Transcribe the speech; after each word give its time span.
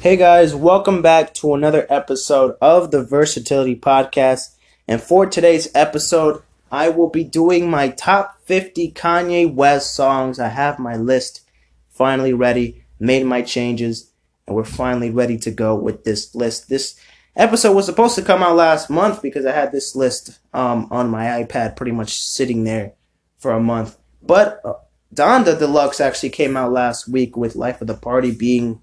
Hey 0.00 0.16
guys, 0.16 0.54
welcome 0.54 1.02
back 1.02 1.34
to 1.34 1.52
another 1.52 1.86
episode 1.90 2.56
of 2.58 2.90
the 2.90 3.04
Versatility 3.04 3.76
Podcast. 3.76 4.54
And 4.88 4.98
for 4.98 5.26
today's 5.26 5.68
episode, 5.74 6.42
I 6.72 6.88
will 6.88 7.10
be 7.10 7.22
doing 7.22 7.68
my 7.68 7.90
top 7.90 8.40
50 8.46 8.92
Kanye 8.92 9.52
West 9.52 9.94
songs. 9.94 10.40
I 10.40 10.48
have 10.48 10.78
my 10.78 10.96
list 10.96 11.42
finally 11.90 12.32
ready, 12.32 12.82
made 12.98 13.26
my 13.26 13.42
changes, 13.42 14.10
and 14.46 14.56
we're 14.56 14.64
finally 14.64 15.10
ready 15.10 15.36
to 15.36 15.50
go 15.50 15.74
with 15.74 16.04
this 16.04 16.34
list. 16.34 16.70
This 16.70 16.98
episode 17.36 17.74
was 17.74 17.84
supposed 17.84 18.14
to 18.14 18.22
come 18.22 18.42
out 18.42 18.56
last 18.56 18.88
month 18.88 19.20
because 19.20 19.44
I 19.44 19.52
had 19.52 19.70
this 19.70 19.94
list 19.94 20.38
um, 20.54 20.88
on 20.90 21.10
my 21.10 21.26
iPad 21.26 21.76
pretty 21.76 21.92
much 21.92 22.18
sitting 22.18 22.64
there 22.64 22.94
for 23.36 23.52
a 23.52 23.60
month. 23.60 23.98
But 24.22 24.62
uh, 24.64 24.76
Donda 25.14 25.58
Deluxe 25.58 26.00
actually 26.00 26.30
came 26.30 26.56
out 26.56 26.72
last 26.72 27.06
week 27.06 27.36
with 27.36 27.54
Life 27.54 27.82
of 27.82 27.86
the 27.86 27.92
Party 27.92 28.30
being 28.30 28.80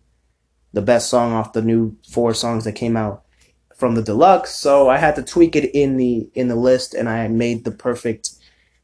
the 0.78 0.82
best 0.84 1.10
song 1.10 1.34
off 1.34 1.54
the 1.54 1.62
new 1.64 1.98
four 2.08 2.36
songs 2.36 2.64
that 2.64 2.74
came 2.74 2.96
out 2.96 3.24
from 3.76 3.96
the 3.96 4.04
deluxe. 4.04 4.54
So 4.54 4.90
I 4.90 4.98
had 4.98 5.16
to 5.16 5.24
tweak 5.24 5.56
it 5.56 5.72
in 5.74 5.98
the 5.98 6.30
in 6.36 6.50
the 6.50 6.56
list, 6.56 6.94
and 6.94 7.10
I 7.10 7.28
made 7.30 7.66
the 7.66 7.72
perfect 7.72 8.36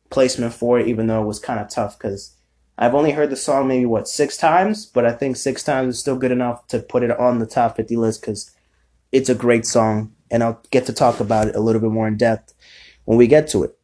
placement 0.09 0.55
for 0.55 0.79
it, 0.79 0.87
even 0.87 1.05
though 1.05 1.21
it 1.21 1.27
was 1.27 1.37
kind 1.37 1.59
of 1.59 1.69
tough 1.69 1.99
because 1.99 2.35
I've 2.79 2.95
only 2.95 3.11
heard 3.11 3.29
the 3.29 3.35
song 3.35 3.67
maybe 3.67 3.85
what 3.85 4.07
six 4.07 4.37
times, 4.37 4.87
but 4.87 5.05
I 5.05 5.11
think 5.11 5.35
six 5.35 5.63
times 5.63 5.93
is 5.93 5.99
still 5.99 6.17
good 6.17 6.31
enough 6.31 6.65
to 6.69 6.79
put 6.79 7.03
it 7.03 7.11
on 7.11 7.37
the 7.37 7.45
top 7.45 7.75
fifty 7.75 7.95
list 7.95 8.21
because 8.21 8.49
it's 9.11 9.29
a 9.29 9.35
great 9.35 9.67
song, 9.67 10.11
and 10.31 10.41
I'll 10.41 10.63
get 10.71 10.87
to 10.87 10.93
talk 10.93 11.19
about 11.19 11.47
it 11.47 11.55
a 11.55 11.59
little 11.59 11.79
bit 11.79 11.91
more 11.91 12.07
in 12.07 12.17
depth 12.17 12.55
when 13.05 13.19
we 13.19 13.27
get 13.27 13.47
to 13.49 13.63
it. 13.65 13.77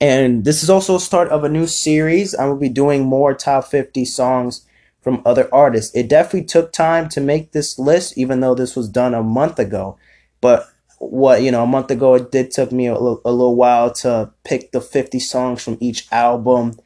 And 0.00 0.44
this 0.44 0.62
is 0.62 0.70
also 0.70 0.94
a 0.94 1.00
start 1.00 1.30
of 1.30 1.42
a 1.42 1.48
new 1.48 1.66
series. 1.66 2.32
I 2.32 2.44
will 2.44 2.58
be 2.58 2.68
doing 2.68 3.02
more 3.02 3.34
top 3.34 3.64
50 3.64 4.04
songs 4.04 4.64
from 5.04 5.22
other 5.26 5.48
artists. 5.54 5.94
It 5.94 6.08
definitely 6.08 6.46
took 6.46 6.72
time 6.72 7.10
to 7.10 7.20
make 7.20 7.52
this 7.52 7.78
list, 7.78 8.16
even 8.16 8.40
though 8.40 8.54
this 8.54 8.74
was 8.74 8.88
done 8.88 9.12
a 9.12 9.22
month 9.22 9.58
ago. 9.58 9.98
But 10.40 10.66
what 10.98 11.42
you 11.42 11.50
know, 11.50 11.62
a 11.62 11.66
month 11.66 11.90
ago, 11.90 12.14
it 12.14 12.32
did 12.32 12.50
took 12.50 12.72
me 12.72 12.86
a, 12.86 12.94
little, 12.94 13.20
little 13.24 13.54
while 13.54 13.92
to 13.92 14.32
pick 14.44 14.72
the 14.72 14.80
50 14.80 15.20
songs 15.20 15.62
from 15.62 15.76
each 15.78 16.08
album 16.10 16.78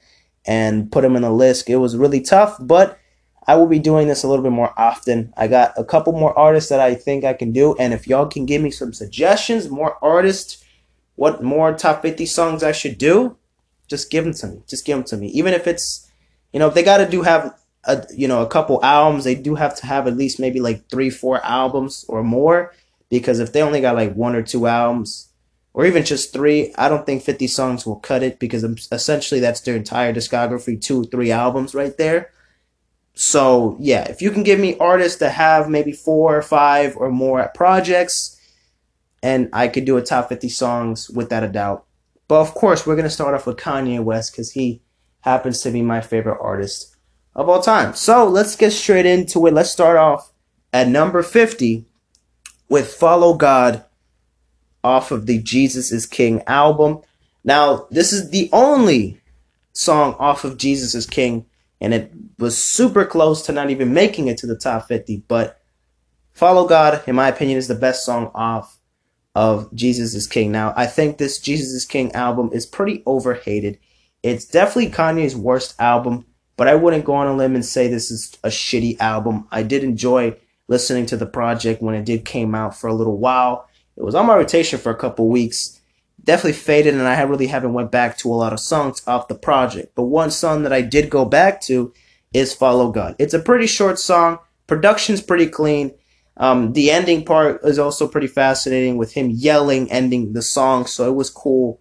and 0.44 0.91
put 0.91 1.02
them 1.02 1.14
in 1.14 1.22
a 1.22 1.33
list. 1.33 1.70
It 1.70 1.77
was 1.77 1.97
really 1.97 2.20
tough, 2.20 2.56
but 2.60 2.98
I 3.47 3.55
will 3.55 3.66
be 3.66 3.78
doing 3.78 4.08
this 4.08 4.25
a 4.25 4.28
little 4.28 4.42
bit 4.42 4.53
more 4.53 4.75
often. 4.77 5.32
I 5.36 5.47
got 5.47 5.72
a 5.77 5.84
couple 5.84 6.12
more 6.12 6.36
artists 6.36 6.69
that 6.70 6.80
I 6.80 6.94
think 6.97 7.25
I 7.25 7.34
can 7.34 7.53
do, 7.53 7.77
and 7.78 7.94
if 7.94 8.08
y'all 8.08 8.27
can 8.27 8.47
give 8.47 8.60
me 8.60 8.70
some 8.72 8.92
suggestions, 8.92 9.70
more 9.70 9.97
artists, 10.03 10.64
what 11.14 11.42
more 11.42 11.72
top 11.72 12.03
50 12.03 12.27
songs 12.27 12.62
I 12.62 12.72
should 12.72 12.98
do, 12.98 13.36
just 13.86 14.10
give 14.10 14.25
them 14.25 14.34
to 14.34 14.48
me. 14.48 14.62
Just 14.66 14.84
give 14.84 14.98
them 14.98 15.05
to 15.05 15.16
me. 15.16 15.28
Even 15.28 15.55
if 15.55 15.66
it's, 15.66 16.10
you 16.53 16.58
know, 16.58 16.69
if 16.69 16.75
they 16.75 16.82
got 16.82 16.98
to 16.98 17.08
do 17.08 17.22
have 17.22 17.58
a 17.89 18.06
you 18.14 18.28
know 18.28 18.42
a 18.42 18.47
couple 18.47 18.84
albums 18.84 19.25
they 19.25 19.34
do 19.34 19.55
have 19.56 19.75
to 19.75 19.86
have 19.86 20.06
at 20.06 20.17
least 20.17 20.39
maybe 20.39 20.61
like 20.61 20.89
three 20.89 21.11
four 21.11 21.44
albums 21.44 22.05
or 22.08 22.22
more 22.22 22.72
because 23.08 23.41
if 23.41 23.53
they 23.53 23.62
only 23.62 23.81
got 23.81 23.97
like 23.97 24.14
one 24.14 24.36
or 24.36 24.42
two 24.42 24.67
albums 24.67 25.31
or 25.72 25.86
even 25.86 26.05
just 26.05 26.33
three 26.33 26.72
i 26.77 26.89
don't 26.89 27.06
think 27.06 27.22
50 27.22 27.47
songs 27.47 27.86
will 27.86 27.97
cut 27.97 28.22
it 28.22 28.39
because 28.39 28.62
um, 28.62 28.77
essentially 28.92 29.41
that's 29.41 29.62
their 29.62 29.75
entire 29.75 30.12
discography 30.12 30.81
two 30.81 31.05
three 31.05 31.33
albums 31.33 31.75
right 31.75 31.97
there. 31.97 32.31
So 33.14 33.77
yeah 33.81 34.05
if 34.05 34.22
you 34.22 34.31
can 34.31 34.44
give 34.44 34.61
me 34.61 34.77
artists 34.78 35.19
that 35.19 35.33
have 35.33 35.69
maybe 35.69 35.92
four 35.92 36.36
or 36.36 36.42
five 36.42 36.94
or 36.97 37.11
more 37.11 37.50
projects 37.55 38.39
and 39.22 39.48
i 39.53 39.66
could 39.66 39.86
do 39.86 39.97
a 39.97 40.03
top 40.03 40.28
50 40.28 40.48
songs 40.50 41.11
without 41.11 41.42
a 41.42 41.48
doubt. 41.48 41.86
But 42.28 42.42
of 42.42 42.53
course 42.53 42.86
we're 42.86 42.97
going 42.97 43.09
to 43.09 43.19
start 43.19 43.34
off 43.34 43.47
with 43.47 43.56
kanye 43.56 44.05
west 44.05 44.33
because 44.33 44.53
he 44.53 44.83
happens 45.22 45.62
to 45.62 45.70
be 45.70 45.83
my 45.83 46.03
favorite 46.03 46.39
artist 46.41 46.94
of 47.39 47.48
all 47.48 47.62
time. 47.62 47.94
So 47.94 48.28
let's 48.28 48.56
get 48.56 48.72
straight 48.72 49.06
into 49.06 49.47
it. 49.47 49.55
Let's 49.55 49.70
start 49.70 49.97
off 49.97 50.33
at 50.72 50.89
number 50.89 51.22
50 51.22 51.86
with 52.69 52.92
Follow 52.92 53.34
God 53.34 53.84
off 54.83 55.12
of 55.12 55.27
the 55.27 55.41
Jesus 55.41 55.92
is 55.92 56.05
King 56.05 56.42
album. 56.48 57.00
Now, 57.44 57.86
this 57.91 58.12
is 58.12 58.31
the 58.31 58.50
only 58.53 59.21
song 59.72 60.16
off 60.19 60.44
of 60.44 60.59
Jesus 60.59 60.97
is 60.97 61.06
King, 61.06 61.47
and 61.81 61.94
it 61.94 62.12
was 62.41 62.62
super 62.62 63.04
close 63.04 63.41
to 63.43 63.53
not 63.53 63.70
even 63.70 63.94
making 63.94 64.26
it 64.26 64.37
to 64.38 64.47
the 64.49 64.59
top 64.59 64.88
50. 64.88 65.22
But 65.28 65.60
Follow 66.32 66.66
God, 66.66 67.03
in 67.06 67.15
my 67.15 67.28
opinion, 67.28 67.56
is 67.56 67.69
the 67.69 67.75
best 67.76 68.05
song 68.05 68.32
off 68.34 68.78
of 69.37 69.72
Jesus 69.75 70.15
is 70.15 70.26
King. 70.26 70.50
Now, 70.50 70.75
I 70.76 70.87
think 70.87 71.19
this 71.19 71.38
Jesus 71.38 71.69
is 71.69 71.84
King 71.84 72.12
album 72.12 72.50
is 72.53 72.66
pretty 72.66 73.05
overhated. 73.06 73.78
It's 74.25 74.44
definitely 74.44 74.91
Kanye's 74.91 75.37
worst 75.37 75.81
album 75.81 76.26
but 76.58 76.69
I 76.69 76.74
wouldn't 76.74 77.04
go 77.04 77.14
on 77.14 77.28
a 77.28 77.34
limb 77.34 77.54
and 77.54 77.64
say 77.64 77.86
this 77.86 78.10
is 78.10 78.36
a 78.44 78.48
shitty 78.48 79.00
album. 79.00 79.46
I 79.50 79.62
did 79.62 79.84
enjoy 79.84 80.36
listening 80.66 81.06
to 81.06 81.16
the 81.16 81.24
project 81.24 81.80
when 81.80 81.94
it 81.94 82.04
did 82.04 82.24
came 82.24 82.54
out 82.54 82.76
for 82.76 82.88
a 82.88 82.94
little 82.94 83.16
while. 83.16 83.69
It 83.96 84.02
was 84.02 84.16
on 84.16 84.26
my 84.26 84.34
rotation 84.34 84.78
for 84.78 84.91
a 84.91 84.96
couple 84.96 85.28
weeks. 85.28 85.80
Definitely 86.22 86.54
faded, 86.54 86.94
and 86.94 87.04
I 87.04 87.22
really 87.22 87.46
haven't 87.46 87.72
went 87.72 87.92
back 87.92 88.19
to 88.19 88.28
a 88.28 88.34
lot 88.34 88.52
of 88.52 88.60
songs 88.60 89.00
off 89.06 89.28
the 89.28 89.36
project. 89.36 89.94
But 89.94 90.04
one 90.04 90.32
song 90.32 90.64
that 90.64 90.72
I 90.72 90.82
did 90.82 91.08
go 91.08 91.24
back 91.24 91.60
to 91.62 91.94
is 92.34 92.52
"Follow 92.52 92.90
God." 92.90 93.14
It's 93.20 93.34
a 93.34 93.38
pretty 93.38 93.69
short 93.69 93.98
song. 93.98 94.38
Production's 94.66 95.22
pretty 95.22 95.46
clean. 95.46 95.94
Um, 96.36 96.72
the 96.72 96.90
ending 96.90 97.25
part 97.25 97.64
is 97.64 97.78
also 97.78 98.06
pretty 98.08 98.26
fascinating 98.26 98.96
with 98.96 99.12
him 99.12 99.30
yelling, 99.30 99.90
ending 99.90 100.32
the 100.32 100.42
song. 100.42 100.86
So 100.86 101.08
it 101.08 101.14
was 101.14 101.30
cool. 101.30 101.80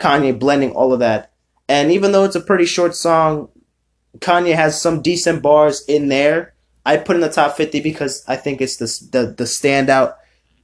Kanye 0.00 0.38
blending 0.38 0.72
all 0.72 0.92
of 0.92 1.00
that. 1.00 1.32
And 1.68 1.92
even 1.92 2.12
though 2.12 2.24
it's 2.24 2.36
a 2.36 2.40
pretty 2.40 2.66
short 2.66 2.94
song, 2.94 3.48
Kanye 4.18 4.54
has 4.54 4.80
some 4.80 5.02
decent 5.02 5.42
bars 5.42 5.84
in 5.86 6.08
there. 6.08 6.54
I 6.84 6.96
put 6.96 7.16
in 7.16 7.22
the 7.22 7.28
top 7.28 7.56
50 7.56 7.80
because 7.80 8.24
I 8.28 8.36
think 8.36 8.60
it's 8.60 8.76
the, 8.76 8.86
the, 9.10 9.26
the 9.32 9.44
standout 9.44 10.14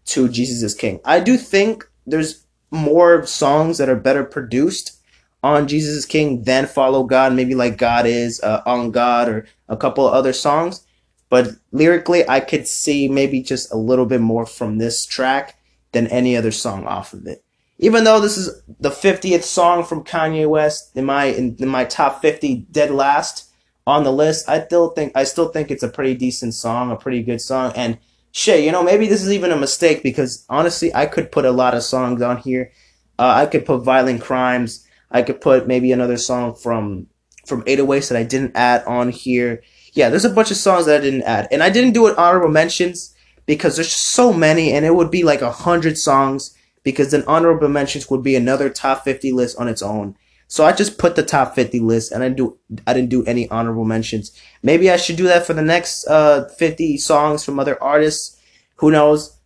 to 0.06 0.28
Jesus 0.28 0.62
is 0.62 0.74
King. 0.74 1.00
I 1.04 1.20
do 1.20 1.36
think 1.36 1.88
there's 2.06 2.44
more 2.70 3.26
songs 3.26 3.78
that 3.78 3.88
are 3.88 3.96
better 3.96 4.24
produced 4.24 4.98
on 5.42 5.66
Jesus 5.66 5.94
is 5.96 6.06
King 6.06 6.44
than 6.44 6.66
Follow 6.66 7.02
God, 7.02 7.34
maybe 7.34 7.54
like 7.54 7.76
God 7.76 8.06
is, 8.06 8.40
uh, 8.42 8.62
On 8.64 8.92
God, 8.92 9.28
or 9.28 9.46
a 9.68 9.76
couple 9.76 10.06
other 10.06 10.32
songs. 10.32 10.86
But 11.28 11.56
lyrically, 11.72 12.28
I 12.28 12.38
could 12.40 12.68
see 12.68 13.08
maybe 13.08 13.42
just 13.42 13.72
a 13.72 13.76
little 13.76 14.06
bit 14.06 14.20
more 14.20 14.46
from 14.46 14.78
this 14.78 15.04
track 15.04 15.58
than 15.90 16.06
any 16.06 16.36
other 16.36 16.52
song 16.52 16.86
off 16.86 17.12
of 17.12 17.26
it 17.26 17.42
even 17.78 18.04
though 18.04 18.20
this 18.20 18.36
is 18.36 18.62
the 18.80 18.90
50th 18.90 19.42
song 19.42 19.84
from 19.84 20.04
Kanye 20.04 20.48
West 20.48 20.96
in 20.96 21.04
my 21.04 21.24
in, 21.24 21.56
in, 21.58 21.68
my 21.68 21.84
top 21.84 22.22
50 22.22 22.66
dead 22.70 22.90
last 22.90 23.50
on 23.86 24.04
the 24.04 24.12
list, 24.12 24.48
I 24.48 24.64
still 24.64 24.90
think 24.90 25.12
I 25.16 25.24
still 25.24 25.48
think 25.48 25.70
it's 25.70 25.82
a 25.82 25.88
pretty 25.88 26.14
decent 26.14 26.54
song, 26.54 26.90
a 26.90 26.96
pretty 26.96 27.22
good 27.22 27.40
song. 27.40 27.72
And 27.74 27.98
shit, 28.30 28.64
you 28.64 28.72
know, 28.72 28.82
maybe 28.82 29.06
this 29.06 29.22
is 29.22 29.32
even 29.32 29.50
a 29.50 29.56
mistake 29.56 30.02
because 30.02 30.44
honestly, 30.48 30.94
I 30.94 31.06
could 31.06 31.32
put 31.32 31.44
a 31.44 31.50
lot 31.50 31.74
of 31.74 31.82
songs 31.82 32.22
on 32.22 32.36
here. 32.38 32.72
Uh, 33.18 33.32
I 33.36 33.46
could 33.46 33.66
put 33.66 33.82
Violent 33.82 34.20
Crimes. 34.20 34.86
I 35.10 35.22
could 35.22 35.40
put 35.40 35.66
maybe 35.66 35.92
another 35.92 36.16
song 36.16 36.54
from 36.54 37.06
from 37.46 37.62
808s 37.64 38.08
that 38.08 38.18
I 38.18 38.22
didn't 38.22 38.52
add 38.54 38.84
on 38.84 39.08
here. 39.10 39.62
Yeah, 39.94 40.08
there's 40.08 40.24
a 40.24 40.30
bunch 40.30 40.50
of 40.50 40.56
songs 40.56 40.86
that 40.86 41.00
I 41.00 41.04
didn't 41.04 41.22
add, 41.22 41.48
and 41.50 41.62
I 41.62 41.70
didn't 41.70 41.92
do 41.92 42.06
it 42.06 42.16
honorable 42.16 42.48
mentions 42.48 43.14
because 43.44 43.76
there's 43.76 43.92
so 43.92 44.32
many, 44.32 44.72
and 44.72 44.86
it 44.86 44.94
would 44.94 45.10
be 45.10 45.24
like 45.24 45.42
a 45.42 45.50
hundred 45.52 45.98
songs 45.98 46.56
because 46.82 47.10
then 47.10 47.24
honorable 47.26 47.68
mentions 47.68 48.10
would 48.10 48.22
be 48.22 48.36
another 48.36 48.68
top 48.68 49.04
50 49.04 49.32
list 49.32 49.58
on 49.58 49.68
its 49.68 49.82
own. 49.82 50.16
So 50.48 50.64
I 50.64 50.72
just 50.72 50.98
put 50.98 51.16
the 51.16 51.22
top 51.22 51.54
50 51.54 51.80
list 51.80 52.12
and 52.12 52.22
I 52.22 52.28
do 52.28 52.58
I 52.86 52.92
didn't 52.92 53.08
do 53.08 53.24
any 53.24 53.48
honorable 53.48 53.86
mentions. 53.86 54.38
Maybe 54.62 54.90
I 54.90 54.96
should 54.96 55.16
do 55.16 55.24
that 55.24 55.46
for 55.46 55.54
the 55.54 55.62
next 55.62 56.06
uh 56.06 56.48
50 56.58 56.98
songs 56.98 57.44
from 57.44 57.58
other 57.58 57.82
artists. 57.82 58.38
Who 58.76 58.90
knows? 58.90 59.38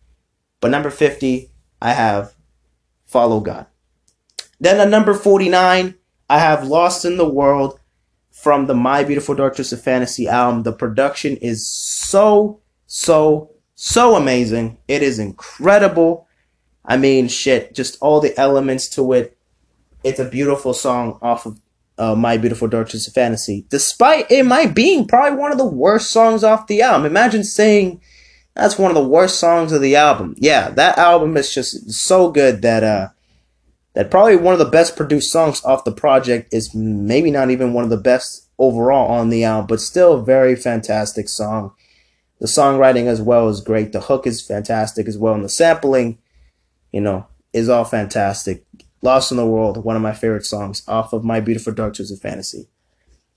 But 0.59 0.71
number 0.71 0.89
50, 0.89 1.51
I 1.81 1.93
have 1.93 2.33
Follow 3.07 3.39
God. 3.39 3.65
Then 4.59 4.81
at 4.81 4.89
number 4.89 5.13
49, 5.13 5.95
I 6.29 6.39
have 6.39 6.67
Lost 6.67 7.05
in 7.05 7.15
the 7.15 7.27
World 7.27 7.79
from 8.31 8.67
the 8.67 8.75
My 8.75 9.03
Beautiful 9.03 9.33
Dark 9.33 9.55
Twisted 9.55 9.79
Fantasy 9.79 10.27
album. 10.27 10.63
The 10.63 10.73
production 10.73 11.37
is 11.37 11.67
so, 11.67 12.59
so, 12.85 13.51
so 13.75 14.15
amazing. 14.15 14.77
It 14.89 15.03
is 15.03 15.19
incredible. 15.19 16.26
I 16.87 16.95
mean, 16.97 17.27
shit, 17.27 17.75
just 17.75 17.97
all 18.01 18.21
the 18.21 18.37
elements 18.39 18.87
to 18.91 19.13
it. 19.13 19.37
It's 20.03 20.19
a 20.19 20.29
beautiful 20.29 20.73
song 20.73 21.19
off 21.21 21.45
of 21.45 21.59
uh, 21.97 22.15
My 22.15 22.37
Beautiful 22.37 22.67
Dark 22.67 22.89
Twisted 22.89 23.13
Fantasy, 23.13 23.65
despite 23.69 24.31
it 24.31 24.45
might 24.45 24.73
being 24.73 25.05
probably 25.05 25.37
one 25.37 25.51
of 25.51 25.57
the 25.57 25.65
worst 25.65 26.11
songs 26.11 26.43
off 26.43 26.67
the 26.67 26.81
album. 26.81 27.05
Imagine 27.05 27.43
saying 27.43 27.99
that's 28.55 28.79
one 28.79 28.89
of 28.89 28.95
the 28.95 29.07
worst 29.07 29.39
songs 29.39 29.71
of 29.71 29.81
the 29.81 29.95
album. 29.95 30.35
Yeah, 30.37 30.69
that 30.69 30.97
album 30.97 31.35
is 31.35 31.53
just 31.53 31.91
so 31.91 32.31
good 32.31 32.61
that 32.61 32.83
uh, 32.83 33.09
that 33.93 34.11
probably 34.11 34.35
one 34.35 34.53
of 34.53 34.59
the 34.59 34.65
best 34.65 34.95
produced 34.95 35.31
songs 35.31 35.63
off 35.65 35.83
the 35.83 35.91
project 35.91 36.53
is 36.53 36.73
maybe 36.73 37.31
not 37.31 37.49
even 37.49 37.73
one 37.73 37.83
of 37.83 37.89
the 37.89 37.97
best 37.97 38.47
overall 38.59 39.11
on 39.11 39.29
the 39.29 39.43
album, 39.43 39.67
but 39.67 39.81
still 39.81 40.13
a 40.13 40.23
very 40.23 40.55
fantastic 40.55 41.27
song. 41.27 41.73
The 42.39 42.47
songwriting 42.47 43.07
as 43.07 43.21
well 43.21 43.49
is 43.49 43.59
great. 43.59 43.91
The 43.91 44.01
hook 44.01 44.27
is 44.27 44.45
fantastic 44.45 45.07
as 45.07 45.17
well, 45.17 45.33
and 45.33 45.43
the 45.43 45.49
sampling 45.49 46.19
you 46.97 47.01
know, 47.01 47.27
is 47.53 47.69
all 47.69 47.85
fantastic. 47.85 48.65
Lost 49.03 49.29
in 49.29 49.37
the 49.37 49.45
World, 49.45 49.83
one 49.83 49.95
of 49.95 50.01
my 50.01 50.13
favorite 50.13 50.47
songs 50.47 50.81
off 50.87 51.13
of 51.13 51.23
My 51.23 51.39
Beautiful 51.39 51.71
Dark 51.71 51.93
Twisted 51.93 52.19
Fantasy. 52.19 52.69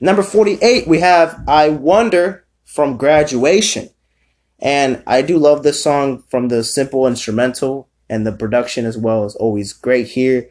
Number 0.01 0.23
48, 0.23 0.89
we 0.89 1.01
have 1.01 1.45
I 1.47 1.69
Wonder 1.69 2.47
from 2.65 2.97
Graduation. 2.97 3.91
And 4.61 5.03
I 5.07 5.21
do 5.21 5.37
love 5.37 5.63
this 5.63 5.83
song 5.83 6.25
from 6.31 6.49
the 6.49 6.65
simple 6.65 7.07
instrumental 7.07 7.91
and 8.09 8.27
the 8.27 8.33
production 8.33 8.87
as 8.87 8.97
well 8.97 9.27
is 9.27 9.37
always 9.37 9.75
great 9.75 10.09
here. 10.09 10.49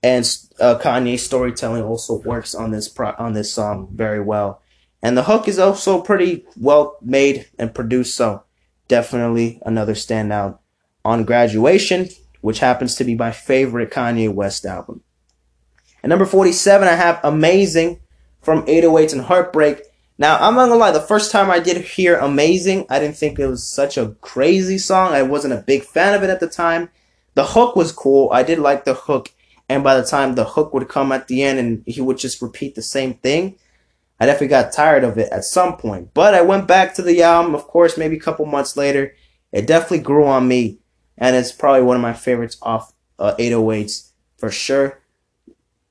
And 0.00 0.24
uh, 0.60 0.78
Kanye's 0.78 1.26
storytelling 1.26 1.82
also 1.82 2.20
works 2.20 2.54
on 2.54 2.70
this 2.70 2.88
pro- 2.88 3.16
on 3.18 3.32
this 3.32 3.52
song 3.52 3.88
very 3.92 4.20
well. 4.20 4.62
And 5.02 5.18
the 5.18 5.24
hook 5.24 5.48
is 5.48 5.58
also 5.58 6.00
pretty 6.00 6.46
well 6.56 6.96
made 7.02 7.48
and 7.58 7.74
produced, 7.74 8.14
so 8.14 8.44
definitely 8.86 9.60
another 9.66 9.94
standout 9.94 10.59
on 11.04 11.24
graduation, 11.24 12.08
which 12.40 12.60
happens 12.60 12.94
to 12.96 13.04
be 13.04 13.14
my 13.14 13.30
favorite 13.30 13.90
Kanye 13.90 14.32
West 14.32 14.64
album. 14.64 15.02
At 16.02 16.08
number 16.08 16.26
47, 16.26 16.88
I 16.88 16.94
have 16.94 17.20
Amazing 17.22 18.00
from 18.40 18.64
808s 18.66 19.12
and 19.12 19.22
Heartbreak. 19.22 19.82
Now, 20.18 20.36
I'm 20.38 20.54
not 20.54 20.66
gonna 20.66 20.76
lie, 20.76 20.90
the 20.90 21.00
first 21.00 21.30
time 21.30 21.50
I 21.50 21.60
did 21.60 21.78
hear 21.78 22.16
Amazing, 22.16 22.86
I 22.90 22.98
didn't 22.98 23.16
think 23.16 23.38
it 23.38 23.46
was 23.46 23.66
such 23.66 23.96
a 23.96 24.16
crazy 24.20 24.78
song. 24.78 25.12
I 25.12 25.22
wasn't 25.22 25.54
a 25.54 25.64
big 25.66 25.82
fan 25.84 26.14
of 26.14 26.22
it 26.22 26.30
at 26.30 26.40
the 26.40 26.48
time. 26.48 26.90
The 27.34 27.44
hook 27.44 27.76
was 27.76 27.92
cool. 27.92 28.28
I 28.32 28.42
did 28.42 28.58
like 28.58 28.84
the 28.84 28.94
hook. 28.94 29.32
And 29.68 29.84
by 29.84 29.96
the 29.96 30.04
time 30.04 30.34
the 30.34 30.44
hook 30.44 30.74
would 30.74 30.88
come 30.88 31.12
at 31.12 31.28
the 31.28 31.42
end 31.42 31.58
and 31.60 31.84
he 31.86 32.00
would 32.00 32.18
just 32.18 32.42
repeat 32.42 32.74
the 32.74 32.82
same 32.82 33.14
thing, 33.14 33.56
I 34.18 34.26
definitely 34.26 34.48
got 34.48 34.72
tired 34.72 35.04
of 35.04 35.16
it 35.16 35.30
at 35.30 35.44
some 35.44 35.76
point. 35.76 36.12
But 36.12 36.34
I 36.34 36.42
went 36.42 36.66
back 36.66 36.94
to 36.94 37.02
the 37.02 37.22
album, 37.22 37.54
of 37.54 37.68
course, 37.68 37.96
maybe 37.96 38.16
a 38.16 38.20
couple 38.20 38.44
months 38.46 38.76
later. 38.76 39.14
It 39.52 39.66
definitely 39.66 40.00
grew 40.00 40.26
on 40.26 40.48
me. 40.48 40.79
And 41.20 41.36
it's 41.36 41.52
probably 41.52 41.82
one 41.82 41.96
of 41.96 42.02
my 42.02 42.14
favorites 42.14 42.56
off 42.62 42.92
uh, 43.18 43.36
808s 43.38 44.10
for 44.38 44.50
sure 44.50 45.00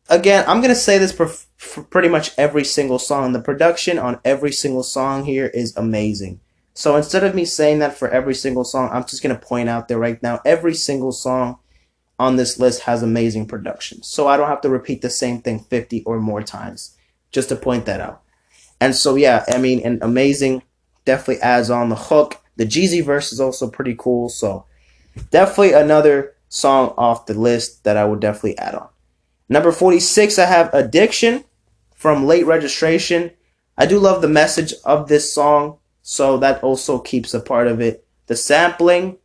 again, 0.09 0.43
I'm 0.47 0.61
gonna 0.61 0.75
say 0.75 0.97
this 0.97 1.11
for, 1.11 1.27
for 1.27 1.83
pretty 1.83 2.09
much 2.09 2.31
every 2.37 2.65
single 2.65 2.99
song. 2.99 3.31
The 3.31 3.41
production 3.41 3.97
on 3.97 4.19
every 4.25 4.51
single 4.51 4.83
song 4.83 5.25
here 5.25 5.47
is 5.47 5.75
amazing. 5.77 6.39
So 6.73 6.95
instead 6.95 7.23
of 7.23 7.35
me 7.35 7.45
saying 7.45 7.79
that 7.79 7.97
for 7.97 8.09
every 8.09 8.35
single 8.35 8.63
song, 8.63 8.89
I'm 8.91 9.05
just 9.05 9.21
gonna 9.21 9.37
point 9.37 9.69
out 9.69 9.87
there 9.87 9.99
right 9.99 10.21
now, 10.21 10.41
every 10.45 10.73
single 10.73 11.11
song 11.11 11.59
on 12.17 12.35
this 12.35 12.59
list 12.59 12.81
has 12.81 13.01
amazing 13.01 13.47
production. 13.47 14.03
So 14.03 14.27
I 14.27 14.35
don't 14.35 14.49
have 14.49 14.61
to 14.61 14.69
repeat 14.69 15.01
the 15.01 15.09
same 15.09 15.41
thing 15.41 15.59
50 15.59 16.03
or 16.03 16.19
more 16.19 16.43
times 16.43 16.97
just 17.31 17.49
to 17.49 17.55
point 17.55 17.85
that 17.85 18.01
out. 18.01 18.21
And 18.81 18.95
so 18.95 19.15
yeah, 19.15 19.45
I 19.49 19.57
mean, 19.57 19.81
and 19.83 20.01
amazing 20.01 20.63
definitely 21.05 21.41
adds 21.41 21.69
on 21.69 21.89
the 21.89 21.95
hook. 21.95 22.37
The 22.57 22.65
Jeezy 22.65 23.03
verse 23.03 23.31
is 23.31 23.39
also 23.39 23.69
pretty 23.69 23.95
cool. 23.97 24.27
So 24.27 24.65
definitely 25.31 25.73
another 25.73 26.35
song 26.49 26.93
off 26.97 27.25
the 27.25 27.33
list 27.33 27.83
that 27.83 27.97
I 27.97 28.05
would 28.05 28.19
definitely 28.19 28.57
add 28.57 28.75
on. 28.75 28.89
Number 29.47 29.71
46, 29.71 30.37
I 30.37 30.45
have 30.45 30.73
Addiction 30.73 31.43
from 31.95 32.25
Late 32.25 32.45
Registration. 32.45 33.31
I 33.77 33.85
do 33.85 33.99
love 33.99 34.21
the 34.21 34.27
message 34.27 34.73
of 34.85 35.07
this 35.07 35.33
song, 35.33 35.77
so 36.01 36.37
that 36.37 36.63
also 36.63 36.99
keeps 36.99 37.33
a 37.33 37.39
part 37.39 37.67
of 37.67 37.81
it. 37.81 38.05
The 38.27 38.35
sampling, 38.35 39.17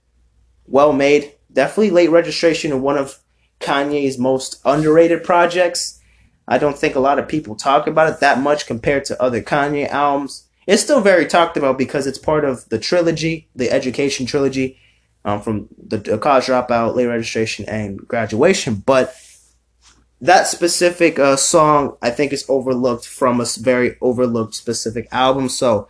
well 0.67 0.93
made. 0.93 1.33
Definitely 1.53 1.91
Late 1.91 2.11
Registration, 2.11 2.83
one 2.83 2.97
of 2.97 3.21
Kanye's 3.61 4.19
most 4.19 4.61
underrated 4.65 5.25
projects. 5.25 6.01
I 6.47 6.59
don't 6.59 6.77
think 6.77 6.95
a 6.95 7.01
lot 7.01 7.19
of 7.19 7.29
people 7.29 7.55
talk 7.55 7.87
about 7.87 8.13
it 8.13 8.21
that 8.21 8.41
much 8.41 8.67
compared 8.67 9.05
to 9.07 9.23
other 9.23 9.43
Kanye 9.43 9.89
albums. 9.89 10.45
It's 10.67 10.83
still 10.83 11.01
very 11.01 11.27
talked 11.27 11.57
about 11.57 11.79
because 11.79 12.07
it's 12.07 12.19
part 12.19 12.45
of 12.45 12.69
the 12.71 12.79
trilogy, 12.79 13.49
the 13.55 13.71
education 13.71 14.27
trilogy, 14.27 14.79
um, 15.25 15.41
from 15.41 15.69
the, 15.79 16.19
college 16.19 16.45
dropout, 16.47 16.95
late 16.95 17.07
registration, 17.07 17.65
and 17.67 17.99
graduation. 17.99 18.77
But 18.77 19.15
that 20.21 20.47
specific 20.47 21.19
uh, 21.19 21.37
song 21.37 21.97
I 22.01 22.11
think 22.11 22.33
is 22.33 22.45
overlooked 22.49 23.07
from 23.07 23.41
a 23.41 23.47
very 23.59 23.97
overlooked 24.01 24.55
specific 24.55 25.09
album. 25.13 25.49
So 25.49 25.89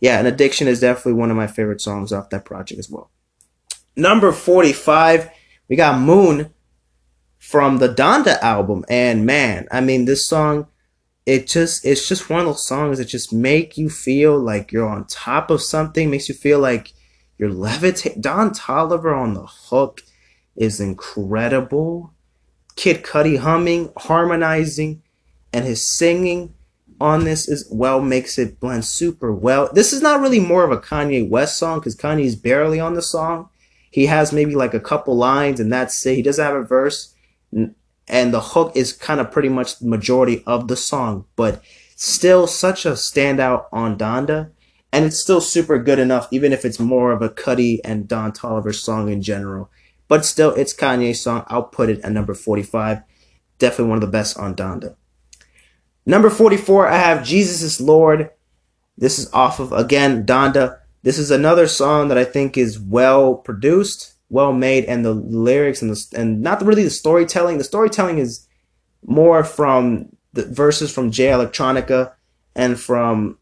yeah, 0.00 0.20
an 0.20 0.26
addiction 0.26 0.68
is 0.68 0.80
definitely 0.80 1.14
one 1.14 1.30
of 1.30 1.36
my 1.36 1.46
favorite 1.46 1.80
songs 1.80 2.12
off 2.12 2.30
that 2.30 2.44
project 2.44 2.78
as 2.78 2.90
well. 2.90 3.10
Number 3.96 4.32
45, 4.32 5.30
we 5.68 5.76
got 5.76 6.00
Moon 6.00 6.52
from 7.38 7.78
the 7.78 7.88
Donda 7.88 8.38
album. 8.40 8.84
And 8.88 9.24
man, 9.24 9.66
I 9.70 9.80
mean 9.80 10.04
this 10.04 10.28
song, 10.28 10.66
it 11.26 11.46
just 11.46 11.84
it's 11.84 12.08
just 12.08 12.28
one 12.28 12.40
of 12.40 12.46
those 12.46 12.66
songs 12.66 12.98
that 12.98 13.06
just 13.06 13.32
make 13.32 13.78
you 13.78 13.88
feel 13.88 14.38
like 14.38 14.72
you're 14.72 14.88
on 14.88 15.06
top 15.06 15.50
of 15.50 15.62
something, 15.62 16.10
makes 16.10 16.28
you 16.28 16.34
feel 16.34 16.58
like 16.58 16.92
you're 17.38 17.50
levitating. 17.50 18.20
Don 18.20 18.50
Toliver 18.50 19.16
on 19.16 19.34
the 19.34 19.46
hook 19.46 20.02
is 20.56 20.80
incredible. 20.80 22.12
Kid 22.76 23.02
Cudi 23.02 23.38
humming, 23.38 23.92
harmonizing, 23.96 25.02
and 25.52 25.64
his 25.64 25.86
singing 25.86 26.54
on 27.00 27.24
this 27.24 27.48
as 27.48 27.68
well 27.70 28.00
makes 28.00 28.38
it 28.38 28.60
blend 28.60 28.84
super 28.84 29.32
well. 29.32 29.68
This 29.72 29.92
is 29.92 30.00
not 30.00 30.20
really 30.20 30.40
more 30.40 30.64
of 30.64 30.70
a 30.70 30.78
Kanye 30.78 31.28
West 31.28 31.58
song 31.58 31.80
because 31.80 31.96
Kanye's 31.96 32.36
barely 32.36 32.80
on 32.80 32.94
the 32.94 33.02
song. 33.02 33.48
He 33.90 34.06
has 34.06 34.32
maybe 34.32 34.54
like 34.54 34.74
a 34.74 34.80
couple 34.80 35.16
lines 35.16 35.60
and 35.60 35.72
that's 35.72 36.04
it. 36.06 36.16
He 36.16 36.22
doesn't 36.22 36.44
have 36.44 36.54
a 36.54 36.62
verse. 36.62 37.14
And 37.52 38.34
the 38.34 38.40
hook 38.40 38.72
is 38.74 38.92
kind 38.92 39.20
of 39.20 39.30
pretty 39.30 39.48
much 39.48 39.78
the 39.78 39.86
majority 39.86 40.42
of 40.46 40.68
the 40.68 40.76
song, 40.76 41.26
but 41.36 41.62
still 41.96 42.46
such 42.46 42.84
a 42.84 42.92
standout 42.92 43.66
on 43.72 43.96
Donda. 43.96 44.50
And 44.94 45.04
it's 45.04 45.18
still 45.18 45.40
super 45.40 45.76
good 45.80 45.98
enough, 45.98 46.28
even 46.30 46.52
if 46.52 46.64
it's 46.64 46.78
more 46.78 47.10
of 47.10 47.20
a 47.20 47.28
Cudi 47.28 47.80
and 47.84 48.06
Don 48.06 48.30
Toliver 48.30 48.72
song 48.72 49.10
in 49.10 49.22
general. 49.22 49.68
But 50.06 50.24
still, 50.24 50.54
it's 50.54 50.72
Kanye's 50.72 51.20
song. 51.20 51.42
I'll 51.48 51.64
put 51.64 51.90
it 51.90 52.00
at 52.04 52.12
number 52.12 52.32
45. 52.32 53.02
Definitely 53.58 53.88
one 53.88 53.96
of 53.96 54.02
the 54.02 54.06
best 54.06 54.38
on 54.38 54.54
Donda. 54.54 54.94
Number 56.06 56.30
44, 56.30 56.86
I 56.86 56.96
have 56.96 57.24
Jesus 57.24 57.60
is 57.60 57.80
Lord. 57.80 58.30
This 58.96 59.18
is 59.18 59.28
off 59.32 59.58
of, 59.58 59.72
again, 59.72 60.24
Donda. 60.24 60.78
This 61.02 61.18
is 61.18 61.32
another 61.32 61.66
song 61.66 62.06
that 62.06 62.16
I 62.16 62.24
think 62.24 62.56
is 62.56 62.78
well 62.78 63.34
produced, 63.34 64.14
well 64.28 64.52
made, 64.52 64.84
and 64.84 65.04
the 65.04 65.12
lyrics 65.12 65.82
and 65.82 65.90
the, 65.90 66.06
and 66.16 66.40
not 66.40 66.64
really 66.64 66.84
the 66.84 66.90
storytelling. 66.90 67.58
The 67.58 67.64
storytelling 67.64 68.18
is 68.18 68.46
more 69.04 69.42
from 69.42 70.10
the 70.34 70.44
verses 70.44 70.94
from 70.94 71.10
Jay 71.10 71.30
Electronica 71.30 72.12
and 72.54 72.78
from 72.78 73.38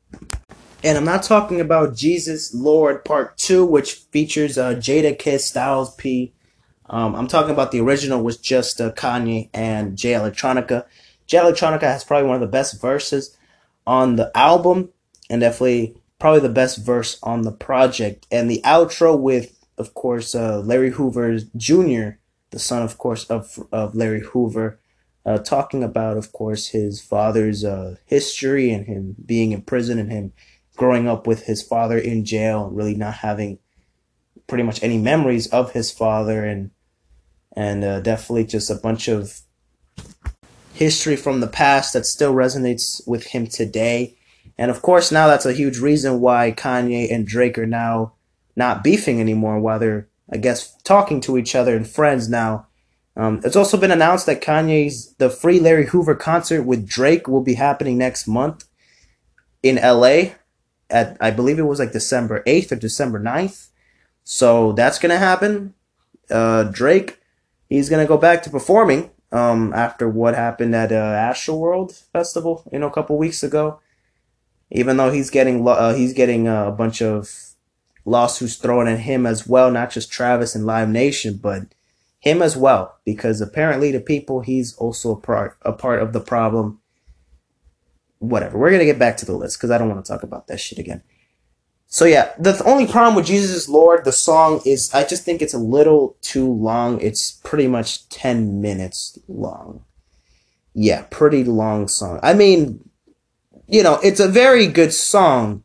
and 0.83 0.99
I'm 0.99 1.05
not 1.05 1.23
talking 1.23 1.61
about 1.61 1.95
Jesus 1.95 2.55
Lord 2.55 3.05
Part 3.05 3.37
2, 3.39 3.65
which 3.65 3.95
features 3.95 4.59
uh, 4.59 4.75
Jadakiss, 4.75 5.41
Styles 5.41 5.95
P, 5.97 6.33
um, 6.93 7.15
I'm 7.15 7.27
talking 7.27 7.51
about 7.53 7.73
the 7.73 7.81
original 7.81 8.23
was 8.23 8.37
just 8.37 8.81
uh, 8.81 8.93
Kanye 8.93 9.49
and 9.55 9.97
Jay 9.97 10.13
Electronica. 10.13 10.85
Jay 11.27 11.39
Electronica 11.39 11.83
has 11.83 12.05
probably 12.05 12.29
one 12.29 12.35
of 12.35 12.43
the 12.43 12.47
best 12.47 12.81
verses 12.81 13.37
on 13.87 14.17
the 14.17 14.31
album, 14.37 14.91
and 15.31 15.41
definitely 15.41 15.97
probably 16.19 16.41
the 16.41 16.51
best 16.51 16.85
verse 16.85 17.19
on 17.23 17.43
the 17.43 17.51
project. 17.51 18.27
And 18.31 18.51
the 18.51 18.61
outro 18.63 19.19
with, 19.19 19.65
of 19.79 19.95
course, 19.95 20.35
uh, 20.35 20.61
Larry 20.61 20.91
Hoover 20.91 21.39
Jr., 21.57 22.19
the 22.51 22.59
son, 22.59 22.83
of 22.83 22.99
course, 22.99 23.25
of 23.25 23.59
of 23.73 23.95
Larry 23.95 24.21
Hoover, 24.21 24.79
uh, 25.25 25.39
talking 25.39 25.83
about, 25.83 26.19
of 26.19 26.33
course, 26.33 26.69
his 26.69 27.01
father's 27.01 27.65
uh, 27.65 27.97
history 28.05 28.71
and 28.71 28.87
him 28.87 29.17
being 29.25 29.53
in 29.53 29.63
prison 29.63 29.99
and 29.99 30.13
him 30.13 30.33
growing 30.77 31.09
up 31.09 31.27
with 31.27 31.45
his 31.45 31.63
father 31.63 31.99
in 31.99 32.25
jail 32.25 32.69
really 32.71 32.95
not 32.95 33.15
having 33.15 33.59
pretty 34.47 34.65
much 34.65 34.83
any 34.83 34.99
memories 34.99 35.47
of 35.49 35.73
his 35.73 35.91
father 35.91 36.45
and 36.45 36.71
and 37.55 37.85
uh, 37.85 38.01
definitely 38.01 38.45
just 38.45 38.71
a 38.71 38.75
bunch 38.75 39.09
of 39.09 39.41
history 40.73 41.17
from 41.17 41.41
the 41.41 41.47
past 41.47 41.93
that 41.93 42.07
still 42.07 42.35
resonates 42.35 43.07
with 43.07 43.25
him 43.29 43.47
today. 43.47 44.17
And 44.59 44.71
of 44.71 44.83
course, 44.83 45.13
now 45.13 45.27
that's 45.27 45.47
a 45.47 45.53
huge 45.53 45.79
reason 45.79 46.21
why 46.21 46.53
Kanye 46.53 47.13
and 47.13 47.27
Drake 47.27 47.59
are 47.59 47.67
now 47.67 48.15
not 48.57 48.83
beefing 48.83 49.21
anymore, 49.21 49.61
while 49.61 49.79
they're, 49.79 50.09
I 50.33 50.37
guess, 50.37 50.77
talking 50.83 51.21
to 51.23 51.39
each 51.39 51.55
other 51.55 51.77
and 51.77 51.89
friends 51.89 52.29
now. 52.29 52.67
Um, 53.17 53.41
it's 53.45 53.57
also 53.57 53.77
been 53.77 53.91
announced 53.91 54.27
that 54.27 54.41
Kanye's 54.41 55.15
The 55.17 55.29
Free 55.29 55.61
Larry 55.61 55.87
Hoover 55.87 56.15
concert 56.15 56.63
with 56.63 56.89
Drake 56.89 57.29
will 57.29 57.43
be 57.43 57.55
happening 57.55 57.99
next 57.99 58.27
month 58.27 58.65
in 59.63 59.77
LA 59.77 60.33
at, 60.93 61.17
I 61.21 61.31
believe 61.31 61.59
it 61.59 61.63
was 61.63 61.79
like 61.79 61.93
December 61.93 62.43
8th 62.47 62.73
or 62.73 62.77
December 62.77 63.19
9th. 63.19 63.69
So 64.25 64.73
that's 64.73 64.99
to 65.11 65.19
happen. 65.19 65.75
Uh, 66.31 66.65
Drake 66.65 67.19
he's 67.73 67.89
gonna 67.89 68.07
go 68.07 68.19
back 68.19 68.43
to 68.43 68.51
performing 68.51 69.11
um, 69.33 69.73
after 69.75 70.09
what 70.09 70.35
happened 70.35 70.75
at 70.75 70.93
uh, 70.93 71.33
World 71.49 71.93
Festival, 72.13 72.69
you 72.73 72.79
know, 72.79 72.89
a 72.89 72.93
couple 72.93 73.17
weeks 73.17 73.43
ago. 73.43 73.81
Even 74.71 74.97
though 74.97 75.11
he's 75.11 75.31
getting 75.31 75.67
uh, 75.67 75.95
he's 75.95 76.13
getting 76.13 76.49
uh, 76.49 76.67
a 76.67 76.73
bunch 76.73 77.03
of 77.03 77.31
lawsuits 78.05 78.57
thrown 78.57 78.89
at 78.89 79.01
him 79.01 79.27
as 79.27 79.47
well, 79.47 79.71
not 79.71 79.91
just 79.91 80.11
Travis 80.11 80.55
and 80.55 80.67
Live 80.67 80.89
Nation, 80.89 81.39
but 81.43 81.75
him 82.21 82.41
as 82.41 82.57
well, 82.57 82.99
because 83.05 83.41
apparently 83.41 83.91
the 83.91 84.01
people 84.01 84.41
he's 84.41 84.75
also 84.77 85.13
a 85.13 85.21
part 85.21 85.57
a 85.63 85.73
part 85.73 86.03
of 86.03 86.13
the 86.13 86.21
problem. 86.21 86.81
Whatever. 88.23 88.57
We're 88.57 88.71
gonna 88.71 88.85
get 88.85 89.01
back 89.01 89.17
to 89.17 89.27
the 89.27 89.37
list 89.37 89.59
because 89.59 89.73
I 89.73 89.79
don't 89.79 89.89
want 89.89 90.05
to 90.05 90.13
talk 90.13 90.23
about 90.23 90.47
that 90.47 90.61
shit 90.61 90.79
again. 90.79 91.03
So 91.89 92.05
yeah, 92.05 92.33
the 92.39 92.63
only 92.65 92.87
problem 92.87 93.17
with 93.17 93.27
Jesus 93.27 93.51
is 93.51 93.69
Lord, 93.69 94.05
the 94.05 94.13
song 94.13 94.61
is 94.65 94.95
I 94.95 95.05
just 95.05 95.25
think 95.25 95.43
it's 95.43 95.55
a 95.55 95.59
little 95.59 96.17
too 96.23 96.51
long. 96.51 97.01
It's 97.01 97.33
pretty 97.33 97.67
much 97.67 98.09
10 98.11 98.61
minutes 98.61 99.19
long. 99.27 99.85
Yeah, 100.73 101.03
pretty 101.11 101.43
long 101.43 101.89
song. 101.89 102.21
I 102.23 102.33
mean, 102.33 102.89
you 103.67 103.83
know, 103.83 103.99
it's 104.05 104.21
a 104.21 104.29
very 104.29 104.69
good 104.69 104.95
song 104.95 105.65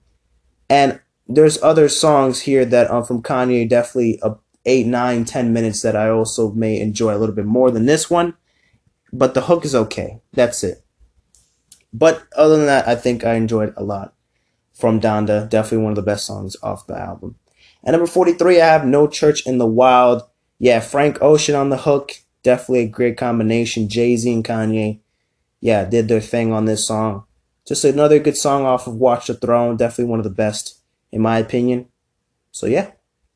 and 0.68 1.00
there's 1.28 1.62
other 1.62 1.88
songs 1.88 2.42
here 2.42 2.66
that 2.66 2.90
are 2.90 3.06
from 3.06 3.22
Kanye 3.22 3.70
definitely 3.70 4.20
a 4.24 4.36
eight, 4.66 4.88
nine, 4.88 5.26
ten 5.26 5.54
minutes 5.54 5.84
that 5.84 5.96
I 5.96 6.10
also 6.10 6.52
may 6.52 6.80
enjoy 6.80 7.16
a 7.16 7.20
little 7.20 7.36
bit 7.36 7.46
more 7.46 7.70
than 7.70 7.86
this 7.86 8.10
one. 8.10 8.34
But 9.14 9.36
the 9.36 9.42
hook 9.42 9.64
is 9.64 9.76
okay. 9.76 10.20
That's 10.34 10.64
it. 10.64 10.84
But 11.94 12.24
other 12.36 12.58
than 12.58 12.66
that, 12.66 12.88
I 12.88 12.96
think 12.96 13.24
I 13.24 13.36
enjoyed 13.36 13.74
a 13.78 13.84
lot 13.84 14.14
from 14.74 15.00
Donda. 15.02 15.50
Definitely 15.50 15.84
one 15.84 15.92
of 15.92 15.96
the 15.96 16.02
best 16.02 16.26
songs 16.26 16.56
off 16.62 16.88
the 16.88 16.98
album. 16.98 17.36
And 17.84 17.94
number 17.94 18.08
43, 18.08 18.62
I 18.62 18.66
have 18.66 18.86
No 18.86 19.08
Church 19.08 19.46
in 19.46 19.58
the 19.58 19.66
Wild. 19.66 20.24
Yeah, 20.60 20.80
Frank 20.80 21.22
Ocean 21.22 21.56
on 21.56 21.70
the 21.70 21.78
hook. 21.78 22.12
Definitely 22.44 22.82
a 22.82 22.88
great 22.88 23.18
combination. 23.18 23.90
Jay 23.90 24.16
Z 24.16 24.32
and 24.32 24.44
Kanye, 24.44 25.00
yeah, 25.60 25.86
did 25.86 26.08
their 26.08 26.22
thing 26.22 26.54
on 26.54 26.66
this 26.66 26.86
song. 26.86 27.24
Just 27.68 27.84
another 27.84 28.20
good 28.20 28.38
song 28.38 28.66
off 28.66 28.88
of 28.88 28.96
Watch 28.96 29.28
the 29.28 29.34
Throne. 29.34 29.78
Definitely 29.78 30.06
one 30.12 30.20
of 30.20 30.24
the 30.24 30.30
best, 30.30 30.80
in 31.12 31.22
my 31.22 31.38
opinion. 31.40 31.88
So, 32.52 32.66
yeah, 32.66 32.92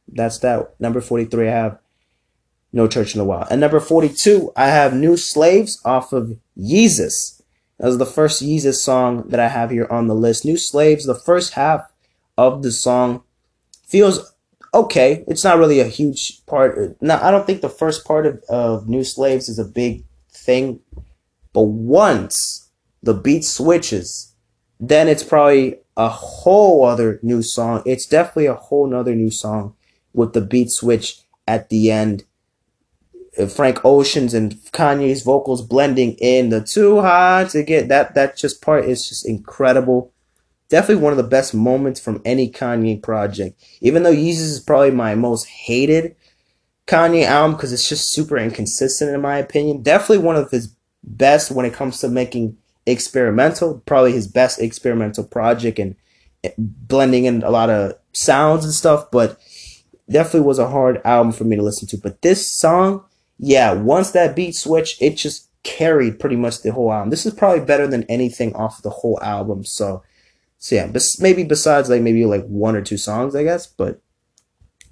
that's 0.07 0.37
that. 0.39 0.79
Number 0.79 1.01
43, 1.01 1.47
I 1.47 1.51
have 1.51 1.79
No 2.71 2.87
Church 2.87 3.13
in 3.13 3.19
the 3.19 3.25
Wild. 3.25 3.47
And 3.51 3.59
number 3.61 3.79
42, 3.79 4.53
I 4.55 4.67
have 4.67 4.93
New 4.93 5.17
Slaves 5.17 5.81
off 5.83 6.13
of 6.13 6.37
Yeezus. 6.57 7.40
That 7.81 7.87
was 7.87 7.97
the 7.97 8.05
first 8.05 8.43
Yeezus 8.43 8.75
song 8.75 9.27
that 9.29 9.39
I 9.39 9.47
have 9.47 9.71
here 9.71 9.87
on 9.89 10.05
the 10.05 10.13
list. 10.13 10.45
New 10.45 10.55
Slaves, 10.55 11.07
the 11.07 11.15
first 11.15 11.53
half 11.53 11.91
of 12.37 12.61
the 12.61 12.71
song 12.71 13.23
feels 13.87 14.35
okay. 14.71 15.23
It's 15.27 15.43
not 15.43 15.57
really 15.57 15.79
a 15.79 15.85
huge 15.85 16.45
part. 16.45 16.95
Now, 17.01 17.19
I 17.25 17.31
don't 17.31 17.47
think 17.47 17.61
the 17.61 17.69
first 17.69 18.05
part 18.05 18.27
of, 18.27 18.43
of 18.47 18.87
New 18.87 19.03
Slaves 19.03 19.49
is 19.49 19.57
a 19.57 19.65
big 19.65 20.05
thing. 20.29 20.81
But 21.53 21.63
once 21.63 22.69
the 23.01 23.15
beat 23.15 23.45
switches, 23.45 24.35
then 24.79 25.07
it's 25.07 25.23
probably 25.23 25.79
a 25.97 26.07
whole 26.07 26.85
other 26.85 27.19
new 27.23 27.41
song. 27.41 27.81
It's 27.87 28.05
definitely 28.05 28.45
a 28.45 28.53
whole 28.53 28.85
nother 28.85 29.15
new 29.15 29.31
song 29.31 29.73
with 30.13 30.33
the 30.33 30.41
beat 30.41 30.69
switch 30.69 31.23
at 31.47 31.69
the 31.69 31.89
end. 31.89 32.25
Uh, 33.37 33.45
Frank 33.45 33.83
Ocean's 33.85 34.33
and 34.33 34.53
Kanye's 34.73 35.23
vocals 35.23 35.61
blending 35.61 36.13
in 36.13 36.49
the 36.49 36.61
too 36.61 36.99
hard 36.99 37.49
to 37.49 37.63
get 37.63 37.87
that 37.87 38.13
that 38.15 38.35
just 38.35 38.61
part 38.61 38.85
is 38.85 39.07
just 39.07 39.27
incredible. 39.27 40.11
Definitely 40.69 41.03
one 41.03 41.13
of 41.13 41.17
the 41.17 41.23
best 41.23 41.53
moments 41.53 41.99
from 41.99 42.21
any 42.23 42.49
Kanye 42.49 43.01
project. 43.01 43.61
Even 43.81 44.03
though 44.03 44.13
Yeezus 44.13 44.51
is 44.51 44.59
probably 44.59 44.91
my 44.91 45.15
most 45.15 45.45
hated 45.47 46.15
Kanye 46.87 47.23
album 47.23 47.55
because 47.55 47.71
it's 47.71 47.87
just 47.87 48.11
super 48.11 48.37
inconsistent 48.37 49.13
in 49.13 49.21
my 49.21 49.37
opinion. 49.37 49.81
Definitely 49.81 50.19
one 50.19 50.35
of 50.35 50.51
his 50.51 50.75
best 51.03 51.51
when 51.51 51.65
it 51.65 51.73
comes 51.73 51.99
to 51.99 52.09
making 52.09 52.57
experimental. 52.85 53.81
Probably 53.85 54.11
his 54.11 54.27
best 54.27 54.61
experimental 54.61 55.23
project 55.23 55.79
and 55.79 55.95
eh, 56.43 56.51
blending 56.57 57.25
in 57.25 57.43
a 57.43 57.49
lot 57.49 57.69
of 57.69 57.93
sounds 58.11 58.65
and 58.65 58.73
stuff. 58.73 59.09
But 59.11 59.39
definitely 60.09 60.41
was 60.41 60.59
a 60.59 60.69
hard 60.69 61.01
album 61.05 61.31
for 61.31 61.45
me 61.45 61.55
to 61.55 61.63
listen 61.63 61.87
to. 61.89 61.97
But 61.97 62.21
this 62.21 62.49
song, 62.49 63.05
yeah, 63.41 63.73
once 63.73 64.11
that 64.11 64.35
beat 64.35 64.55
switch, 64.55 65.01
it 65.01 65.17
just 65.17 65.49
carried 65.63 66.19
pretty 66.19 66.35
much 66.35 66.61
the 66.61 66.71
whole 66.71 66.91
album. 66.93 67.09
This 67.09 67.25
is 67.25 67.33
probably 67.33 67.65
better 67.65 67.87
than 67.87 68.03
anything 68.03 68.55
off 68.55 68.83
the 68.83 68.91
whole 68.91 69.19
album. 69.21 69.65
So 69.65 70.03
so 70.59 70.75
yeah, 70.75 70.85
bes- 70.85 71.19
maybe 71.19 71.43
besides 71.43 71.89
like 71.89 72.03
maybe 72.03 72.23
like 72.25 72.45
one 72.45 72.75
or 72.75 72.83
two 72.83 72.97
songs, 72.97 73.35
I 73.35 73.43
guess. 73.43 73.65
But 73.65 73.99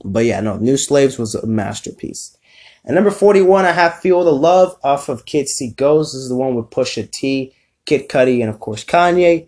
but 0.04 0.26
yeah, 0.26 0.42
no, 0.42 0.58
New 0.58 0.78
Slaves 0.78 1.20
was 1.20 1.36
a 1.36 1.46
masterpiece. 1.46 2.36
And 2.84 2.96
number 2.96 3.12
41, 3.12 3.66
I 3.66 3.72
have 3.72 4.00
Feel 4.00 4.24
the 4.24 4.32
Love 4.32 4.76
off 4.84 5.10
of 5.10 5.26
Kids 5.26 5.52
See 5.52 5.72
Ghosts. 5.72 6.14
This 6.14 6.24
is 6.24 6.30
the 6.30 6.36
one 6.36 6.56
with 6.56 6.72
Pusha 6.72 7.10
T, 7.12 7.54
Kid 7.86 8.10
Cudi, 8.10 8.42
and 8.42 8.50
of 8.50 8.60
course 8.60 8.84
Kanye. 8.84 9.48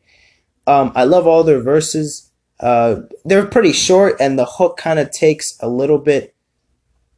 Um, 0.67 0.91
I 0.93 1.05
love 1.05 1.25
all 1.25 1.43
their 1.43 1.61
verses. 1.61 2.29
Uh, 2.59 2.97
they're 3.25 3.47
pretty 3.47 3.71
short, 3.71 4.15
and 4.19 4.37
the 4.37 4.45
hook 4.45 4.77
kind 4.77 4.99
of 4.99 5.09
takes 5.09 5.57
a 5.59 5.67
little 5.67 5.97
bit 5.97 6.35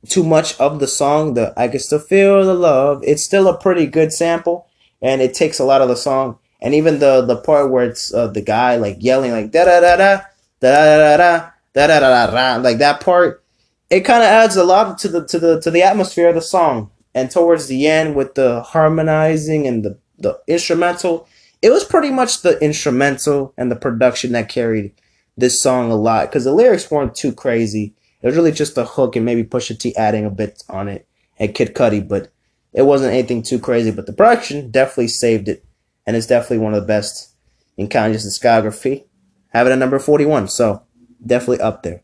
too 0.07 0.23
much 0.23 0.59
of 0.59 0.79
the 0.79 0.87
song. 0.87 1.33
The 1.33 1.53
I 1.57 1.67
can 1.67 1.79
still 1.79 1.99
feel 1.99 2.43
the 2.45 2.53
love. 2.53 3.03
It's 3.03 3.23
still 3.23 3.47
a 3.47 3.57
pretty 3.57 3.85
good 3.87 4.13
sample, 4.13 4.67
and 5.01 5.21
it 5.21 5.33
takes 5.33 5.59
a 5.59 5.65
lot 5.65 5.81
of 5.81 5.89
the 5.89 5.95
song 5.95 6.39
and 6.63 6.73
even 6.73 6.99
the 6.99 7.21
the 7.21 7.35
part 7.35 7.69
where 7.69 7.83
it's 7.83 8.11
uh, 8.13 8.27
the 8.27 8.41
guy 8.41 8.77
like 8.77 8.97
yelling 9.01 9.31
like 9.31 9.51
da 9.51 9.65
da 9.65 9.81
da 9.81 9.97
da 9.97 10.21
da 10.61 10.71
da 10.71 11.17
da 11.17 11.17
da 11.17 11.51
da 11.73 11.99
da 11.99 11.99
da 11.99 12.27
da 12.27 12.57
like 12.57 12.77
that 12.77 13.01
part, 13.01 13.43
it 13.89 14.01
kind 14.01 14.23
of 14.23 14.29
adds 14.29 14.55
a 14.55 14.63
lot 14.63 14.97
to 14.99 15.09
the 15.09 15.27
to 15.27 15.37
the 15.37 15.61
to 15.61 15.69
the 15.69 15.83
atmosphere 15.83 16.29
of 16.29 16.35
the 16.35 16.41
song. 16.41 16.89
And 17.13 17.29
towards 17.29 17.67
the 17.67 17.85
end, 17.85 18.15
with 18.15 18.33
the 18.33 18.63
harmonizing 18.63 19.67
and 19.67 19.83
the 19.83 19.99
the 20.17 20.39
instrumental, 20.47 21.27
it 21.61 21.69
was 21.69 21.83
pretty 21.83 22.09
much 22.09 22.41
the 22.41 22.57
instrumental 22.59 23.53
and 23.57 23.69
the 23.69 23.75
production 23.75 24.31
that 24.31 24.49
carried 24.49 24.93
this 25.35 25.61
song 25.61 25.91
a 25.91 25.95
lot 25.95 26.29
because 26.29 26.45
the 26.45 26.53
lyrics 26.53 26.89
weren't 26.89 27.13
too 27.13 27.33
crazy. 27.33 27.93
It 28.23 28.27
was 28.27 28.37
really 28.37 28.53
just 28.53 28.75
the 28.75 28.85
hook 28.85 29.17
and 29.17 29.25
maybe 29.25 29.43
Pusha 29.43 29.77
T 29.77 29.95
adding 29.97 30.25
a 30.25 30.29
bit 30.29 30.63
on 30.69 30.87
it 30.87 31.05
and 31.37 31.53
Kid 31.53 31.75
Cudi, 31.75 32.07
but 32.07 32.31
it 32.71 32.83
wasn't 32.83 33.13
anything 33.13 33.43
too 33.43 33.59
crazy. 33.59 33.91
But 33.91 34.05
the 34.05 34.13
production 34.13 34.71
definitely 34.71 35.09
saved 35.09 35.49
it 35.49 35.65
and 36.07 36.15
it's 36.15 36.25
definitely 36.25 36.59
one 36.59 36.73
of 36.73 36.81
the 36.81 36.87
best 36.87 37.35
in 37.75 37.89
Kanye's 37.89 38.25
discography. 38.25 39.03
Have 39.49 39.67
it 39.67 39.71
at 39.71 39.77
number 39.77 39.99
41, 39.99 40.47
so 40.47 40.83
definitely 41.25 41.59
up 41.59 41.83
there. 41.83 42.01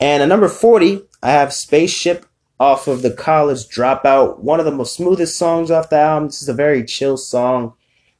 And 0.00 0.22
at 0.22 0.28
number 0.28 0.48
40, 0.48 1.02
I 1.22 1.30
have 1.30 1.52
Spaceship 1.52 2.24
off 2.58 2.88
of 2.88 3.02
the 3.02 3.10
College 3.10 3.68
Dropout, 3.68 4.38
one 4.38 4.60
of 4.60 4.66
the 4.66 4.72
most 4.72 4.94
smoothest 4.94 5.36
songs 5.36 5.70
off 5.70 5.90
the 5.90 5.96
album. 5.96 6.28
This 6.28 6.42
is 6.42 6.48
a 6.48 6.54
very 6.54 6.84
chill 6.84 7.18
song. 7.18 7.74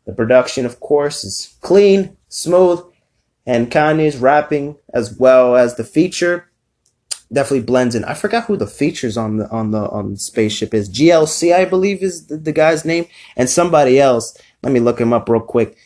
The 0.05 0.13
production, 0.13 0.67
of 0.67 0.81
course, 0.81 1.25
is 1.25 1.57
clean, 1.63 2.17
smooth, 2.29 2.81
and 3.47 3.71
Kanye's 3.71 4.19
rapping 4.19 4.77
as 4.93 5.17
well 5.17 5.57
as 5.57 5.75
the 5.75 5.85
feature 5.85 6.50
definitely 7.33 7.65
blends 7.65 7.95
in. 7.95 8.05
I 8.05 8.15
forgot 8.15 8.45
who 8.45 8.57
the 8.57 8.67
features 8.67 9.17
on 9.17 9.39
the 9.39 9.49
on 9.51 9.71
the 9.71 9.89
on 9.91 10.13
the 10.13 10.19
spaceship 10.19 10.75
is. 10.75 10.89
GLC, 10.89 11.55
I 11.55 11.65
believe, 11.65 12.03
is 12.03 12.27
the, 12.27 12.37
the 12.37 12.53
guy's 12.53 12.85
name, 12.85 13.07
and 13.37 13.49
somebody 13.49 14.01
else. 14.01 14.37
Let 14.63 14.73
me 14.73 14.81
look 14.81 15.01
him 15.01 15.13
up 15.13 15.29
real 15.29 15.41
quick. 15.41 15.77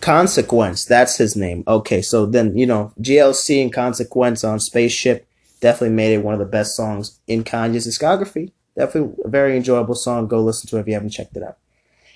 Consequence, 0.00 0.84
that's 0.84 1.16
his 1.16 1.36
name. 1.36 1.62
Okay, 1.68 2.02
so 2.02 2.26
then 2.26 2.56
you 2.56 2.66
know 2.66 2.92
GLC 3.00 3.62
and 3.62 3.72
Consequence 3.72 4.42
on 4.42 4.58
Spaceship 4.58 5.26
definitely 5.60 5.94
made 5.94 6.12
it 6.12 6.24
one 6.24 6.34
of 6.34 6.40
the 6.40 6.46
best 6.46 6.74
songs 6.74 7.20
in 7.28 7.44
Kanye's 7.44 7.86
discography. 7.86 8.50
Definitely 8.76 9.14
a 9.24 9.28
very 9.28 9.56
enjoyable 9.56 9.94
song. 9.94 10.26
Go 10.26 10.42
listen 10.42 10.68
to 10.70 10.78
it 10.78 10.80
if 10.80 10.86
you 10.88 10.94
haven't 10.94 11.10
checked 11.10 11.36
it 11.36 11.42
out. 11.42 11.58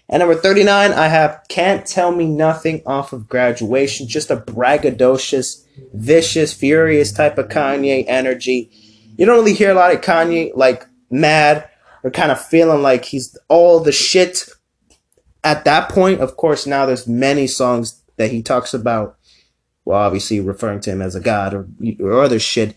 And 0.08 0.20
number 0.20 0.36
39, 0.36 0.92
I 0.92 1.08
have 1.08 1.42
Can't 1.48 1.84
Tell 1.84 2.12
Me 2.12 2.26
Nothing 2.26 2.82
off 2.86 3.12
of 3.12 3.28
Graduation. 3.28 4.06
Just 4.06 4.30
a 4.30 4.36
braggadocious, 4.36 5.64
vicious, 5.92 6.52
furious 6.52 7.12
type 7.12 7.38
of 7.38 7.48
Kanye 7.48 8.04
energy. 8.06 8.70
You 9.16 9.26
don't 9.26 9.38
really 9.38 9.54
hear 9.54 9.72
a 9.72 9.75
lot 9.75 9.92
of 9.92 10.00
Kanye 10.00 10.52
like 10.54 10.86
mad 11.10 11.68
or 12.04 12.10
kind 12.10 12.30
of 12.30 12.40
feeling 12.40 12.82
like 12.82 13.04
he's 13.04 13.36
all 13.48 13.80
the 13.80 13.90
shit 13.90 14.48
at 15.46 15.64
that 15.64 15.88
point, 15.88 16.20
of 16.20 16.36
course, 16.36 16.66
now 16.66 16.86
there's 16.86 17.06
many 17.06 17.46
songs 17.46 18.02
that 18.16 18.32
he 18.32 18.42
talks 18.42 18.75
about. 18.75 19.16
Well, 19.84 19.96
obviously 19.96 20.40
referring 20.40 20.80
to 20.80 20.90
him 20.90 21.00
as 21.00 21.14
a 21.14 21.20
god 21.20 21.54
or, 21.54 21.68
or 22.00 22.20
other 22.20 22.40
shit. 22.40 22.75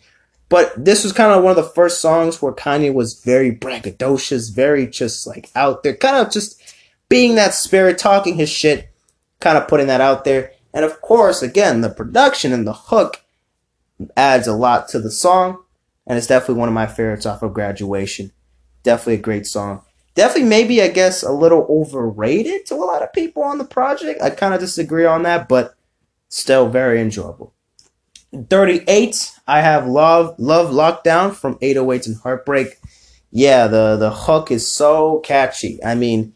But 0.49 0.71
this 0.77 1.03
was 1.03 1.11
kind 1.11 1.31
of 1.31 1.43
one 1.43 1.57
of 1.57 1.63
the 1.63 1.71
first 1.71 1.99
songs 1.99 2.41
where 2.41 2.53
Kanye 2.53 2.93
was 2.93 3.23
very 3.23 3.51
braggadocious, 3.51 4.53
very 4.53 4.85
just 4.85 5.25
like 5.25 5.49
out 5.55 5.81
there, 5.81 5.95
kind 5.95 6.17
of 6.17 6.31
just 6.31 6.61
being 7.09 7.35
that 7.35 7.53
spirit, 7.53 7.97
talking 7.97 8.35
his 8.35 8.49
shit, 8.49 8.89
kind 9.39 9.57
of 9.57 9.67
putting 9.67 9.87
that 9.87 10.01
out 10.01 10.23
there. 10.23 10.51
And 10.73 10.85
of 10.85 11.01
course, 11.01 11.41
again, 11.41 11.81
the 11.81 11.89
production 11.89 12.53
and 12.53 12.65
the 12.65 12.73
hook 12.73 13.23
adds 14.15 14.47
a 14.47 14.55
lot 14.55 14.87
to 14.89 14.99
the 14.99 15.11
song. 15.11 15.63
And 16.07 16.17
it's 16.17 16.27
definitely 16.27 16.59
one 16.59 16.69
of 16.69 16.73
my 16.73 16.87
favorites 16.87 17.25
off 17.25 17.43
of 17.43 17.53
graduation. 17.53 18.31
Definitely 18.83 19.15
a 19.15 19.17
great 19.17 19.45
song 19.45 19.83
definitely 20.19 20.49
maybe 20.49 20.81
I 20.81 20.89
guess 20.89 21.23
a 21.23 21.31
little 21.31 21.65
overrated 21.69 22.65
to 22.65 22.75
a 22.75 22.83
lot 22.83 23.01
of 23.01 23.13
people 23.13 23.41
on 23.41 23.57
the 23.57 23.63
project. 23.63 24.21
I 24.21 24.29
kind 24.29 24.53
of 24.53 24.59
disagree 24.59 25.05
on 25.05 25.23
that, 25.23 25.47
but 25.47 25.75
still 26.27 26.67
very 26.67 26.99
enjoyable. 26.99 27.53
38, 28.49 29.31
I 29.47 29.61
have 29.61 29.87
Love 29.87 30.35
Love 30.37 30.71
Lockdown 30.71 31.33
from 31.33 31.55
808s 31.59 32.07
and 32.07 32.17
Heartbreak. 32.17 32.79
Yeah, 33.31 33.67
the 33.67 33.95
the 33.95 34.11
hook 34.11 34.51
is 34.51 34.69
so 34.69 35.19
catchy. 35.19 35.79
I 35.85 35.95
mean, 35.95 36.33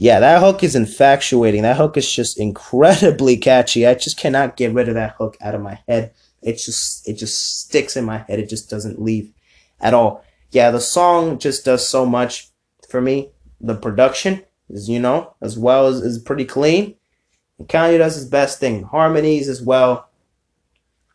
yeah, 0.00 0.18
that 0.18 0.40
hook 0.40 0.64
is 0.64 0.74
infatuating. 0.74 1.60
That 1.60 1.76
hook 1.76 1.98
is 1.98 2.10
just 2.10 2.40
incredibly 2.40 3.36
catchy. 3.36 3.86
I 3.86 3.92
just 3.92 4.16
cannot 4.16 4.56
get 4.56 4.72
rid 4.72 4.88
of 4.88 4.94
that 4.94 5.16
hook 5.18 5.36
out 5.42 5.54
of 5.54 5.60
my 5.60 5.78
head. 5.86 6.14
It 6.40 6.54
just 6.54 7.06
it 7.06 7.18
just 7.18 7.60
sticks 7.60 7.98
in 7.98 8.06
my 8.06 8.16
head. 8.16 8.38
It 8.38 8.48
just 8.48 8.70
doesn't 8.70 9.02
leave 9.02 9.30
at 9.78 9.92
all. 9.92 10.24
Yeah, 10.52 10.70
the 10.70 10.80
song 10.80 11.38
just 11.38 11.66
does 11.66 11.86
so 11.86 12.06
much 12.06 12.48
for 12.88 13.02
me. 13.02 13.28
The 13.60 13.74
production 13.74 14.42
is, 14.70 14.88
you 14.88 14.98
know, 14.98 15.34
as 15.42 15.58
well 15.58 15.86
as 15.86 16.00
is 16.00 16.18
pretty 16.18 16.46
clean. 16.46 16.94
And 17.58 17.68
Kanye 17.68 17.98
does 17.98 18.14
his 18.14 18.24
best 18.24 18.58
thing. 18.58 18.84
Harmonies 18.84 19.50
as 19.50 19.60
well. 19.60 20.08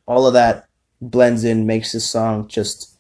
All 0.06 0.28
of 0.28 0.34
that 0.34 0.68
blends 1.02 1.44
in, 1.44 1.66
makes 1.66 1.92
this 1.92 2.08
song 2.08 2.48
just 2.48 2.96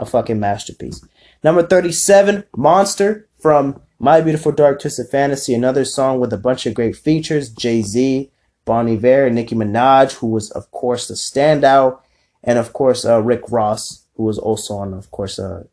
a 0.00 0.04
fucking 0.04 0.40
masterpiece. 0.40 1.00
Number 1.44 1.62
37, 1.62 2.42
Monster 2.56 3.28
from 3.38 3.80
My 3.98 4.20
Beautiful 4.20 4.52
Dark 4.52 4.80
Twisted 4.80 5.08
Fantasy, 5.08 5.54
another 5.54 5.84
song 5.84 6.20
with 6.20 6.32
a 6.32 6.38
bunch 6.38 6.66
of 6.66 6.74
great 6.74 6.94
features. 6.96 7.50
Jay 7.50 7.82
Z, 7.82 8.30
Bon 8.64 8.88
Iver, 8.88 9.28
Nicki 9.30 9.56
Minaj, 9.56 10.12
who 10.14 10.28
was, 10.28 10.50
of 10.52 10.70
course, 10.70 11.08
the 11.08 11.14
standout. 11.14 12.00
and 12.44 12.58
of 12.58 12.72
course 12.72 13.04
uh, 13.04 13.20
Rick 13.20 13.42
Ross, 13.50 14.04
who 14.14 14.22
was 14.22 14.38
also 14.38 14.74
on, 14.76 14.94
of 14.94 15.10
course, 15.10 15.38
uh, 15.38 15.64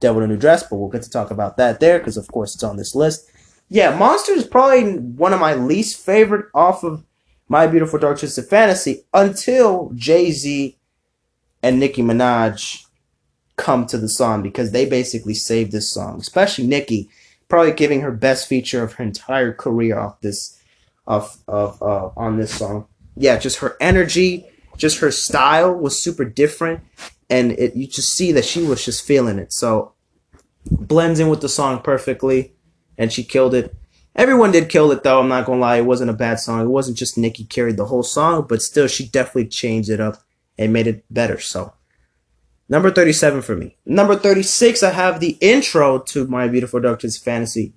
Devil 0.00 0.22
in 0.22 0.30
a 0.30 0.32
New 0.32 0.40
Dress. 0.40 0.62
But 0.62 0.76
we'll 0.76 0.88
get 0.88 1.02
to 1.02 1.10
talk 1.10 1.30
about 1.30 1.56
that 1.58 1.80
there 1.80 1.98
because, 1.98 2.16
of 2.16 2.28
course, 2.28 2.54
it's 2.54 2.64
on 2.64 2.76
this 2.76 2.94
list. 2.94 3.30
Yeah, 3.68 3.94
Monster 3.96 4.32
is 4.32 4.46
probably 4.46 4.98
one 4.98 5.34
of 5.34 5.40
my 5.40 5.54
least 5.54 6.04
favorite 6.04 6.46
off 6.54 6.84
of 6.84 7.04
My 7.48 7.66
Beautiful 7.66 7.98
Dark 7.98 8.18
Twisted 8.18 8.46
Fantasy 8.46 9.04
until 9.12 9.92
Jay 9.94 10.30
Z 10.30 10.78
and 11.62 11.78
Nicki 11.78 12.00
Minaj 12.02 12.84
come 13.56 13.84
to 13.86 13.98
the 13.98 14.08
song 14.08 14.42
because 14.42 14.70
they 14.70 14.86
basically 14.86 15.34
saved 15.34 15.72
this 15.72 15.92
song, 15.92 16.20
especially 16.20 16.66
Nicki, 16.66 17.10
probably 17.48 17.72
giving 17.72 18.02
her 18.02 18.12
best 18.12 18.48
feature 18.48 18.82
of 18.82 18.94
her 18.94 19.04
entire 19.04 19.52
career 19.52 19.98
off 19.98 20.20
this, 20.20 20.60
of 21.06 21.36
of 21.48 21.82
uh, 21.82 22.10
on 22.16 22.38
this 22.38 22.54
song. 22.54 22.86
Yeah, 23.16 23.38
just 23.38 23.58
her 23.58 23.76
energy, 23.80 24.46
just 24.76 24.98
her 24.98 25.10
style 25.10 25.74
was 25.74 26.00
super 26.00 26.24
different, 26.24 26.80
and 27.28 27.52
it 27.52 27.74
you 27.74 27.86
just 27.86 28.12
see 28.12 28.32
that 28.32 28.44
she 28.44 28.62
was 28.62 28.84
just 28.84 29.04
feeling 29.04 29.38
it. 29.38 29.52
So 29.52 29.94
blends 30.70 31.20
in 31.20 31.28
with 31.28 31.40
the 31.40 31.48
song 31.48 31.80
perfectly, 31.80 32.52
and 32.96 33.12
she 33.12 33.24
killed 33.24 33.54
it. 33.54 33.74
Everyone 34.14 34.50
did 34.50 34.68
kill 34.68 34.90
it 34.92 35.02
though. 35.02 35.20
I'm 35.20 35.28
not 35.28 35.46
gonna 35.46 35.60
lie, 35.60 35.76
it 35.76 35.86
wasn't 35.86 36.10
a 36.10 36.14
bad 36.14 36.40
song. 36.40 36.60
It 36.60 36.68
wasn't 36.68 36.98
just 36.98 37.16
Nicki 37.16 37.44
carried 37.44 37.76
the 37.76 37.86
whole 37.86 38.02
song, 38.02 38.46
but 38.48 38.62
still, 38.62 38.88
she 38.88 39.06
definitely 39.06 39.48
changed 39.48 39.90
it 39.90 40.00
up 40.00 40.18
and 40.58 40.72
made 40.72 40.86
it 40.86 41.04
better. 41.08 41.38
So 41.38 41.72
Number 42.68 42.90
37 42.90 43.42
for 43.42 43.56
me. 43.56 43.76
Number 43.86 44.14
36, 44.14 44.82
I 44.82 44.90
have 44.90 45.20
the 45.20 45.38
intro 45.40 46.00
to 46.00 46.26
My 46.26 46.48
Beautiful 46.48 46.80
Twisted 46.80 47.22
Fantasy, 47.22 47.72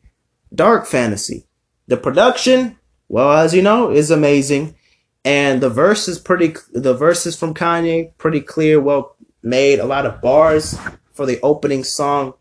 Dark 0.53 0.85
Fantasy. 0.85 1.47
The 1.87 1.95
production, 1.95 2.77
well, 3.07 3.31
as 3.31 3.53
you 3.53 3.61
know, 3.61 3.89
is 3.89 4.11
amazing. 4.11 4.75
And 5.23 5.61
the 5.61 5.69
verse 5.69 6.09
is 6.09 6.19
pretty, 6.19 6.55
the 6.73 6.93
verses 6.93 7.37
from 7.37 7.53
Kanye, 7.53 8.11
pretty 8.17 8.41
clear, 8.41 8.81
well 8.81 9.15
made, 9.41 9.79
a 9.79 9.85
lot 9.85 10.05
of 10.05 10.19
bars 10.19 10.77
for 11.13 11.25
the 11.25 11.39
opening 11.41 11.85
song 11.85 12.33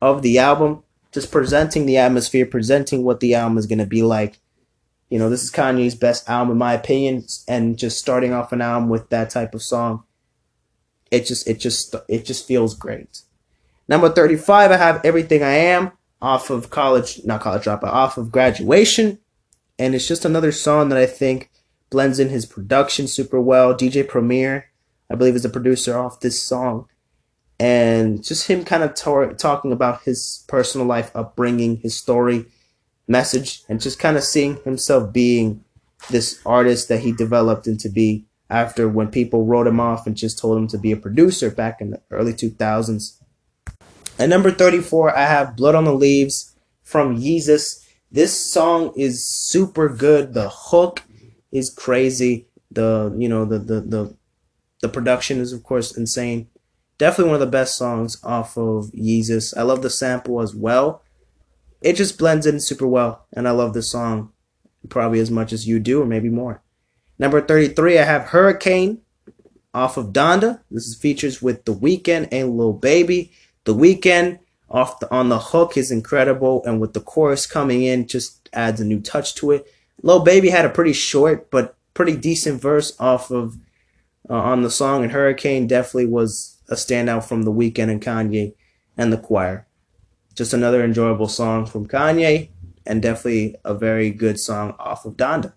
of 0.00 0.22
the 0.22 0.38
album. 0.38 0.82
Just 1.12 1.30
presenting 1.30 1.84
the 1.84 1.98
atmosphere, 1.98 2.46
presenting 2.46 3.02
what 3.02 3.20
the 3.20 3.34
album 3.34 3.58
is 3.58 3.66
going 3.66 3.78
to 3.80 3.86
be 3.86 4.02
like. 4.02 4.38
You 5.10 5.18
know, 5.18 5.28
this 5.28 5.42
is 5.42 5.50
Kanye's 5.50 5.94
best 5.94 6.28
album, 6.28 6.52
in 6.52 6.58
my 6.58 6.72
opinion. 6.72 7.26
And 7.46 7.78
just 7.78 7.98
starting 7.98 8.32
off 8.32 8.52
an 8.52 8.62
album 8.62 8.88
with 8.88 9.10
that 9.10 9.30
type 9.30 9.54
of 9.54 9.62
song 9.62 10.04
it 11.10 11.26
just 11.26 11.48
it 11.48 11.58
just 11.58 11.94
it 12.08 12.24
just 12.24 12.46
feels 12.46 12.74
great. 12.74 13.22
Number 13.88 14.10
35, 14.10 14.70
I 14.70 14.76
have 14.76 15.00
Everything 15.04 15.42
I 15.42 15.52
Am 15.52 15.92
off 16.20 16.50
of 16.50 16.70
college, 16.70 17.24
not 17.24 17.40
college 17.40 17.64
dropout, 17.64 17.84
off 17.84 18.18
of 18.18 18.30
graduation. 18.30 19.18
And 19.78 19.94
it's 19.94 20.08
just 20.08 20.24
another 20.24 20.52
song 20.52 20.88
that 20.88 20.98
I 20.98 21.06
think 21.06 21.50
blends 21.90 22.18
in 22.18 22.28
his 22.28 22.44
production 22.44 23.06
super 23.06 23.40
well. 23.40 23.74
DJ 23.74 24.06
Premier, 24.06 24.70
I 25.10 25.14
believe, 25.14 25.36
is 25.36 25.44
the 25.44 25.48
producer 25.48 25.96
off 25.96 26.20
this 26.20 26.42
song. 26.42 26.86
And 27.60 28.22
just 28.22 28.48
him 28.48 28.64
kind 28.64 28.82
of 28.82 28.94
talking 28.94 29.72
about 29.72 30.02
his 30.02 30.44
personal 30.48 30.86
life, 30.86 31.10
upbringing, 31.14 31.76
his 31.78 31.96
story, 31.96 32.46
message, 33.08 33.62
and 33.68 33.80
just 33.80 33.98
kind 33.98 34.16
of 34.16 34.22
seeing 34.22 34.56
himself 34.64 35.12
being 35.12 35.64
this 36.10 36.40
artist 36.46 36.88
that 36.88 37.00
he 37.00 37.10
developed 37.10 37.66
into 37.66 37.88
be 37.88 38.27
after 38.50 38.88
when 38.88 39.10
people 39.10 39.44
wrote 39.44 39.66
him 39.66 39.80
off 39.80 40.06
and 40.06 40.16
just 40.16 40.38
told 40.38 40.58
him 40.58 40.68
to 40.68 40.78
be 40.78 40.92
a 40.92 40.96
producer 40.96 41.50
back 41.50 41.80
in 41.80 41.90
the 41.90 42.02
early 42.10 42.32
2000s. 42.32 43.20
At 44.18 44.28
number 44.28 44.50
34, 44.50 45.16
I 45.16 45.26
have 45.26 45.56
Blood 45.56 45.74
on 45.74 45.84
the 45.84 45.94
Leaves 45.94 46.56
from 46.82 47.16
Yeezus. 47.16 47.86
This 48.10 48.34
song 48.34 48.92
is 48.96 49.24
super 49.24 49.88
good. 49.88 50.34
The 50.34 50.48
hook 50.48 51.02
is 51.52 51.70
crazy. 51.70 52.48
The 52.70 53.14
you 53.16 53.28
know 53.28 53.44
the 53.44 53.58
the 53.58 53.80
the 53.80 54.16
the 54.80 54.88
production 54.88 55.38
is 55.38 55.52
of 55.52 55.62
course 55.62 55.96
insane. 55.96 56.48
Definitely 56.98 57.30
one 57.32 57.40
of 57.40 57.46
the 57.46 57.46
best 57.46 57.76
songs 57.76 58.18
off 58.24 58.56
of 58.58 58.90
Yeezus. 58.92 59.56
I 59.56 59.62
love 59.62 59.82
the 59.82 59.90
sample 59.90 60.40
as 60.40 60.54
well. 60.54 61.02
It 61.80 61.94
just 61.94 62.18
blends 62.18 62.44
in 62.44 62.60
super 62.60 62.86
well, 62.86 63.26
and 63.32 63.46
I 63.46 63.52
love 63.52 63.72
this 63.72 63.90
song 63.90 64.32
probably 64.88 65.20
as 65.20 65.30
much 65.30 65.52
as 65.52 65.66
you 65.66 65.78
do, 65.78 66.02
or 66.02 66.06
maybe 66.06 66.28
more. 66.28 66.62
Number 67.18 67.40
33, 67.40 67.98
I 67.98 68.04
have 68.04 68.26
Hurricane 68.26 69.00
off 69.74 69.96
of 69.96 70.12
Donda. 70.12 70.60
This 70.70 70.86
is 70.86 70.94
features 70.94 71.42
with 71.42 71.64
The 71.64 71.74
Weeknd 71.74 72.28
and 72.30 72.56
Lil 72.56 72.72
Baby. 72.72 73.32
The 73.64 73.74
Weeknd 73.74 74.38
off 74.70 75.00
the, 75.00 75.12
on 75.12 75.28
the 75.28 75.38
hook 75.38 75.76
is 75.76 75.90
incredible, 75.90 76.62
and 76.64 76.80
with 76.80 76.92
the 76.92 77.00
chorus 77.00 77.46
coming 77.46 77.82
in, 77.82 78.06
just 78.06 78.48
adds 78.52 78.80
a 78.80 78.84
new 78.84 79.00
touch 79.00 79.34
to 79.36 79.50
it. 79.50 79.66
Lil 80.02 80.20
Baby 80.20 80.50
had 80.50 80.64
a 80.64 80.70
pretty 80.70 80.92
short 80.92 81.50
but 81.50 81.76
pretty 81.92 82.16
decent 82.16 82.60
verse 82.60 82.94
off 83.00 83.32
of 83.32 83.56
uh, 84.30 84.34
on 84.34 84.62
the 84.62 84.70
song, 84.70 85.02
and 85.02 85.10
Hurricane 85.10 85.66
definitely 85.66 86.06
was 86.06 86.58
a 86.68 86.74
standout 86.74 87.24
from 87.24 87.42
The 87.42 87.52
Weeknd 87.52 87.90
and 87.90 88.02
Kanye 88.02 88.54
and 88.96 89.12
the 89.12 89.18
choir. 89.18 89.66
Just 90.34 90.52
another 90.52 90.84
enjoyable 90.84 91.28
song 91.28 91.66
from 91.66 91.88
Kanye, 91.88 92.50
and 92.86 93.02
definitely 93.02 93.56
a 93.64 93.74
very 93.74 94.10
good 94.10 94.38
song 94.38 94.76
off 94.78 95.04
of 95.04 95.16
Donda. 95.16 95.54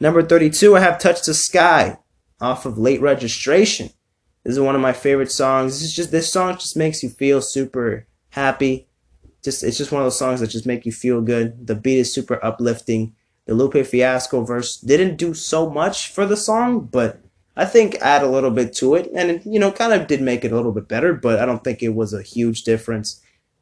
Number 0.00 0.22
32, 0.22 0.76
I 0.76 0.80
have 0.80 0.98
Touch 0.98 1.22
the 1.22 1.34
Sky 1.34 1.98
off 2.40 2.66
of 2.66 2.78
Late 2.78 3.00
Registration. 3.00 3.90
This 4.42 4.54
is 4.54 4.60
one 4.60 4.74
of 4.74 4.80
my 4.80 4.92
favorite 4.92 5.30
songs. 5.30 5.72
This 5.72 5.82
is 5.82 5.94
just 5.94 6.10
this 6.10 6.30
song 6.30 6.54
just 6.58 6.76
makes 6.76 7.02
you 7.02 7.08
feel 7.08 7.40
super 7.40 8.06
happy. 8.30 8.88
Just 9.42 9.62
it's 9.62 9.78
just 9.78 9.92
one 9.92 10.02
of 10.02 10.06
those 10.06 10.18
songs 10.18 10.40
that 10.40 10.50
just 10.50 10.66
make 10.66 10.84
you 10.84 10.92
feel 10.92 11.22
good. 11.22 11.66
The 11.66 11.74
beat 11.74 11.98
is 11.98 12.12
super 12.12 12.44
uplifting. 12.44 13.14
The 13.46 13.54
Lupe 13.54 13.86
Fiasco 13.86 14.42
verse 14.42 14.78
didn't 14.78 15.16
do 15.16 15.32
so 15.32 15.70
much 15.70 16.10
for 16.10 16.26
the 16.26 16.36
song, 16.36 16.80
but 16.80 17.20
I 17.56 17.64
think 17.64 17.96
add 17.96 18.22
a 18.22 18.28
little 18.28 18.50
bit 18.50 18.74
to 18.76 18.96
it, 18.96 19.10
and 19.14 19.30
it, 19.30 19.46
you 19.46 19.60
know, 19.60 19.70
kind 19.70 19.92
of 19.92 20.06
did 20.06 20.20
make 20.20 20.44
it 20.44 20.52
a 20.52 20.56
little 20.56 20.72
bit 20.72 20.88
better. 20.88 21.14
But 21.14 21.38
I 21.38 21.46
don't 21.46 21.62
think 21.62 21.82
it 21.82 21.94
was 21.94 22.12
a 22.12 22.22
huge 22.22 22.64
difference. 22.64 23.20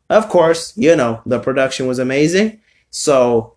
Of 0.09 0.29
course, 0.29 0.77
you 0.77 0.97
know 0.97 1.21
the 1.27 1.39
production 1.39 1.87
was 1.87 1.99
amazing, 1.99 2.61
so 2.91 3.57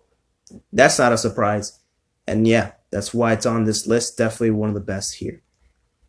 that's 0.72 0.98
not 0.98 1.12
a 1.12 1.18
surprise. 1.18 1.78
And 2.26 2.46
yeah, 2.46 2.72
that's 2.90 3.14
why 3.14 3.32
it's 3.32 3.46
on 3.46 3.64
this 3.64 3.86
list. 3.86 4.18
Definitely 4.18 4.50
one 4.50 4.68
of 4.68 4.74
the 4.74 4.80
best 4.80 5.16
here. 5.16 5.42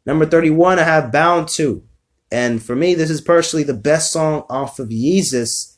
Number 0.05 0.25
31, 0.25 0.79
I 0.79 0.83
have 0.83 1.11
Bound 1.11 1.47
2. 1.47 1.83
And 2.31 2.61
for 2.61 2.75
me, 2.75 2.93
this 2.93 3.09
is 3.09 3.21
personally 3.21 3.63
the 3.63 3.73
best 3.73 4.11
song 4.11 4.45
off 4.49 4.79
of 4.79 4.89
Yeezus. 4.89 5.77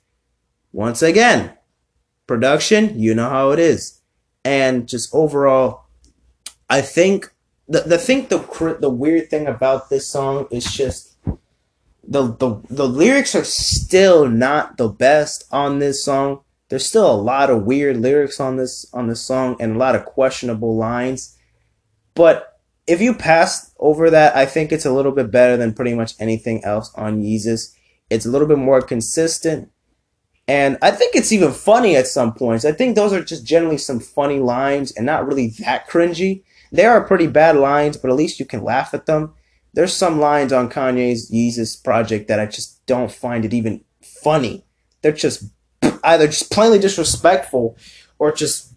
Once 0.71 1.01
again, 1.01 1.53
production, 2.27 2.99
you 2.99 3.15
know 3.15 3.29
how 3.29 3.51
it 3.51 3.59
is. 3.59 4.01
And 4.45 4.87
just 4.87 5.13
overall, 5.13 5.85
I 6.69 6.81
think 6.81 7.33
the 7.67 7.81
the 7.81 7.97
think 7.97 8.29
the 8.29 8.77
the 8.79 8.89
weird 8.89 9.29
thing 9.29 9.47
about 9.47 9.89
this 9.89 10.09
song 10.09 10.47
is 10.51 10.71
just 10.71 11.17
the 12.07 12.33
the 12.33 12.61
the 12.69 12.87
lyrics 12.87 13.35
are 13.35 13.43
still 13.43 14.27
not 14.27 14.77
the 14.77 14.87
best 14.87 15.45
on 15.51 15.79
this 15.79 16.03
song 16.03 16.41
there's 16.69 16.85
still 16.85 17.09
a 17.11 17.13
lot 17.13 17.49
of 17.49 17.63
weird 17.63 17.97
lyrics 17.97 18.39
on 18.39 18.57
this 18.57 18.85
on 18.93 19.07
this 19.07 19.21
song 19.21 19.57
and 19.59 19.75
a 19.75 19.79
lot 19.79 19.95
of 19.95 20.05
questionable 20.05 20.77
lines. 20.77 21.35
But 22.13 22.59
if 22.87 23.01
you 23.01 23.13
pass 23.13 23.73
over 23.79 24.09
that, 24.09 24.35
I 24.35 24.45
think 24.45 24.71
it's 24.71 24.85
a 24.85 24.93
little 24.93 25.11
bit 25.11 25.31
better 25.31 25.57
than 25.57 25.73
pretty 25.73 25.93
much 25.93 26.13
anything 26.19 26.63
else 26.63 26.91
on 26.95 27.21
Yeezus. 27.21 27.73
It's 28.09 28.25
a 28.25 28.29
little 28.29 28.47
bit 28.47 28.57
more 28.57 28.81
consistent. 28.81 29.69
And 30.47 30.79
I 30.81 30.89
think 30.89 31.15
it's 31.15 31.31
even 31.31 31.51
funny 31.51 31.95
at 31.95 32.07
some 32.07 32.33
points. 32.33 32.65
I 32.65 32.71
think 32.71 32.95
those 32.95 33.13
are 33.13 33.23
just 33.23 33.45
generally 33.45 33.77
some 33.77 33.99
funny 33.99 34.39
lines 34.39 34.91
and 34.91 35.05
not 35.05 35.27
really 35.27 35.49
that 35.59 35.87
cringy. 35.87 36.43
They 36.71 36.85
are 36.85 37.05
pretty 37.05 37.27
bad 37.27 37.55
lines, 37.55 37.97
but 37.97 38.09
at 38.09 38.17
least 38.17 38.39
you 38.39 38.45
can 38.45 38.63
laugh 38.63 38.93
at 38.95 39.05
them. 39.05 39.33
There's 39.73 39.93
some 39.93 40.19
lines 40.19 40.51
on 40.51 40.69
Kanye's 40.69 41.29
Yeezus 41.31 41.83
project 41.83 42.27
that 42.27 42.39
I 42.39 42.47
just 42.47 42.83
don't 42.87 43.11
find 43.11 43.45
it 43.45 43.53
even 43.53 43.83
funny. 44.01 44.65
They're 45.03 45.11
just 45.11 45.43
either 46.03 46.27
just 46.27 46.51
plainly 46.51 46.79
disrespectful 46.79 47.77
or 48.17 48.31
just 48.31 48.73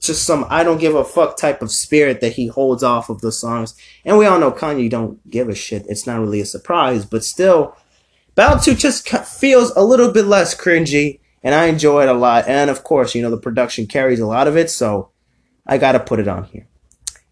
just 0.00 0.24
some 0.24 0.46
I 0.50 0.62
don't 0.64 0.80
give 0.80 0.94
a 0.94 1.04
fuck 1.04 1.36
type 1.36 1.62
of 1.62 1.72
spirit 1.72 2.20
that 2.20 2.34
he 2.34 2.46
holds 2.46 2.82
off 2.82 3.08
of 3.08 3.20
the 3.20 3.32
songs. 3.32 3.74
And 4.04 4.18
we 4.18 4.26
all 4.26 4.38
know 4.38 4.52
Kanye 4.52 4.90
don't 4.90 5.28
give 5.30 5.48
a 5.48 5.54
shit. 5.54 5.86
It's 5.88 6.06
not 6.06 6.20
really 6.20 6.40
a 6.40 6.46
surprise, 6.46 7.06
but 7.06 7.24
still, 7.24 7.76
Bound 8.34 8.62
2 8.62 8.74
just 8.74 9.08
feels 9.08 9.70
a 9.76 9.84
little 9.84 10.10
bit 10.10 10.24
less 10.26 10.54
cringy, 10.54 11.20
and 11.42 11.54
I 11.54 11.66
enjoy 11.66 12.02
it 12.02 12.08
a 12.08 12.14
lot. 12.14 12.48
And 12.48 12.68
of 12.68 12.84
course, 12.84 13.14
you 13.14 13.22
know, 13.22 13.30
the 13.30 13.38
production 13.38 13.86
carries 13.86 14.20
a 14.20 14.26
lot 14.26 14.48
of 14.48 14.56
it, 14.56 14.70
so 14.70 15.10
I 15.66 15.78
gotta 15.78 16.00
put 16.00 16.20
it 16.20 16.28
on 16.28 16.44
here. 16.44 16.66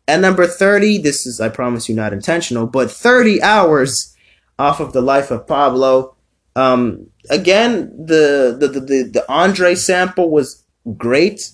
At 0.09 0.21
number 0.21 0.47
30, 0.47 0.99
this 0.99 1.27
is, 1.27 1.41
I 1.41 1.49
promise 1.49 1.89
you, 1.89 1.95
not 1.95 2.13
intentional, 2.13 2.67
but 2.67 2.91
30 2.91 3.43
hours 3.43 4.17
off 4.59 4.81
of 4.81 4.93
the 4.93 5.03
life 5.03 5.31
of 5.31 5.47
Pablo. 5.47 6.12
Um, 6.55 7.09
again, 7.31 7.91
the, 7.97 8.57
the 8.59 8.69
the 8.69 9.03
the 9.13 9.25
Andre 9.29 9.75
sample 9.75 10.31
was 10.31 10.65
great, 10.97 11.51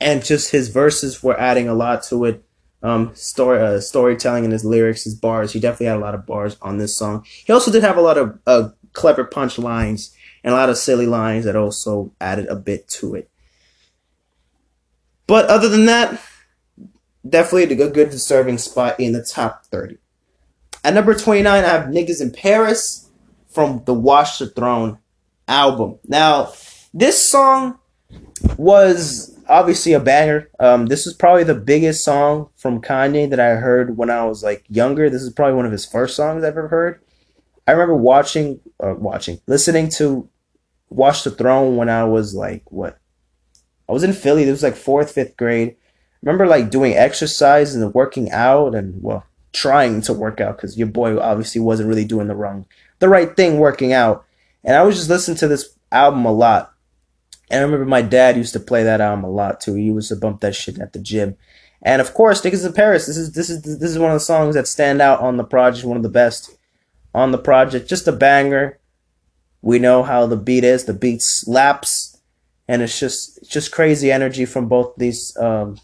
and 0.00 0.24
just 0.24 0.50
his 0.50 0.68
verses 0.68 1.22
were 1.22 1.38
adding 1.38 1.68
a 1.68 1.74
lot 1.74 2.02
to 2.04 2.24
it. 2.24 2.44
Um, 2.80 3.12
story 3.14 3.60
uh, 3.60 3.80
storytelling 3.80 4.44
and 4.44 4.52
his 4.52 4.64
lyrics, 4.64 5.04
his 5.04 5.14
bars. 5.14 5.52
He 5.52 5.60
definitely 5.60 5.86
had 5.86 5.96
a 5.96 6.00
lot 6.00 6.14
of 6.14 6.26
bars 6.26 6.56
on 6.62 6.78
this 6.78 6.96
song. 6.96 7.24
He 7.44 7.52
also 7.52 7.72
did 7.72 7.82
have 7.82 7.96
a 7.96 8.02
lot 8.02 8.18
of 8.18 8.38
uh, 8.46 8.68
clever 8.92 9.24
punch 9.24 9.58
lines 9.58 10.14
and 10.44 10.54
a 10.54 10.56
lot 10.56 10.68
of 10.68 10.78
silly 10.78 11.06
lines 11.06 11.44
that 11.44 11.56
also 11.56 12.12
added 12.20 12.46
a 12.46 12.54
bit 12.54 12.86
to 12.88 13.16
it. 13.16 13.28
But 15.26 15.46
other 15.46 15.68
than 15.68 15.86
that, 15.86 16.20
definitely 17.28 17.64
a 17.64 17.90
good 17.90 18.10
deserving 18.10 18.58
spot 18.58 18.98
in 18.98 19.12
the 19.12 19.22
top 19.22 19.66
30. 19.66 19.98
At 20.84 20.94
number 20.94 21.14
29, 21.14 21.64
I 21.64 21.66
have 21.66 21.86
Niggas 21.86 22.22
in 22.22 22.30
Paris 22.30 23.07
from 23.48 23.82
the 23.86 23.94
Watch 23.94 24.38
the 24.38 24.48
Throne 24.48 24.98
album. 25.46 25.98
Now, 26.06 26.52
this 26.92 27.30
song 27.30 27.78
was 28.56 29.36
obviously 29.48 29.92
a 29.94 30.00
banger. 30.00 30.50
Um, 30.60 30.86
this 30.86 31.06
is 31.06 31.14
probably 31.14 31.44
the 31.44 31.54
biggest 31.54 32.04
song 32.04 32.50
from 32.56 32.80
Kanye 32.80 33.28
that 33.30 33.40
I 33.40 33.56
heard 33.56 33.96
when 33.96 34.10
I 34.10 34.24
was 34.24 34.42
like 34.42 34.64
younger. 34.68 35.10
This 35.10 35.22
is 35.22 35.32
probably 35.32 35.54
one 35.54 35.66
of 35.66 35.72
his 35.72 35.86
first 35.86 36.16
songs 36.16 36.44
I've 36.44 36.56
ever 36.56 36.68
heard. 36.68 37.00
I 37.66 37.72
remember 37.72 37.96
watching, 37.96 38.60
uh, 38.82 38.94
watching, 38.94 39.40
listening 39.46 39.88
to 39.90 40.28
Watch 40.90 41.24
the 41.24 41.30
Throne 41.30 41.76
when 41.76 41.88
I 41.88 42.04
was 42.04 42.34
like 42.34 42.62
what? 42.70 42.98
I 43.88 43.92
was 43.92 44.04
in 44.04 44.12
Philly. 44.12 44.44
This 44.44 44.52
was 44.52 44.62
like 44.62 44.76
fourth, 44.76 45.12
fifth 45.12 45.36
grade. 45.36 45.76
Remember 46.22 46.46
like 46.46 46.70
doing 46.70 46.94
exercise 46.94 47.74
and 47.74 47.94
working 47.94 48.30
out 48.30 48.74
and 48.74 49.02
well, 49.02 49.24
trying 49.52 50.00
to 50.02 50.12
work 50.12 50.40
out 50.40 50.56
because 50.56 50.76
your 50.76 50.88
boy 50.88 51.18
obviously 51.18 51.60
wasn't 51.60 51.88
really 51.88 52.04
doing 52.04 52.28
the 52.28 52.34
wrong, 52.34 52.66
the 52.98 53.08
right 53.08 53.34
thing 53.36 53.58
working 53.58 53.92
out. 53.92 54.24
And 54.64 54.76
I 54.76 54.82
was 54.82 54.96
just 54.96 55.08
listening 55.08 55.36
to 55.38 55.48
this 55.48 55.76
album 55.92 56.24
a 56.24 56.32
lot. 56.32 56.72
And 57.50 57.60
I 57.60 57.62
remember 57.62 57.86
my 57.86 58.02
dad 58.02 58.36
used 58.36 58.52
to 58.52 58.60
play 58.60 58.82
that 58.82 59.00
album 59.00 59.24
a 59.24 59.30
lot 59.30 59.60
too. 59.60 59.74
He 59.74 59.84
used 59.84 60.08
to 60.08 60.16
bump 60.16 60.40
that 60.40 60.54
shit 60.54 60.78
at 60.78 60.92
the 60.92 60.98
gym. 60.98 61.36
And 61.82 62.00
of 62.00 62.12
course, 62.12 62.42
Niggas 62.42 62.66
in 62.66 62.72
Paris. 62.72 63.06
This 63.06 63.16
is 63.16 63.32
this 63.32 63.48
is 63.50 63.62
this 63.62 63.90
is 63.90 63.98
one 63.98 64.10
of 64.10 64.16
the 64.16 64.20
songs 64.20 64.54
that 64.54 64.66
stand 64.66 65.00
out 65.00 65.20
on 65.20 65.36
the 65.36 65.44
project. 65.44 65.86
One 65.86 65.96
of 65.96 66.02
the 66.02 66.08
best 66.08 66.56
on 67.14 67.30
the 67.30 67.38
project. 67.38 67.88
Just 67.88 68.08
a 68.08 68.12
banger. 68.12 68.78
We 69.62 69.78
know 69.78 70.02
how 70.02 70.26
the 70.26 70.36
beat 70.36 70.64
is. 70.64 70.84
The 70.84 70.94
beat 70.94 71.22
slaps, 71.22 72.20
and 72.66 72.82
it's 72.82 72.98
just 72.98 73.38
it's 73.38 73.48
just 73.48 73.72
crazy 73.72 74.10
energy 74.10 74.44
from 74.44 74.68
both 74.68 74.94
these 74.96 75.36
um, 75.36 75.78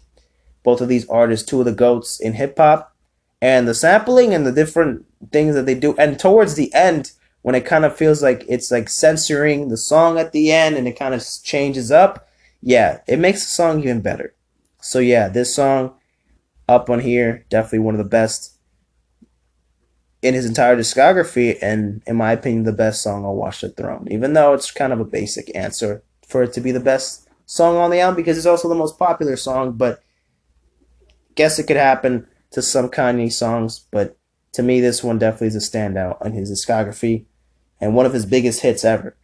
both 0.63 0.81
of 0.81 0.89
these 0.89 1.07
artists. 1.07 1.47
Two 1.47 1.59
of 1.59 1.65
the 1.65 1.71
goats 1.71 2.19
in 2.19 2.33
hip 2.33 2.57
hop, 2.57 2.93
and 3.41 3.67
the 3.67 3.73
sampling 3.73 4.33
and 4.33 4.45
the 4.45 4.51
different 4.51 5.05
things 5.31 5.55
that 5.55 5.65
they 5.65 5.75
do. 5.75 5.95
And 5.97 6.19
towards 6.19 6.55
the 6.55 6.73
end, 6.73 7.11
when 7.41 7.55
it 7.55 7.65
kind 7.65 7.85
of 7.85 7.95
feels 7.95 8.23
like 8.23 8.43
it's 8.49 8.71
like 8.71 8.89
censoring 8.89 9.69
the 9.69 9.77
song 9.77 10.17
at 10.17 10.31
the 10.31 10.51
end 10.51 10.77
and 10.77 10.87
it 10.87 10.97
kind 10.97 11.13
of 11.13 11.23
changes 11.43 11.91
up, 11.91 12.27
yeah, 12.61 13.01
it 13.07 13.19
makes 13.19 13.41
the 13.41 13.51
song 13.51 13.79
even 13.81 14.01
better. 14.01 14.33
So 14.81 14.99
yeah, 14.99 15.29
this 15.29 15.53
song 15.53 15.93
up 16.67 16.89
on 16.89 16.99
here, 16.99 17.45
definitely 17.49 17.79
one 17.79 17.93
of 17.93 17.99
the 17.99 18.09
best 18.09 18.57
in 20.21 20.33
his 20.33 20.47
entire 20.47 20.75
discography, 20.75 21.55
and 21.61 22.01
in 22.07 22.15
my 22.15 22.31
opinion, 22.31 22.63
the 22.63 22.71
best 22.71 23.03
song 23.03 23.23
on 23.25 23.35
Watch 23.35 23.61
the 23.61 23.69
Throne. 23.69 24.07
Even 24.09 24.33
though 24.33 24.55
it's 24.55 24.71
kind 24.71 24.91
of 24.91 24.99
a 24.99 25.05
basic 25.05 25.55
answer 25.55 26.03
for 26.27 26.41
it 26.41 26.53
to 26.53 26.61
be 26.61 26.71
the 26.71 26.79
best 26.79 27.29
song 27.45 27.77
on 27.77 27.91
the 27.91 27.99
album 27.99 28.15
because 28.15 28.35
it's 28.35 28.47
also 28.47 28.67
the 28.67 28.73
most 28.73 28.97
popular 28.97 29.35
song, 29.35 29.73
but 29.73 30.01
guess 31.35 31.59
it 31.59 31.67
could 31.67 31.77
happen 31.77 32.27
to 32.49 32.63
some 32.63 32.89
Kanye 32.89 33.31
songs, 33.31 33.85
but 33.91 34.17
to 34.55 34.63
me, 34.63 34.79
this 34.79 35.03
one 35.03 35.19
definitely 35.19 35.47
is 35.47 35.55
a 35.55 35.59
standout 35.59 36.17
on 36.25 36.31
his 36.31 36.49
discography 36.49 37.25
and 37.81 37.93
one 37.93 38.05
of 38.05 38.13
his 38.13 38.25
biggest 38.25 38.61
hits 38.61 38.85
ever. 38.85 39.15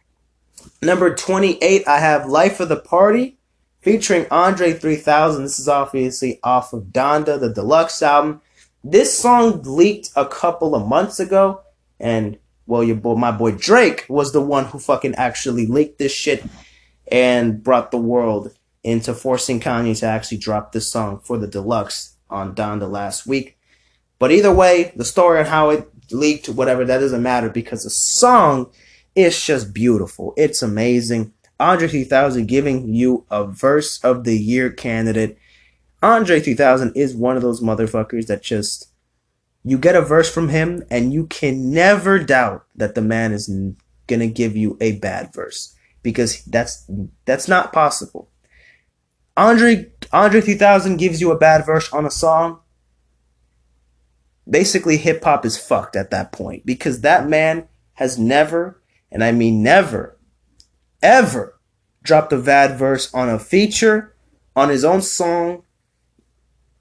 Number 0.82 1.14
28, 1.14 1.88
I 1.88 1.98
have 1.98 2.28
Life 2.28 2.60
of 2.60 2.68
the 2.68 2.76
Party 2.76 3.38
featuring 3.80 4.26
Andre 4.30 4.74
3000. 4.74 5.42
This 5.42 5.58
is 5.58 5.68
obviously 5.68 6.38
off 6.44 6.74
of 6.74 6.84
Donda, 6.84 7.40
the 7.40 7.52
deluxe 7.52 8.02
album. 8.02 8.42
This 8.84 9.16
song 9.16 9.62
leaked 9.62 10.10
a 10.16 10.26
couple 10.26 10.74
of 10.74 10.86
months 10.86 11.18
ago, 11.18 11.62
and 11.98 12.38
well, 12.66 12.84
your 12.84 12.96
boy, 12.96 13.14
my 13.14 13.32
boy 13.32 13.52
Drake 13.52 14.04
was 14.10 14.32
the 14.32 14.40
one 14.40 14.66
who 14.66 14.78
fucking 14.78 15.14
actually 15.14 15.66
leaked 15.66 15.98
this 15.98 16.12
shit 16.12 16.44
and 17.10 17.62
brought 17.62 17.90
the 17.90 17.96
world 17.96 18.54
into 18.84 19.14
forcing 19.14 19.60
Kanye 19.60 19.98
to 20.00 20.06
actually 20.06 20.38
drop 20.38 20.72
this 20.72 20.90
song 20.90 21.20
for 21.20 21.38
the 21.38 21.46
deluxe 21.46 22.16
on 22.28 22.54
Donda 22.54 22.90
last 22.90 23.26
week. 23.26 23.56
But 24.22 24.30
either 24.30 24.54
way, 24.54 24.92
the 24.94 25.04
story 25.04 25.40
and 25.40 25.48
how 25.48 25.70
it 25.70 25.88
leaked, 26.12 26.48
whatever, 26.48 26.84
that 26.84 26.98
doesn't 26.98 27.24
matter 27.24 27.50
because 27.50 27.82
the 27.82 27.90
song 27.90 28.70
is 29.16 29.44
just 29.44 29.74
beautiful. 29.74 30.32
It's 30.36 30.62
amazing. 30.62 31.32
Andre 31.58 31.88
3000 31.88 32.46
giving 32.46 32.94
you 32.94 33.26
a 33.32 33.44
verse 33.44 33.98
of 34.04 34.22
the 34.22 34.38
year 34.38 34.70
candidate. 34.70 35.38
Andre 36.04 36.38
3000 36.38 36.92
is 36.94 37.16
one 37.16 37.34
of 37.34 37.42
those 37.42 37.60
motherfuckers 37.60 38.28
that 38.28 38.44
just 38.44 38.92
you 39.64 39.76
get 39.76 39.96
a 39.96 40.00
verse 40.00 40.32
from 40.32 40.50
him 40.50 40.84
and 40.88 41.12
you 41.12 41.26
can 41.26 41.72
never 41.72 42.20
doubt 42.20 42.64
that 42.76 42.94
the 42.94 43.02
man 43.02 43.32
is 43.32 43.52
gonna 44.06 44.28
give 44.28 44.56
you 44.56 44.78
a 44.80 44.92
bad 44.98 45.34
verse 45.34 45.74
because 46.04 46.44
that's 46.44 46.88
that's 47.24 47.48
not 47.48 47.72
possible. 47.72 48.30
Andre 49.36 49.90
Andre 50.12 50.40
3000 50.40 50.96
gives 50.98 51.20
you 51.20 51.32
a 51.32 51.38
bad 51.38 51.66
verse 51.66 51.92
on 51.92 52.06
a 52.06 52.10
song 52.12 52.60
basically 54.48 54.96
hip 54.96 55.22
hop 55.24 55.44
is 55.44 55.56
fucked 55.56 55.96
at 55.96 56.10
that 56.10 56.32
point 56.32 56.66
because 56.66 57.00
that 57.00 57.28
man 57.28 57.68
has 57.94 58.18
never, 58.18 58.80
and 59.10 59.22
I 59.22 59.32
mean 59.32 59.62
never, 59.62 60.18
ever 61.02 61.58
dropped 62.02 62.32
a 62.32 62.38
bad 62.38 62.78
verse 62.78 63.12
on 63.14 63.28
a 63.28 63.38
feature, 63.38 64.14
on 64.56 64.68
his 64.68 64.84
own 64.84 65.02
song, 65.02 65.62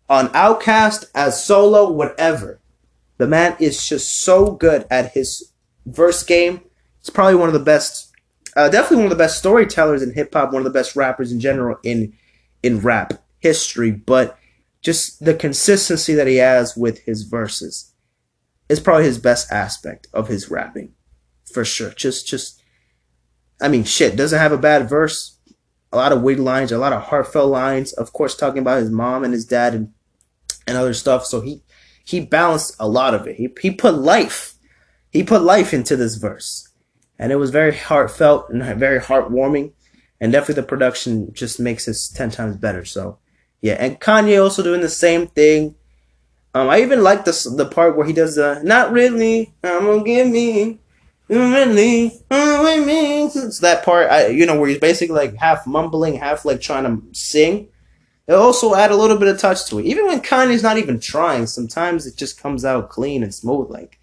on 0.10 0.28
OutKast, 0.30 1.06
as 1.16 1.44
solo, 1.44 1.90
whatever. 1.90 2.60
The 3.18 3.28
man 3.28 3.56
is 3.60 3.88
just 3.88 4.20
so 4.20 4.52
good 4.52 4.86
at 4.90 5.12
his 5.14 5.54
verse 5.86 6.24
game. 6.24 6.62
It's 7.00 7.10
probably 7.10 7.36
one 7.36 7.50
of 7.50 7.54
the 7.54 7.60
best, 7.60 8.12
uh, 8.56 8.70
definitely 8.70 8.98
one 8.98 9.06
of 9.06 9.12
the 9.18 9.24
best 9.24 9.38
storytellers 9.38 10.02
in 10.02 10.14
hip 10.14 10.34
hop, 10.34 10.52
one 10.52 10.62
of 10.62 10.64
the 10.66 10.78
best 10.78 10.96
rappers 10.96 11.32
in 11.32 11.40
general 11.40 11.78
in 11.84 12.14
in 12.64 12.80
rap 12.80 13.14
history. 13.40 13.92
But 13.92 14.38
just 14.82 15.24
the 15.24 15.34
consistency 15.34 16.14
that 16.14 16.28
he 16.28 16.38
has 16.38 16.76
with 16.76 17.00
his 17.04 17.24
verses 17.24 17.94
is 18.70 18.80
probably 18.80 19.06
his 19.06 19.20
best 19.20 19.52
aspect 19.52 20.08
of 20.14 20.28
his 20.28 20.50
rapping 20.50 20.94
for 21.52 21.66
sure. 21.66 21.92
Just 21.92 22.28
just 22.28 22.62
i 23.62 23.68
mean 23.68 23.84
shit 23.84 24.16
doesn't 24.16 24.40
have 24.40 24.52
a 24.52 24.58
bad 24.58 24.90
verse 24.90 25.38
a 25.92 25.98
lot 25.98 26.12
of 26.12 26.24
wig 26.24 26.40
lines 26.40 26.72
a 26.72 26.80
lot 26.80 26.94
of 26.94 27.04
heartfelt 27.04 27.52
lines 27.52 27.94
of 27.94 28.12
course 28.12 28.36
talking 28.36 28.58
about 28.58 28.80
his 28.80 28.90
mom 28.90 29.24
and 29.24 29.34
his 29.34 29.46
dad 29.46 29.76
and 29.76 29.94
and 30.68 30.78
other 30.78 30.94
stuff. 30.94 31.26
So 31.26 31.42
he 31.42 31.62
he 32.04 32.20
balanced 32.20 32.76
a 32.80 32.88
lot 32.88 33.14
of 33.14 33.28
it. 33.28 33.36
He, 33.36 33.50
he 33.62 33.72
put 33.72 33.96
life 33.96 34.56
he 35.12 35.24
put 35.24 35.42
life 35.42 35.74
into 35.74 35.96
this 35.96 36.16
verse. 36.16 36.70
And 37.20 37.32
it 37.32 37.36
was 37.36 37.52
very 37.52 37.76
heartfelt 37.76 38.50
and 38.50 38.64
very 38.80 39.00
heartwarming. 39.00 39.74
And 40.20 40.32
definitely 40.32 40.62
the 40.62 40.68
production 40.68 41.34
just 41.34 41.60
makes 41.60 41.86
this 41.86 42.08
10 42.08 42.32
times 42.32 42.56
better. 42.56 42.86
So 42.86 43.20
yeah, 43.62 43.76
and 43.80 44.00
Kanye 44.00 44.42
also 44.42 44.64
doing 44.64 44.82
the 44.82 44.90
same 44.90 45.28
thing. 45.28 45.76
Um, 46.54 46.70
I 46.70 46.82
even 46.82 47.04
like 47.04 47.26
the 47.26 47.54
the 47.56 47.66
part 47.66 47.96
where 47.96 48.06
he 48.06 48.14
does 48.14 48.36
the 48.36 48.60
"Not 48.64 48.92
really, 48.92 49.54
I'm 49.64 49.86
gonna 49.86 50.04
give 50.04 50.28
me." 50.28 50.80
Really, 51.30 52.12
with 52.30 52.86
me. 52.86 53.24
It's 53.24 53.60
that 53.60 53.86
part, 53.86 54.12
I 54.12 54.28
you 54.28 54.46
know, 54.46 54.60
where 54.60 54.68
he's 54.68 54.80
basically 54.80 55.16
like 55.16 55.36
half 55.38 55.66
mumbling, 55.66 56.16
half 56.16 56.44
like 56.44 56.60
trying 56.60 56.84
to 56.84 57.02
sing. 57.18 57.70
It 58.28 58.34
also 58.34 58.76
add 58.76 58.92
a 58.92 58.98
little 58.98 59.18
bit 59.18 59.30
of 59.30 59.40
touch 59.40 59.66
to 59.68 59.80
it. 59.80 59.86
Even 59.86 60.08
when 60.08 60.22
Kanye's 60.22 60.62
not 60.62 60.78
even 60.78 61.00
trying, 61.00 61.48
sometimes 61.48 62.06
it 62.06 62.18
just 62.18 62.42
comes 62.42 62.66
out 62.66 62.90
clean 62.90 63.24
and 63.24 63.34
smooth. 63.34 63.70
Like, 63.70 63.98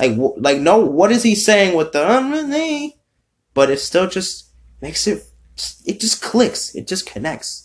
like, 0.00 0.16
like, 0.36 0.58
no, 0.58 0.78
what 0.78 1.12
is 1.12 1.22
he 1.22 1.36
saying 1.36 1.76
with 1.76 1.92
the 1.92 2.00
really? 2.00 2.96
But 3.54 3.70
it 3.70 3.78
still 3.78 4.08
just 4.08 4.50
makes 4.80 5.06
it. 5.06 5.24
It 5.86 6.00
just 6.00 6.20
clicks. 6.20 6.74
It 6.74 6.88
just 6.88 7.06
connects. 7.06 7.61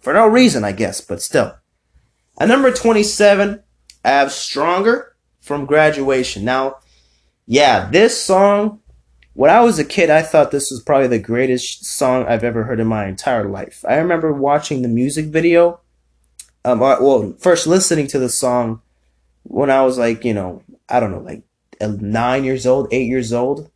For 0.00 0.14
no 0.14 0.26
reason, 0.26 0.64
I 0.64 0.72
guess, 0.72 1.00
but 1.00 1.22
still. 1.22 1.56
At 2.38 2.48
number 2.48 2.72
27, 2.72 3.62
I 4.04 4.08
have 4.08 4.32
Stronger 4.32 5.14
from 5.40 5.66
Graduation. 5.66 6.44
Now, 6.44 6.78
yeah, 7.46 7.90
this 7.90 8.22
song, 8.22 8.80
when 9.34 9.50
I 9.50 9.60
was 9.60 9.78
a 9.78 9.84
kid, 9.84 10.08
I 10.08 10.22
thought 10.22 10.50
this 10.50 10.70
was 10.70 10.82
probably 10.82 11.08
the 11.08 11.18
greatest 11.18 11.84
song 11.84 12.24
I've 12.26 12.44
ever 12.44 12.64
heard 12.64 12.80
in 12.80 12.86
my 12.86 13.06
entire 13.06 13.48
life. 13.48 13.84
I 13.86 13.96
remember 13.96 14.32
watching 14.32 14.80
the 14.82 14.88
music 14.88 15.26
video. 15.26 15.80
Um, 16.64 16.82
uh, 16.82 16.96
well, 17.00 17.34
first 17.38 17.66
listening 17.66 18.06
to 18.08 18.18
the 18.18 18.28
song 18.28 18.80
when 19.42 19.70
I 19.70 19.82
was 19.82 19.98
like, 19.98 20.24
you 20.24 20.34
know, 20.34 20.62
I 20.88 21.00
don't 21.00 21.10
know, 21.10 21.20
like 21.20 21.42
nine 21.80 22.44
years 22.44 22.66
old, 22.66 22.88
eight 22.90 23.08
years 23.08 23.32
old. 23.32 23.70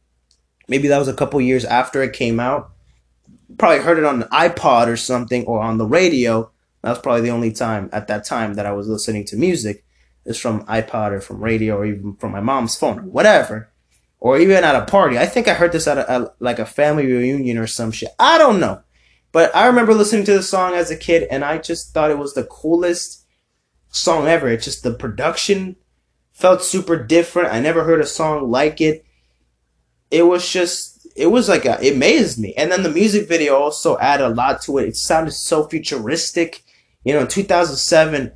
Maybe 0.69 0.89
that 0.89 0.99
was 0.99 1.09
a 1.09 1.15
couple 1.15 1.41
years 1.41 1.65
after 1.67 2.03
it 2.03 2.15
came 2.15 2.41
out 2.41 2.74
probably 3.59 3.83
heard 3.83 3.99
it 3.99 4.05
on 4.05 4.23
an 4.23 4.29
iPod 4.29 4.89
or 4.89 4.97
something 4.97 5.45
or 5.47 5.61
on 5.61 5.79
the 5.79 5.87
radio. 5.87 6.51
That 6.83 6.91
was 6.91 6.99
probably 6.99 7.23
the 7.23 7.31
only 7.31 7.53
time 7.53 7.89
at 7.93 8.09
that 8.09 8.25
time 8.25 8.55
that 8.55 8.67
I 8.67 8.73
was 8.73 8.89
listening 8.89 9.25
to 9.27 9.37
music 9.37 9.85
is 10.25 10.39
from 10.39 10.65
iPod 10.67 11.13
or 11.13 11.21
from 11.21 11.43
radio 11.43 11.77
or 11.77 11.87
even 11.87 12.17
from 12.17 12.33
my 12.33 12.41
mom's 12.41 12.77
phone 12.77 12.99
or 12.99 13.03
whatever. 13.03 13.71
Or 14.21 14.39
even 14.39 14.65
at 14.65 14.75
a 14.75 14.87
party. 14.87 15.19
I 15.19 15.27
think 15.27 15.49
I 15.49 15.55
heard 15.55 15.73
this 15.73 15.87
at 15.87 15.99
a, 15.99 16.11
a 16.11 16.33
like 16.39 16.59
a 16.59 16.65
family 16.65 17.05
reunion 17.07 17.59
or 17.59 17.67
some 17.67 17.91
shit. 17.91 18.09
I 18.19 18.39
don't 18.39 18.59
know. 18.59 18.81
But 19.33 19.55
I 19.55 19.67
remember 19.67 19.93
listening 19.93 20.25
to 20.27 20.35
the 20.35 20.43
song 20.43 20.75
as 20.75 20.91
a 20.91 20.97
kid 20.97 21.27
and 21.31 21.45
I 21.45 21.59
just 21.59 21.93
thought 21.93 22.11
it 22.11 22.19
was 22.19 22.35
the 22.35 22.45
coolest 22.45 23.27
song 23.91 24.27
ever. 24.27 24.49
It 24.49 24.63
just 24.63 24.83
the 24.83 24.95
production 24.95 25.77
felt 26.33 26.63
super 26.63 26.97
different. 26.97 27.53
I 27.53 27.61
never 27.61 27.85
heard 27.85 28.01
a 28.01 28.07
song 28.07 28.51
like 28.51 28.81
it. 28.81 29.05
It 30.11 30.23
was 30.23 30.49
just 30.49 30.94
it 31.15 31.29
was 31.29 31.49
like 31.49 31.65
a, 31.65 31.79
it 31.85 31.95
amazed 31.95 32.39
me. 32.39 32.55
And 32.55 32.73
then 32.73 32.83
the 32.83 32.91
music 32.91 33.29
video 33.29 33.57
also 33.57 33.97
added 33.99 34.27
a 34.27 34.35
lot 34.35 34.63
to 34.63 34.79
it. 34.79 34.89
It 34.89 34.97
sounded 34.97 35.33
so 35.33 35.65
futuristic. 35.65 36.63
You 37.05 37.15
know, 37.15 37.21
in 37.21 37.29
2007, 37.29 38.33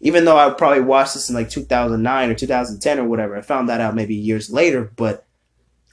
even 0.00 0.24
though 0.24 0.36
I 0.36 0.50
probably 0.50 0.80
watched 0.80 1.14
this 1.14 1.28
in 1.28 1.34
like 1.34 1.50
2009 1.50 2.30
or 2.30 2.34
2010 2.34 2.98
or 2.98 3.04
whatever, 3.04 3.36
I 3.36 3.42
found 3.42 3.68
that 3.68 3.80
out 3.80 3.94
maybe 3.94 4.14
years 4.14 4.50
later, 4.50 4.92
but 4.96 5.26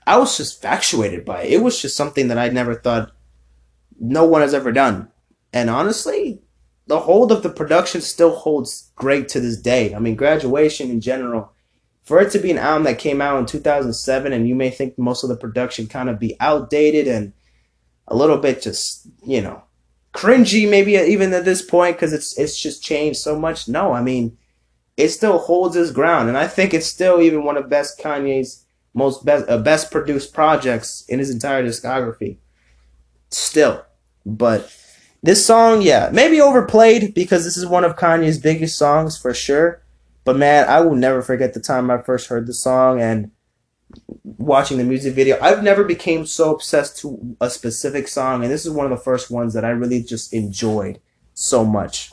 I 0.08 0.18
was 0.18 0.38
just 0.38 0.64
infatuated 0.64 1.26
by 1.26 1.44
it. 1.44 1.54
It 1.54 1.64
was 1.64 1.82
just 1.82 1.98
something 1.98 2.28
that 2.30 2.38
I 2.38 2.50
never 2.50 2.76
thought 2.76 3.12
no 4.00 4.26
one 4.26 4.42
has 4.42 4.54
ever 4.54 4.72
done. 4.72 5.10
And 5.54 5.70
honestly, 5.70 6.42
the 6.88 7.02
hold 7.02 7.32
of 7.32 7.44
the 7.44 7.50
production 7.50 8.02
still 8.02 8.36
holds 8.36 8.92
great 8.96 9.30
to 9.30 9.40
this 9.40 9.58
day. 9.58 9.94
I 9.94 10.00
mean, 10.00 10.16
graduation 10.16 10.90
in 10.90 11.02
general, 11.02 11.51
for 12.12 12.20
it 12.20 12.30
to 12.30 12.40
be 12.40 12.52
an 12.52 12.58
album 12.58 12.84
that 12.84 13.00
came 13.00 13.22
out 13.22 13.40
in 13.40 13.46
2007, 13.46 14.34
and 14.34 14.46
you 14.46 14.54
may 14.54 14.70
think 14.70 14.98
most 14.98 15.24
of 15.24 15.30
the 15.30 15.38
production 15.38 15.88
kind 15.88 16.10
of 16.10 16.20
be 16.20 16.36
outdated 16.42 17.08
and 17.08 17.32
a 18.10 18.16
little 18.18 18.38
bit 18.38 18.62
just, 18.62 19.08
you 19.26 19.42
know, 19.42 19.64
cringy, 20.14 20.70
maybe 20.70 20.96
even 20.96 21.32
at 21.32 21.46
this 21.46 21.62
point, 21.62 21.96
because 21.96 22.12
it's 22.12 22.38
it's 22.38 22.62
just 22.62 22.84
changed 22.84 23.22
so 23.22 23.40
much. 23.40 23.70
No, 23.70 23.94
I 23.94 24.02
mean, 24.02 24.38
it 24.98 25.08
still 25.08 25.38
holds 25.38 25.78
its 25.78 25.90
ground, 25.90 26.28
and 26.28 26.38
I 26.38 26.48
think 26.48 26.74
it's 26.74 26.86
still 26.86 27.22
even 27.22 27.46
one 27.46 27.56
of 27.56 27.70
best 27.70 27.98
Kanye's 27.98 28.66
most 28.94 29.24
best 29.24 29.48
uh, 29.48 29.60
best 29.60 29.90
produced 29.90 30.34
projects 30.34 31.06
in 31.08 31.18
his 31.18 31.30
entire 31.30 31.64
discography. 31.64 32.40
Still, 33.30 33.86
but 34.26 34.70
this 35.24 35.46
song, 35.46 35.82
yeah, 35.82 36.10
maybe 36.12 36.42
overplayed 36.42 37.14
because 37.14 37.46
this 37.46 37.56
is 37.56 37.66
one 37.66 37.86
of 37.86 37.96
Kanye's 37.96 38.38
biggest 38.38 38.78
songs 38.78 39.18
for 39.18 39.34
sure. 39.34 39.81
But 40.24 40.38
man, 40.38 40.68
I 40.70 40.82
will 40.82 40.96
never 40.96 41.22
forget 41.22 41.54
the 41.54 41.60
time 41.60 41.90
I 41.90 42.02
first 42.02 42.28
heard 42.28 42.48
the 42.48 42.54
song 42.54 43.02
and 43.02 43.32
watching 44.24 44.78
the 44.78 44.84
music 44.84 45.14
video. 45.14 45.38
I've 45.42 45.64
never 45.64 45.84
became 45.84 46.26
so 46.26 46.54
obsessed 46.54 47.00
to 47.00 47.36
a 47.42 47.50
specific 47.50 48.08
song, 48.08 48.44
and 48.44 48.52
this 48.52 48.66
is 48.66 48.72
one 48.72 48.86
of 48.86 48.92
the 48.92 49.04
first 49.04 49.32
ones 49.32 49.54
that 49.54 49.66
I 49.66 49.70
really 49.70 50.02
just 50.04 50.34
enjoyed 50.34 51.00
so 51.34 51.66
much. 51.66 52.12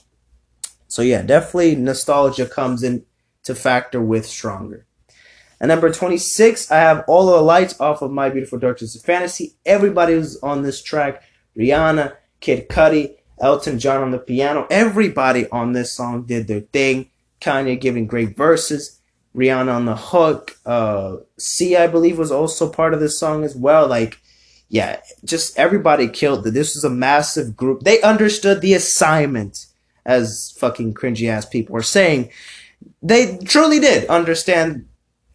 So 0.87 1.03
yeah, 1.03 1.23
definitely 1.23 1.77
nostalgia 1.77 2.47
comes 2.47 2.83
in 2.83 3.05
to 3.45 3.55
factor 3.55 4.01
with 4.01 4.27
stronger. 4.27 4.87
And 5.61 5.69
number 5.69 5.93
26, 5.93 6.71
I 6.71 6.77
have 6.77 7.05
All 7.09 7.27
the 7.27 7.43
Lights 7.43 7.81
off 7.81 8.01
of 8.01 8.13
My 8.13 8.31
Beautiful 8.31 8.59
Dark 8.59 8.79
Twisted 8.79 9.03
Fantasy. 9.03 9.57
Everybody 9.67 10.15
was 10.15 10.39
on 10.41 10.63
this 10.63 10.83
track. 10.83 11.23
Rihanna, 11.57 12.17
Kid 12.41 12.69
Cudi, 12.69 13.17
Elton 13.41 13.79
John 13.79 14.03
on 14.03 14.13
the 14.13 14.19
piano. 14.19 14.67
Everybody 14.71 15.49
on 15.51 15.73
this 15.73 15.93
song 15.93 16.25
did 16.25 16.47
their 16.47 16.61
thing. 16.61 17.11
Kanye 17.41 17.81
giving 17.81 18.07
great 18.07 18.37
verses. 18.37 19.01
Rihanna 19.35 19.75
on 19.75 19.85
the 19.85 19.97
hook. 19.97 20.57
Uh, 20.67 21.19
C, 21.39 21.77
I 21.77 21.87
believe, 21.87 22.19
was 22.19 22.33
also 22.33 22.69
part 22.69 22.95
of 22.95 23.01
this 23.01 23.19
song 23.19 23.45
as 23.45 23.55
well. 23.55 23.87
Like, 23.87 24.21
yeah, 24.69 25.01
just 25.25 25.59
everybody 25.59 26.09
killed 26.09 26.47
it. 26.47 26.53
This 26.53 26.75
was 26.75 26.85
a 26.85 26.91
massive 26.91 27.57
group. 27.57 27.83
They 27.83 28.01
understood 28.03 28.61
the 28.61 28.75
assignment, 28.75 29.67
as 30.05 30.55
fucking 30.59 30.95
cringy 30.95 31.29
ass 31.29 31.47
people 31.47 31.77
are 31.77 31.83
saying. 31.83 32.31
They 33.03 33.39
truly 33.39 33.81
did 33.81 34.09
understand 34.09 34.89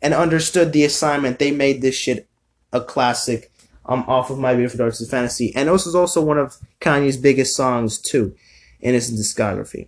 and 0.03 0.13
understood 0.13 0.73
the 0.73 0.83
assignment, 0.83 1.39
they 1.39 1.51
made 1.51 1.81
this 1.81 1.95
shit 1.95 2.27
a 2.73 2.81
classic 2.81 3.51
um, 3.85 4.03
off 4.07 4.29
of 4.29 4.37
My 4.37 4.53
Beautiful 4.53 4.79
Twisted 4.79 5.07
Fantasy. 5.07 5.55
And 5.55 5.69
this 5.69 5.87
is 5.87 5.95
also 5.95 6.21
one 6.21 6.37
of 6.37 6.57
Kanye's 6.81 7.15
biggest 7.15 7.55
songs, 7.55 7.97
too, 7.97 8.35
in 8.81 8.93
his 8.93 9.09
discography. 9.11 9.87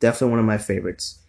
Definitely 0.00 0.30
one 0.30 0.40
of 0.40 0.44
my 0.44 0.58
favorites. 0.58 1.20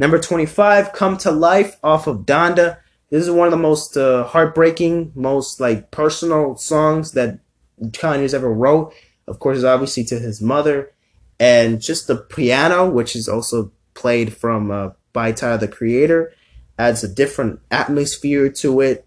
Number 0.00 0.18
25, 0.18 0.94
Come 0.94 1.18
to 1.18 1.30
Life 1.30 1.76
off 1.84 2.06
of 2.06 2.20
Donda. 2.20 2.78
This 3.10 3.22
is 3.22 3.30
one 3.30 3.46
of 3.46 3.50
the 3.50 3.58
most 3.58 3.98
uh, 3.98 4.24
heartbreaking, 4.24 5.12
most 5.14 5.60
like 5.60 5.90
personal 5.90 6.56
songs 6.56 7.12
that 7.12 7.40
Kanye's 7.82 8.32
ever 8.32 8.50
wrote. 8.50 8.94
Of 9.28 9.40
course, 9.40 9.58
it's 9.58 9.64
obviously 9.66 10.04
to 10.04 10.18
his 10.18 10.40
mother. 10.40 10.90
And 11.38 11.82
just 11.82 12.06
the 12.06 12.16
piano, 12.16 12.88
which 12.88 13.14
is 13.14 13.28
also 13.28 13.72
played 13.92 14.32
from 14.32 14.70
uh, 14.70 14.90
by 15.12 15.32
Tyler 15.32 15.58
the 15.58 15.68
Creator 15.68 16.32
adds 16.78 17.04
a 17.04 17.14
different 17.14 17.60
atmosphere 17.70 18.48
to 18.48 18.80
it. 18.80 19.06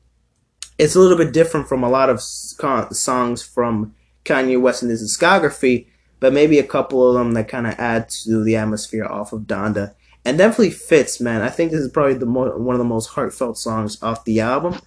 It's 0.77 0.93
a 0.93 0.99
little 0.99 1.17
bit 1.17 1.33
different 1.33 1.67
from 1.67 1.83
a 1.83 1.89
lot 1.89 2.11
of 2.11 2.21
songs 2.21 3.41
from 3.41 3.95
Kanye 4.25 4.61
West 4.61 4.83
in 4.83 4.89
his 4.89 5.01
discography, 5.01 5.87
but 6.19 6.33
maybe 6.33 6.59
a 6.59 6.63
couple 6.63 7.07
of 7.07 7.15
them 7.15 7.31
that 7.31 7.47
kind 7.47 7.65
of 7.65 7.73
add 7.79 8.09
to 8.09 8.43
the 8.43 8.57
atmosphere 8.57 9.05
off 9.05 9.33
of 9.33 9.41
Donda. 9.41 9.95
And 10.25 10.37
definitely 10.37 10.71
fits, 10.71 11.19
man. 11.19 11.41
I 11.41 11.49
think 11.49 11.71
this 11.71 11.81
is 11.81 11.91
probably 11.91 12.13
the 12.13 12.25
mo- 12.25 12.57
one 12.57 12.75
of 12.75 12.79
the 12.79 12.85
most 12.85 13.07
heartfelt 13.07 13.57
songs 13.57 14.01
off 14.01 14.23
the 14.23 14.39
album. 14.39 14.79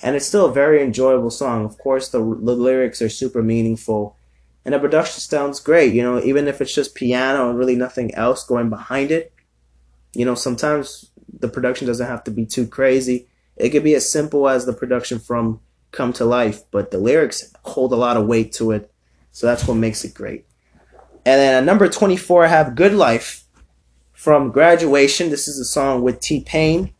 And 0.00 0.14
it's 0.14 0.26
still 0.26 0.46
a 0.46 0.52
very 0.52 0.82
enjoyable 0.82 1.30
song. 1.30 1.64
Of 1.64 1.78
course, 1.78 2.08
the, 2.08 2.18
the 2.18 2.54
lyrics 2.54 3.02
are 3.02 3.08
super 3.08 3.42
meaningful. 3.42 4.16
And 4.64 4.74
the 4.74 4.78
production 4.78 5.20
sounds 5.20 5.60
great, 5.60 5.94
you 5.94 6.02
know, 6.02 6.20
even 6.22 6.46
if 6.46 6.60
it's 6.60 6.74
just 6.74 6.94
piano 6.94 7.48
and 7.48 7.58
really 7.58 7.74
nothing 7.74 8.14
else 8.14 8.44
going 8.44 8.68
behind 8.68 9.10
it. 9.10 9.32
You 10.14 10.24
know, 10.24 10.34
sometimes 10.34 11.10
the 11.40 11.48
production 11.48 11.86
doesn't 11.86 12.06
have 12.06 12.22
to 12.24 12.30
be 12.30 12.46
too 12.46 12.66
crazy. 12.66 13.28
It 13.56 13.70
could 13.70 13.82
be 13.82 13.94
as 13.94 14.10
simple 14.10 14.48
as 14.48 14.66
the 14.66 14.72
production 14.72 15.18
from 15.18 15.60
Come 15.90 16.12
to 16.14 16.24
Life, 16.24 16.62
but 16.70 16.90
the 16.90 16.98
lyrics 16.98 17.52
hold 17.64 17.92
a 17.92 17.96
lot 17.96 18.16
of 18.16 18.26
weight 18.26 18.52
to 18.54 18.70
it. 18.70 18.92
So 19.32 19.46
that's 19.46 19.66
what 19.66 19.74
makes 19.74 20.04
it 20.04 20.14
great. 20.14 20.46
And 21.24 21.40
then 21.40 21.54
at 21.54 21.64
number 21.64 21.88
24, 21.88 22.44
I 22.44 22.48
have 22.48 22.74
Good 22.74 22.94
Life 22.94 23.44
from 24.18 24.50
Graduation. 24.50 25.30
This 25.30 25.46
is 25.46 25.60
a 25.60 25.64
song 25.64 26.02
with 26.02 26.18
T 26.18 26.40
Pain, 26.40 26.92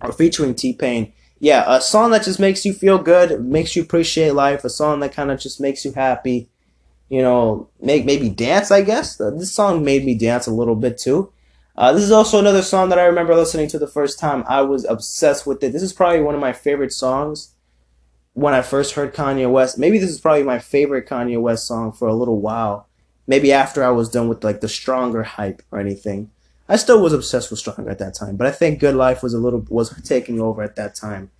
or 0.00 0.12
featuring 0.12 0.54
T 0.54 0.72
Pain. 0.72 1.12
Yeah, 1.40 1.64
a 1.66 1.80
song 1.80 2.12
that 2.12 2.22
just 2.22 2.38
makes 2.38 2.64
you 2.64 2.72
feel 2.72 2.96
good, 2.96 3.44
makes 3.44 3.74
you 3.74 3.82
appreciate 3.82 4.34
life, 4.34 4.64
a 4.64 4.70
song 4.70 5.00
that 5.00 5.12
kind 5.12 5.32
of 5.32 5.40
just 5.40 5.60
makes 5.60 5.84
you 5.84 5.90
happy. 5.92 6.48
You 7.08 7.22
know, 7.22 7.68
make 7.82 8.04
maybe 8.04 8.28
dance, 8.28 8.70
I 8.70 8.82
guess. 8.82 9.16
This 9.16 9.52
song 9.52 9.84
made 9.84 10.04
me 10.04 10.14
dance 10.14 10.46
a 10.46 10.52
little 10.52 10.76
bit 10.76 10.96
too. 10.96 11.32
Uh, 11.76 11.92
this 11.92 12.04
is 12.04 12.12
also 12.12 12.38
another 12.38 12.62
song 12.62 12.88
that 12.88 13.00
I 13.00 13.04
remember 13.04 13.34
listening 13.34 13.66
to 13.70 13.78
the 13.80 13.88
first 13.88 14.20
time. 14.20 14.44
I 14.46 14.62
was 14.62 14.84
obsessed 14.84 15.48
with 15.48 15.60
it. 15.64 15.72
This 15.72 15.82
is 15.82 15.92
probably 15.92 16.20
one 16.20 16.36
of 16.36 16.40
my 16.40 16.52
favorite 16.52 16.92
songs 16.92 17.56
when 18.34 18.54
I 18.54 18.62
first 18.62 18.94
heard 18.94 19.12
Kanye 19.12 19.50
West. 19.50 19.76
Maybe 19.76 19.98
this 19.98 20.10
is 20.10 20.20
probably 20.20 20.44
my 20.44 20.60
favorite 20.60 21.08
Kanye 21.08 21.40
West 21.40 21.66
song 21.66 21.90
for 21.90 22.06
a 22.06 22.14
little 22.14 22.40
while. 22.40 22.88
Maybe 23.26 23.52
after 23.52 23.82
I 23.82 23.90
was 23.90 24.08
done 24.08 24.28
with 24.28 24.44
like 24.44 24.60
the 24.60 24.68
stronger 24.68 25.24
hype 25.24 25.60
or 25.72 25.80
anything. 25.80 26.30
I 26.68 26.76
still 26.76 27.02
was 27.02 27.12
obsessed 27.12 27.50
with 27.50 27.58
Stronger 27.58 27.90
at 27.90 27.98
that 27.98 28.14
time, 28.14 28.36
but 28.36 28.46
I 28.46 28.50
think 28.50 28.80
Good 28.80 28.94
Life 28.94 29.22
was 29.22 29.34
a 29.34 29.38
little 29.38 29.64
was 29.68 29.90
taking 30.02 30.40
over 30.40 30.62
at 30.62 30.76
that 30.76 30.94
time. 30.94 31.30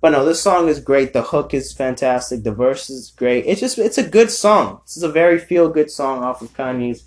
But 0.00 0.10
no, 0.10 0.24
this 0.24 0.42
song 0.42 0.68
is 0.68 0.80
great. 0.80 1.12
The 1.12 1.22
hook 1.22 1.52
is 1.52 1.72
fantastic. 1.72 2.42
The 2.42 2.52
verse 2.52 2.88
is 2.88 3.12
great. 3.16 3.44
It's 3.46 3.60
just 3.60 3.78
it's 3.78 3.98
a 3.98 4.08
good 4.08 4.30
song. 4.30 4.80
This 4.84 4.96
is 4.96 5.02
a 5.02 5.10
very 5.10 5.38
feel 5.38 5.68
good 5.68 5.90
song 5.90 6.22
off 6.22 6.42
of 6.42 6.54
Kanye's 6.54 7.04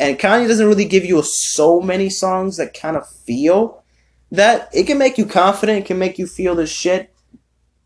and 0.00 0.18
Kanye 0.18 0.46
doesn't 0.46 0.66
really 0.66 0.84
give 0.84 1.04
you 1.04 1.22
so 1.22 1.80
many 1.80 2.08
songs 2.08 2.56
that 2.56 2.74
kind 2.74 2.96
of 2.96 3.08
feel 3.08 3.82
that 4.30 4.68
it 4.72 4.86
can 4.86 4.98
make 4.98 5.18
you 5.18 5.26
confident, 5.26 5.80
it 5.80 5.86
can 5.86 5.98
make 5.98 6.18
you 6.18 6.26
feel 6.26 6.54
the 6.54 6.66
shit, 6.66 7.12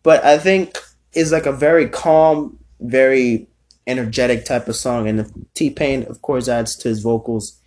but 0.03 0.25
I 0.25 0.39
think 0.39 0.79
is 1.15 1.33
like 1.33 1.47
a 1.47 1.53
very 1.53 1.89
calm, 1.89 2.59
very 2.81 3.47
energetic 3.87 4.45
type 4.45 4.69
of 4.69 4.77
song. 4.77 5.09
And 5.09 5.47
T 5.55 5.71
Pain, 5.71 6.05
of 6.05 6.21
course, 6.21 6.49
adds 6.49 6.77
to 6.79 6.89
his 6.89 7.01
vocals, 7.01 7.61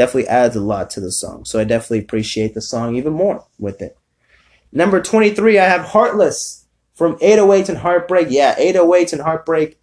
definitely 0.00 0.28
adds 0.28 0.56
a 0.56 0.60
lot 0.62 0.88
to 0.88 0.98
the 0.98 1.12
song. 1.12 1.44
So 1.44 1.60
I 1.60 1.64
definitely 1.64 1.98
appreciate 1.98 2.54
the 2.54 2.62
song 2.62 2.96
even 2.96 3.12
more 3.12 3.44
with 3.58 3.82
it. 3.82 3.98
Number 4.72 5.02
23, 5.02 5.58
I 5.58 5.66
have 5.66 5.82
Heartless 5.82 6.64
from 6.94 7.18
808 7.20 7.68
and 7.68 7.76
Heartbreak. 7.76 8.28
Yeah, 8.30 8.54
808 8.56 9.12
and 9.12 9.20
Heartbreak, 9.20 9.78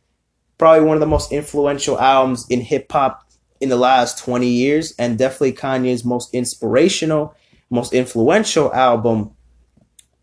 probably 0.57 0.87
one 0.87 0.97
of 0.97 1.01
the 1.01 1.05
most 1.05 1.31
influential 1.31 1.99
albums 1.99 2.47
in 2.49 2.61
hip 2.61 2.91
hop 2.91 3.29
in 3.61 3.69
the 3.69 3.75
last 3.75 4.17
20 4.17 4.47
years 4.47 4.91
and 4.97 5.19
definitely 5.19 5.53
Kanye's 5.53 6.03
most 6.03 6.33
inspirational, 6.33 7.35
most 7.69 7.93
influential 7.93 8.73
album 8.73 9.35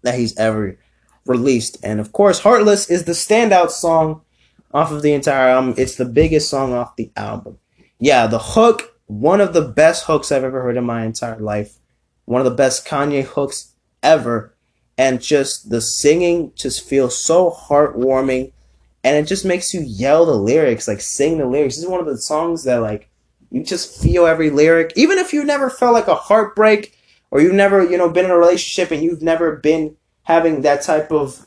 that 0.02 0.18
he's 0.18 0.36
ever 0.36 0.76
released. 1.24 1.78
And 1.84 2.00
of 2.00 2.10
course, 2.10 2.40
Heartless 2.40 2.90
is 2.90 3.04
the 3.04 3.12
standout 3.12 3.70
song 3.70 4.22
off 4.72 4.90
of 4.90 5.02
the 5.02 5.12
entire 5.12 5.50
album. 5.50 5.74
It's 5.78 5.94
the 5.94 6.04
biggest 6.04 6.50
song 6.50 6.72
off 6.72 6.96
the 6.96 7.12
album. 7.16 7.60
Yeah, 8.00 8.26
the 8.26 8.40
hook, 8.40 8.90
one 9.06 9.40
of 9.40 9.52
the 9.52 9.62
best 9.62 10.04
hooks 10.06 10.32
I've 10.32 10.44
ever 10.44 10.62
heard 10.62 10.76
in 10.76 10.84
my 10.84 11.04
entire 11.04 11.38
life. 11.38 11.76
One 12.24 12.40
of 12.40 12.46
the 12.46 12.56
best 12.56 12.86
Kanye 12.86 13.24
hooks 13.24 13.74
ever. 14.02 14.54
And 14.96 15.20
just 15.20 15.70
the 15.70 15.80
singing 15.80 16.52
just 16.54 16.88
feels 16.88 17.18
so 17.18 17.50
heartwarming. 17.50 18.52
And 19.02 19.16
it 19.16 19.28
just 19.28 19.44
makes 19.44 19.74
you 19.74 19.80
yell 19.80 20.24
the 20.24 20.36
lyrics, 20.36 20.88
like 20.88 21.00
sing 21.00 21.38
the 21.38 21.46
lyrics. 21.46 21.76
This 21.76 21.84
is 21.84 21.90
one 21.90 22.00
of 22.00 22.06
the 22.06 22.16
songs 22.16 22.64
that 22.64 22.76
like 22.76 23.10
you 23.50 23.62
just 23.62 24.00
feel 24.02 24.26
every 24.26 24.50
lyric. 24.50 24.92
Even 24.96 25.18
if 25.18 25.32
you 25.32 25.44
never 25.44 25.68
felt 25.68 25.92
like 25.92 26.08
a 26.08 26.14
heartbreak 26.14 26.96
or 27.30 27.40
you've 27.40 27.52
never, 27.52 27.84
you 27.84 27.98
know, 27.98 28.08
been 28.08 28.24
in 28.24 28.30
a 28.30 28.38
relationship 28.38 28.90
and 28.90 29.02
you've 29.02 29.22
never 29.22 29.56
been 29.56 29.96
having 30.22 30.62
that 30.62 30.82
type 30.82 31.12
of 31.12 31.46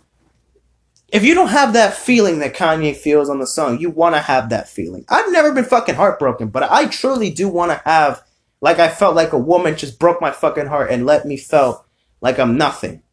if 1.09 1.23
you 1.23 1.33
don't 1.33 1.47
have 1.49 1.73
that 1.73 1.93
feeling 1.93 2.39
that 2.39 2.55
Kanye 2.55 2.95
feels 2.95 3.29
on 3.29 3.39
the 3.39 3.47
song, 3.47 3.79
you 3.79 3.89
want 3.89 4.15
to 4.15 4.21
have 4.21 4.49
that 4.49 4.67
feeling. 4.67 5.05
I've 5.07 5.31
never 5.31 5.53
been 5.53 5.63
fucking 5.63 5.95
heartbroken, 5.95 6.49
but 6.49 6.63
I 6.63 6.87
truly 6.87 7.29
do 7.29 7.47
want 7.47 7.71
to 7.71 7.81
have 7.85 8.23
like 8.59 8.79
I 8.79 8.89
felt 8.89 9.15
like 9.15 9.33
a 9.33 9.37
woman 9.37 9.77
just 9.77 9.99
broke 9.99 10.19
my 10.19 10.31
fucking 10.31 10.67
heart 10.67 10.91
and 10.91 11.05
let 11.05 11.25
me 11.25 11.37
felt 11.37 11.85
like 12.21 12.39
I'm 12.39 12.57
nothing. 12.57 13.03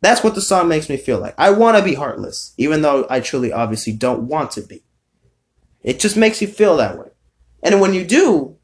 That's 0.00 0.22
what 0.22 0.34
the 0.34 0.40
song 0.40 0.68
makes 0.68 0.88
me 0.88 0.96
feel 0.96 1.18
like. 1.18 1.34
I 1.36 1.50
want 1.50 1.76
to 1.76 1.82
be 1.84 1.94
heartless, 1.94 2.54
even 2.56 2.82
though 2.82 3.06
I 3.10 3.20
truly 3.20 3.52
obviously 3.52 3.92
don't 3.92 4.28
want 4.28 4.52
to 4.52 4.62
be. 4.62 4.82
It 5.82 5.98
just 5.98 6.16
makes 6.16 6.40
you 6.40 6.48
feel 6.48 6.76
that 6.76 6.98
way. 6.98 7.08
And 7.62 7.80
when 7.80 7.94
you 7.94 8.04
do, 8.04 8.56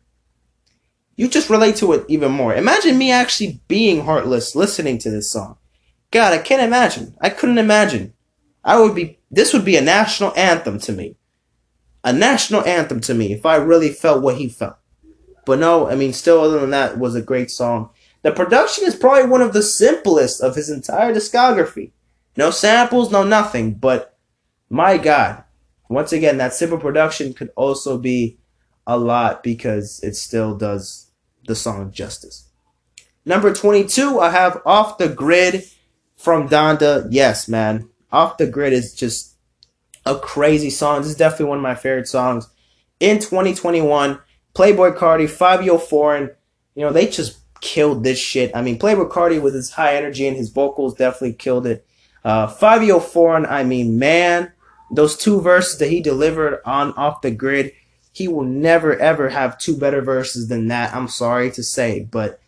you 1.17 1.29
just 1.29 1.51
relate 1.51 1.77
to 1.77 1.93
it 1.93 2.05
even 2.09 2.33
more. 2.33 2.55
Imagine 2.55 2.99
me 2.99 3.11
actually 3.11 3.61
being 3.69 4.05
heartless 4.05 4.55
listening 4.55 4.99
to 4.99 5.11
this 5.11 5.31
song. 5.31 5.57
God, 6.11 6.33
I 6.33 6.39
can't 6.39 6.63
imagine. 6.63 7.17
I 7.21 7.31
couldn't 7.31 7.59
imagine. 7.59 8.13
I 8.65 8.81
would 8.81 8.95
be, 8.95 9.19
this 9.31 9.53
would 9.53 9.65
be 9.65 9.77
a 9.77 9.83
national 9.83 10.33
anthem 10.37 10.79
to 10.81 10.93
me. 10.93 11.17
A 12.05 12.13
national 12.13 12.65
anthem 12.65 13.01
to 13.01 13.15
me 13.15 13.33
if 13.33 13.47
I 13.47 13.57
really 13.57 13.91
felt 13.91 14.23
what 14.23 14.37
he 14.37 14.49
felt. 14.49 14.77
But 15.45 15.59
no, 15.59 15.89
I 15.89 15.95
mean, 15.95 16.13
still, 16.13 16.41
other 16.41 16.61
than 16.61 16.71
that, 16.71 16.99
was 16.99 17.15
a 17.15 17.23
great 17.23 17.51
song. 17.51 17.91
The 18.23 18.31
production 18.31 18.87
is 18.87 18.95
probably 18.95 19.29
one 19.29 19.41
of 19.41 19.53
the 19.53 19.63
simplest 19.63 20.41
of 20.41 20.55
his 20.55 20.71
entire 20.71 21.13
discography. 21.13 21.91
No 22.37 22.51
samples, 22.51 23.11
no 23.11 23.25
nothing, 23.25 23.75
but 23.75 24.17
my 24.71 24.97
God, 24.97 25.45
once 25.89 26.13
again, 26.13 26.39
that 26.39 26.55
simple 26.55 26.79
production 26.79 27.35
could 27.35 27.51
also 27.57 27.99
be 27.99 28.39
a 28.87 28.97
lot 28.97 29.43
because 29.43 30.01
it 30.03 30.15
still 30.15 30.57
does 30.57 31.11
the 31.47 31.55
song 31.55 31.91
justice. 31.93 32.49
Number 33.25 33.53
22, 33.53 34.19
I 34.19 34.31
have 34.31 34.63
Off 34.65 34.99
the 34.99 35.09
Grid 35.09 35.65
from 36.17 36.49
Donda. 36.49 37.07
Yes, 37.11 37.49
man. 37.49 37.89
Off 38.13 38.37
the 38.37 38.47
Grid 38.47 38.73
is 38.73 38.95
just 38.95 39.37
a 40.05 40.19
crazy 40.19 40.71
song. 40.71 41.01
This 41.01 41.11
is 41.11 41.17
definitely 41.17 41.47
one 41.47 41.59
of 41.59 41.63
my 41.63 41.75
favorite 41.75 42.09
songs 42.09 42.49
in 43.01 43.19
2021. 43.19 44.19
Playboi 44.55 44.97
Carti, 44.97 45.25
Fivio 45.25 45.81
Foreign, 45.81 46.31
you 46.75 46.85
know, 46.85 46.93
they 46.93 47.07
just 47.07 47.39
killed 47.61 48.05
this 48.05 48.19
shit. 48.19 48.55
I 48.55 48.63
mean, 48.63 48.79
Playboi 48.79 49.11
Carti 49.11 49.41
with 49.41 49.55
his 49.55 49.71
high 49.71 49.97
energy 49.97 50.27
and 50.27 50.37
his 50.37 50.51
vocals 50.51 50.95
definitely 50.95 51.35
killed 51.35 51.67
it. 51.67 51.87
Uh, 52.25 52.47
Fivio 52.47 53.03
Foreign, 53.03 53.47
I 53.47 53.65
mean, 53.65 53.99
man, 53.99 54.53
those 54.91 55.17
two 55.17 55.41
verses 55.41 55.79
that 55.79 55.91
he 55.91 56.01
delivered 56.01 56.61
on 56.67 56.93
Off 56.95 57.23
the 57.23 57.31
Grid, 57.31 57.73
he 58.13 58.29
will 58.29 58.45
never 58.45 58.97
ever 58.99 59.31
have 59.31 59.59
two 59.59 59.77
better 59.77 60.03
verses 60.03 60.49
than 60.49 60.69
that. 60.69 60.95
I'm 60.95 61.09
sorry 61.09 61.51
to 61.53 61.63
say, 61.63 62.01
but 62.01 62.41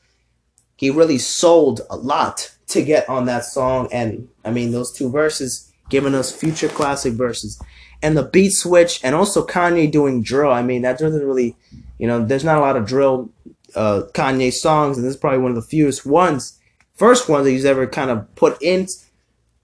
he 0.77 0.91
really 0.91 1.19
sold 1.19 1.81
a 1.89 1.97
lot 1.97 2.54
to 2.69 2.83
get 2.83 3.09
on 3.09 3.27
that 3.27 3.45
song. 3.45 3.89
And 3.93 4.29
I 4.45 4.51
mean, 4.51 4.73
those 4.73 4.93
two 4.93 5.11
verses 5.11 5.73
giving 5.89 6.15
us 6.15 6.35
future 6.35 6.69
classic 6.69 7.15
verses. 7.15 7.61
And 8.03 8.17
the 8.17 8.25
beat 8.25 8.51
switch, 8.51 9.01
and 9.03 9.15
also 9.15 9.47
Kanye 9.47 9.91
doing 9.91 10.23
drill. 10.23 10.53
I 10.53 10.63
mean, 10.63 10.83
that 10.83 10.99
doesn't 10.99 11.27
really, 11.27 11.57
you 11.99 12.07
know, 12.07 12.25
there's 12.25 12.45
not 12.45 12.59
a 12.59 12.61
lot 12.61 12.77
of 12.77 12.87
drill 12.87 13.31
uh, 13.75 14.03
Kanye 14.13 14.53
songs, 14.53 14.97
and 14.97 15.07
this 15.07 15.15
is 15.15 15.21
probably 15.21 15.39
one 15.39 15.51
of 15.51 15.57
the 15.57 15.63
fewest 15.63 16.05
ones, 16.05 16.59
first 16.95 17.29
one 17.29 17.45
that 17.45 17.51
he's 17.51 17.65
ever 17.65 17.87
kind 17.87 18.11
of 18.11 18.35
put 18.35 18.61
in, 18.63 18.87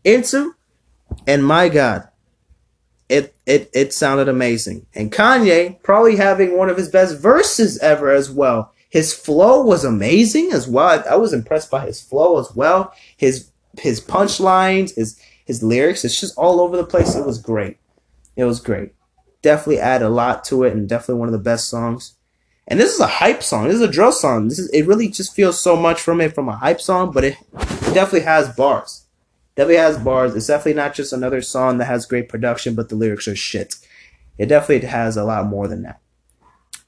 into. 0.05 0.55
And 1.27 1.45
my 1.45 1.69
God, 1.69 2.09
it 3.09 3.35
it 3.45 3.69
it 3.75 3.93
sounded 3.93 4.29
amazing. 4.29 4.87
And 4.95 5.13
Kanye 5.13 5.83
probably 5.83 6.17
having 6.17 6.57
one 6.57 6.71
of 6.71 6.77
his 6.77 6.89
best 6.89 7.19
verses 7.19 7.79
ever 7.79 8.11
as 8.11 8.31
well. 8.31 8.73
His 8.91 9.15
flow 9.15 9.63
was 9.63 9.85
amazing 9.85 10.53
as 10.53 10.69
well. 10.69 11.03
I, 11.09 11.15
was 11.17 11.33
impressed 11.33 11.71
by 11.71 11.87
his 11.87 12.01
flow 12.01 12.39
as 12.39 12.55
well. 12.55 12.93
His 13.17 13.51
his 13.79 14.01
punchlines, 14.01 14.95
his 14.97 15.19
his 15.45 15.63
lyrics, 15.63 16.05
it's 16.05 16.21
just 16.21 16.37
all 16.37 16.61
over 16.61 16.77
the 16.77 16.85
place. 16.85 17.15
It 17.15 17.25
was 17.25 17.39
great. 17.39 17.79
It 18.37 18.45
was 18.45 18.61
great. 18.61 18.93
Definitely 19.43 19.79
add 19.79 20.03
a 20.03 20.09
lot 20.09 20.45
to 20.45 20.65
it 20.65 20.73
and 20.73 20.89
definitely 20.89 21.21
one 21.21 21.29
of 21.29 21.33
the 21.33 21.39
best 21.39 21.69
songs. 21.69 22.15
And 22.67 22.79
this 22.79 22.93
is 22.93 23.01
a 23.01 23.07
hype 23.07 23.43
song. 23.43 23.67
This 23.67 23.77
is 23.77 23.81
a 23.81 23.91
drill 23.91 24.13
song. 24.13 24.49
This 24.49 24.59
is 24.59 24.69
it 24.71 24.87
really 24.87 25.09
just 25.09 25.35
feels 25.35 25.61
so 25.61 25.77
much 25.77 26.01
from 26.01 26.21
it 26.21 26.35
from 26.35 26.49
a 26.49 26.57
hype 26.57 26.81
song, 26.81 27.13
but 27.13 27.25
it 27.25 27.37
definitely 27.93 28.21
has 28.21 28.49
bars. 28.55 29.07
Definitely 29.55 29.77
has 29.77 29.99
bars. 29.99 30.35
It's 30.35 30.47
definitely 30.47 30.75
not 30.75 30.95
just 30.95 31.13
another 31.13 31.43
song 31.43 31.79
that 31.79 31.85
has 31.85 32.07
great 32.07 32.29
production, 32.29 32.75
but 32.75 32.89
the 32.89 32.97
lyrics 32.97 33.29
are 33.29 33.37
shit. 33.37 33.75
It 34.39 34.47
definitely 34.47 34.89
has 34.89 35.17
a 35.17 35.25
lot 35.25 35.47
more 35.47 35.69
than 35.69 35.83
that. 35.83 36.01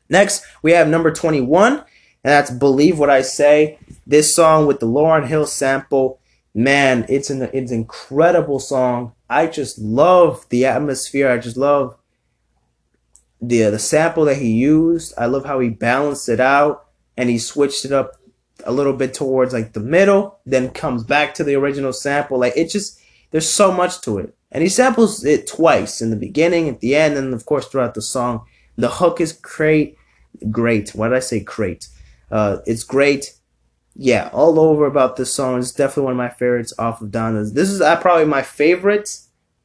Next, 0.09 0.45
we 0.63 0.73
have 0.73 0.89
number 0.89 1.11
21, 1.11 1.85
and 2.25 2.31
that's 2.31 2.51
Believe 2.51 2.99
What 2.99 3.11
I 3.11 3.23
Say. 3.23 3.79
This 4.07 4.35
song 4.35 4.67
with 4.67 4.81
the 4.81 4.87
Lauryn 4.87 5.27
Hill 5.27 5.47
sample. 5.47 6.21
Man, 6.55 7.07
it's 7.09 7.31
an 7.31 7.43
it's 7.53 7.73
an 7.73 7.79
incredible 7.79 8.61
song. 8.61 9.13
I 9.29 9.47
just 9.47 9.79
love 9.79 10.47
the 10.51 10.67
atmosphere. 10.67 11.31
I 11.31 11.39
just 11.39 11.57
love 11.57 11.97
the 13.41 13.63
the 13.71 13.79
sample 13.79 14.27
that 14.27 14.37
he 14.37 14.53
used. 14.53 15.15
I 15.19 15.27
love 15.27 15.47
how 15.47 15.61
he 15.61 15.71
balanced 15.71 16.29
it 16.29 16.41
out 16.41 16.87
and 17.17 17.29
he 17.29 17.39
switched 17.39 17.85
it 17.85 17.93
up 17.93 18.17
a 18.65 18.73
little 18.73 18.93
bit 18.93 19.15
towards 19.15 19.53
like 19.53 19.73
the 19.73 19.81
middle, 19.81 20.39
then 20.47 20.71
comes 20.71 21.03
back 21.03 21.35
to 21.35 21.45
the 21.45 21.57
original 21.57 21.93
sample. 21.93 22.39
Like 22.39 22.57
it 22.57 22.71
just 22.71 23.01
there's 23.31 23.49
so 23.49 23.73
much 23.73 24.01
to 24.03 24.19
it. 24.19 24.35
And 24.53 24.63
he 24.63 24.69
samples 24.69 25.25
it 25.25 25.47
twice 25.47 26.03
in 26.03 26.11
the 26.11 26.17
beginning, 26.17 26.69
at 26.69 26.81
the 26.81 26.95
end, 26.95 27.17
and 27.17 27.33
of 27.33 27.47
course 27.47 27.67
throughout 27.67 27.95
the 27.95 28.03
song. 28.03 28.45
The 28.77 28.89
hook 28.89 29.21
is 29.21 29.33
great. 29.33 29.97
Great. 30.51 30.91
Why 30.91 31.09
did 31.09 31.17
I 31.17 31.21
say 31.21 31.41
great? 31.41 31.89
Uh, 32.33 32.59
it's 32.67 32.83
great. 32.83 33.35
Yeah, 33.95 34.31
all 34.33 34.59
over 34.59 34.87
about 34.87 35.17
this 35.17 35.35
song. 35.35 35.59
It's 35.59 35.71
definitely 35.71 36.05
one 36.05 36.13
of 36.13 36.17
my 36.17 36.31
favorites 36.31 36.73
off 36.79 37.03
of 37.03 37.11
Donda's. 37.11 37.53
This 37.53 37.69
is 37.69 37.83
uh, 37.83 38.01
probably 38.01 38.25
my 38.25 38.41
favorite 38.41 39.19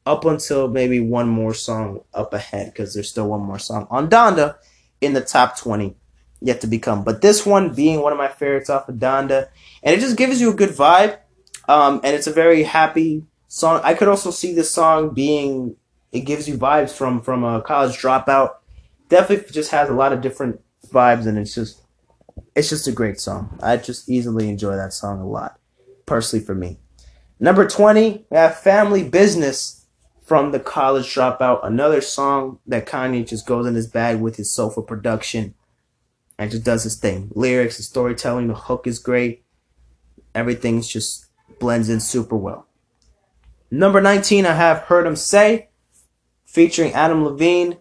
up 0.04 0.26
until 0.26 0.68
maybe 0.68 1.00
one 1.00 1.28
more 1.28 1.54
song 1.54 2.00
up 2.12 2.34
ahead 2.34 2.72
because 2.72 2.92
there's 2.92 3.10
still 3.10 3.28
one 3.28 3.40
more 3.40 3.58
song 3.58 3.86
on 3.90 4.08
Donda 4.08 4.56
in 5.00 5.14
the 5.14 5.22
top 5.22 5.58
20 5.58 5.96
yet 6.40 6.60
to 6.60 6.66
become. 6.66 7.04
But 7.04 7.22
this 7.22 7.46
one 7.46 7.74
being 7.74 8.02
one 8.02 8.12
of 8.12 8.18
my 8.18 8.28
favorites 8.28 8.70
off 8.70 8.88
of 8.88 8.96
Donda, 8.96 9.48
and 9.82 9.94
it 9.94 10.00
just 10.00 10.16
gives 10.16 10.40
you 10.40 10.50
a 10.50 10.54
good 10.54 10.70
vibe, 10.70 11.18
um, 11.68 12.00
and 12.04 12.14
it's 12.14 12.26
a 12.26 12.32
very 12.32 12.64
happy 12.64 13.24
song. 13.48 13.80
I 13.82 13.94
could 13.94 14.08
also 14.08 14.30
see 14.30 14.52
this 14.54 14.70
song 14.70 15.14
being 15.14 15.76
it 16.12 16.20
gives 16.20 16.48
you 16.48 16.56
vibes 16.56 16.90
from 16.90 17.20
from 17.22 17.44
a 17.44 17.62
college 17.62 17.96
dropout. 17.96 18.56
Definitely 19.08 19.50
just 19.52 19.70
has 19.70 19.88
a 19.88 19.94
lot 19.94 20.12
of 20.12 20.20
different 20.20 20.60
vibes, 20.86 21.26
and 21.26 21.38
it's 21.38 21.54
just 21.54 21.82
it's 22.54 22.68
just 22.68 22.88
a 22.88 22.92
great 22.92 23.20
song. 23.20 23.58
I 23.62 23.76
just 23.76 24.08
easily 24.08 24.48
enjoy 24.48 24.76
that 24.76 24.92
song 24.92 25.20
a 25.20 25.26
lot, 25.26 25.58
personally 26.06 26.44
for 26.44 26.54
me. 26.54 26.78
Number 27.40 27.66
20, 27.66 28.26
we 28.30 28.36
have 28.36 28.58
Family 28.58 29.04
Business 29.04 29.86
from 30.22 30.52
the 30.52 30.60
college 30.60 31.06
dropout. 31.06 31.64
Another 31.64 32.00
song 32.00 32.58
that 32.66 32.86
Kanye 32.86 33.26
just 33.26 33.46
goes 33.46 33.66
in 33.66 33.74
his 33.74 33.86
bag 33.86 34.20
with 34.20 34.36
his 34.36 34.52
soulful 34.52 34.82
production 34.82 35.54
and 36.38 36.50
just 36.50 36.64
does 36.64 36.84
his 36.84 36.96
thing. 36.96 37.30
Lyrics, 37.34 37.76
the 37.76 37.82
storytelling, 37.82 38.48
the 38.48 38.54
hook 38.54 38.86
is 38.86 38.98
great. 38.98 39.44
Everything's 40.34 40.88
just 40.88 41.26
blends 41.58 41.88
in 41.88 42.00
super 42.00 42.36
well. 42.36 42.66
Number 43.70 44.00
19, 44.00 44.46
I 44.46 44.54
have 44.54 44.78
Heard 44.82 45.06
'Em 45.06 45.16
Say, 45.16 45.68
featuring 46.44 46.92
Adam 46.92 47.24
Levine 47.24 47.78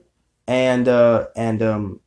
and 0.47 0.87
uh, 0.87 1.27
and 1.35 1.61
um, 1.61 1.99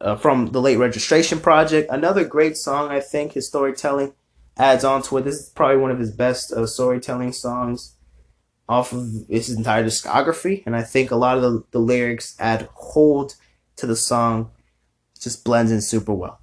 uh, 0.00 0.16
from 0.16 0.46
the 0.46 0.60
Late 0.60 0.76
Registration 0.76 1.40
Project. 1.40 1.90
Another 1.90 2.24
great 2.24 2.56
song, 2.56 2.90
I 2.90 3.00
think. 3.00 3.32
His 3.32 3.46
storytelling 3.46 4.12
adds 4.56 4.84
on 4.84 5.02
to 5.02 5.18
it. 5.18 5.24
This 5.24 5.40
is 5.40 5.48
probably 5.50 5.78
one 5.78 5.90
of 5.90 5.98
his 5.98 6.10
best 6.10 6.52
uh, 6.52 6.66
storytelling 6.66 7.32
songs 7.32 7.94
off 8.68 8.92
of 8.92 9.08
his 9.28 9.50
entire 9.50 9.82
discography, 9.82 10.62
and 10.66 10.76
I 10.76 10.82
think 10.82 11.10
a 11.10 11.16
lot 11.16 11.38
of 11.38 11.42
the, 11.42 11.64
the 11.70 11.78
lyrics 11.78 12.36
add 12.38 12.68
hold 12.74 13.34
to 13.76 13.86
the 13.86 13.96
song, 13.96 14.50
just 15.18 15.44
blends 15.44 15.72
in 15.72 15.80
super 15.80 16.12
well. 16.12 16.40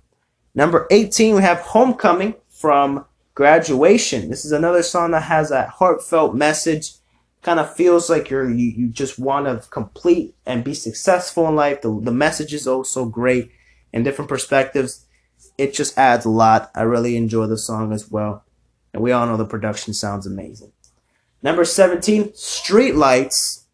Number 0.56 0.88
18, 0.90 1.36
we 1.36 1.42
have 1.42 1.60
Homecoming 1.60 2.34
from 2.50 3.06
Graduation. 3.36 4.30
This 4.30 4.46
is 4.46 4.54
another 4.54 4.82
song 4.82 5.12
that 5.12 5.24
has 5.24 5.50
that 5.50 5.70
heartfelt 5.70 6.34
message. 6.34 6.94
Kind 7.46 7.60
of 7.60 7.76
feels 7.76 8.10
like 8.10 8.32
you're 8.32 8.50
you, 8.50 8.72
you 8.72 8.88
just 8.88 9.20
want 9.20 9.46
to 9.46 9.70
complete 9.70 10.34
and 10.48 10.64
be 10.64 10.74
successful 10.74 11.48
in 11.48 11.56
life. 11.56 11.84
The, 11.84 12.02
the 12.02 12.12
message 12.12 12.56
is 12.56 12.66
also 12.66 13.06
great 13.06 13.52
and 13.94 14.04
different 14.04 14.30
perspectives. 14.30 15.06
It 15.56 15.72
just 15.72 15.96
adds 15.96 16.26
a 16.26 16.30
lot. 16.30 16.72
I 16.74 16.82
really 16.82 17.16
enjoy 17.16 17.46
the 17.46 17.60
song 17.60 17.94
as 17.94 18.10
well. 18.10 18.44
And 18.96 19.04
we 19.04 19.12
all 19.12 19.28
know 19.28 19.38
the 19.38 19.46
production 19.46 19.94
sounds 19.94 20.26
amazing. 20.26 20.72
Number 21.44 21.66
17, 21.66 22.34
Street 22.34 22.96
Lights. 22.96 23.68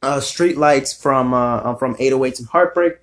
Uh, 0.00 0.20
Street 0.20 0.56
Lights 0.56 0.94
from 0.94 1.34
uh, 1.34 1.56
uh 1.56 1.74
from 1.74 1.96
808s 1.96 2.38
and 2.38 2.48
Heartbreak. 2.48 2.94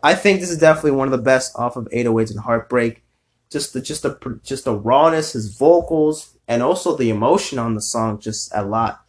I 0.00 0.14
think 0.14 0.38
this 0.38 0.50
is 0.50 0.58
definitely 0.58 0.92
one 0.92 1.08
of 1.08 1.12
the 1.12 1.18
best 1.18 1.58
off 1.58 1.74
of 1.74 1.86
808s 1.86 2.30
and 2.30 2.38
Heartbreak. 2.38 3.02
Just 3.50 3.72
the 3.72 3.80
just 3.80 4.04
the 4.04 4.40
just 4.44 4.64
the 4.64 4.76
rawness, 4.76 5.32
his 5.32 5.58
vocals, 5.58 6.36
and 6.46 6.62
also 6.62 6.96
the 6.96 7.10
emotion 7.10 7.58
on 7.58 7.74
the 7.74 7.82
song. 7.82 8.20
Just 8.20 8.52
a 8.54 8.64
lot. 8.64 9.03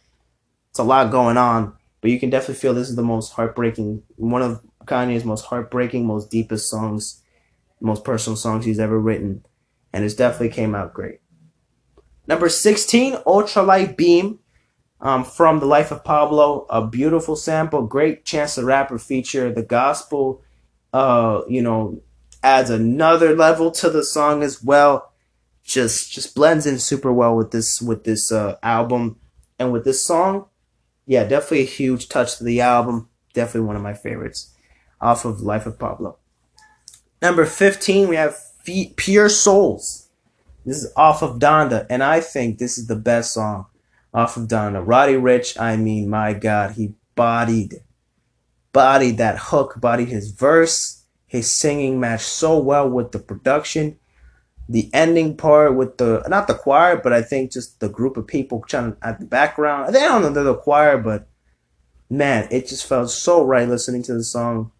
It's 0.76 0.80
a 0.80 0.84
lot 0.84 1.10
going 1.10 1.38
on, 1.38 1.72
but 2.02 2.10
you 2.10 2.20
can 2.20 2.28
definitely 2.28 2.56
feel 2.56 2.74
this 2.74 2.90
is 2.90 2.96
the 2.96 3.02
most 3.02 3.32
heartbreaking, 3.32 4.02
one 4.16 4.42
of 4.42 4.60
Kanye's 4.84 5.24
most 5.24 5.46
heartbreaking, 5.46 6.04
most 6.04 6.30
deepest 6.30 6.68
songs, 6.68 7.22
most 7.80 8.04
personal 8.04 8.36
songs 8.36 8.66
he's 8.66 8.78
ever 8.78 9.00
written, 9.00 9.42
and 9.94 10.04
it 10.04 10.14
definitely 10.18 10.50
came 10.50 10.74
out 10.74 10.92
great. 10.92 11.20
Number 12.26 12.50
16, 12.50 13.14
Ultralight 13.26 13.96
Beam 13.96 14.40
um, 15.00 15.24
from 15.24 15.60
The 15.60 15.64
Life 15.64 15.92
of 15.92 16.04
Pablo. 16.04 16.66
A 16.68 16.86
beautiful 16.86 17.36
sample. 17.36 17.86
Great 17.86 18.26
Chance 18.26 18.56
the 18.56 18.64
Rapper 18.66 18.98
feature. 18.98 19.50
The 19.50 19.62
gospel, 19.62 20.42
uh, 20.92 21.40
you 21.48 21.62
know, 21.62 22.02
adds 22.42 22.68
another 22.68 23.34
level 23.34 23.70
to 23.70 23.88
the 23.88 24.04
song 24.04 24.42
as 24.42 24.62
well. 24.62 25.10
Just 25.64 26.12
just 26.12 26.34
blends 26.34 26.66
in 26.66 26.78
super 26.78 27.14
well 27.14 27.34
with 27.34 27.50
this 27.50 27.80
with 27.80 28.04
this 28.04 28.30
uh, 28.30 28.56
album 28.62 29.18
and 29.58 29.72
with 29.72 29.86
this 29.86 30.04
song. 30.04 30.48
Yeah, 31.06 31.24
definitely 31.24 31.60
a 31.60 31.66
huge 31.66 32.08
touch 32.08 32.38
to 32.38 32.44
the 32.44 32.60
album. 32.60 33.08
Definitely 33.32 33.68
one 33.68 33.76
of 33.76 33.82
my 33.82 33.94
favorites 33.94 34.52
off 35.00 35.24
of 35.24 35.40
Life 35.40 35.66
of 35.66 35.78
Pablo. 35.78 36.18
Number 37.22 37.44
15, 37.44 38.08
we 38.08 38.16
have 38.16 38.36
Pure 38.96 39.28
Souls. 39.28 40.08
This 40.64 40.82
is 40.82 40.92
off 40.96 41.22
of 41.22 41.38
Donda, 41.38 41.86
and 41.88 42.02
I 42.02 42.20
think 42.20 42.58
this 42.58 42.76
is 42.76 42.88
the 42.88 42.96
best 42.96 43.32
song 43.32 43.66
off 44.12 44.36
of 44.36 44.48
Donda. 44.48 44.82
Roddy 44.84 45.14
Ricch, 45.14 45.60
I 45.60 45.76
mean, 45.76 46.10
my 46.10 46.32
God, 46.32 46.72
he 46.72 46.94
bodied, 47.14 47.82
bodied 48.72 49.18
that 49.18 49.38
hook, 49.38 49.80
bodied 49.80 50.08
his 50.08 50.32
verse. 50.32 51.04
His 51.26 51.54
singing 51.54 52.00
matched 52.00 52.26
so 52.26 52.58
well 52.58 52.88
with 52.88 53.12
the 53.12 53.18
production. 53.18 53.98
The 54.68 54.90
ending 54.92 55.36
part 55.36 55.76
with 55.76 55.98
the, 55.98 56.24
not 56.28 56.48
the 56.48 56.54
choir, 56.54 56.96
but 56.96 57.12
I 57.12 57.22
think 57.22 57.52
just 57.52 57.80
the 57.80 57.88
group 57.88 58.16
of 58.16 58.26
people 58.26 58.62
trying 58.66 58.96
at 59.02 59.20
the 59.20 59.26
background. 59.26 59.94
They 59.94 60.00
don't 60.00 60.22
know 60.22 60.30
they're 60.30 60.44
the 60.44 60.54
choir, 60.54 60.98
but 60.98 61.28
man, 62.10 62.48
it 62.50 62.66
just 62.66 62.86
felt 62.86 63.10
so 63.10 63.44
right 63.44 63.68
listening 63.68 64.02
to 64.04 64.14
the 64.14 64.24
song. 64.24 64.72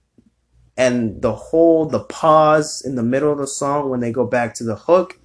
And 0.77 1.23
the 1.23 1.35
whole, 1.35 1.87
the 1.87 2.05
pause 2.05 2.83
in 2.85 2.97
the 2.97 3.03
middle 3.03 3.33
of 3.33 3.39
the 3.39 3.47
song 3.47 3.89
when 3.89 4.01
they 4.01 4.13
go 4.13 4.27
back 4.27 4.55
to 4.55 4.65
the 4.65 4.77
hook, 4.77 5.21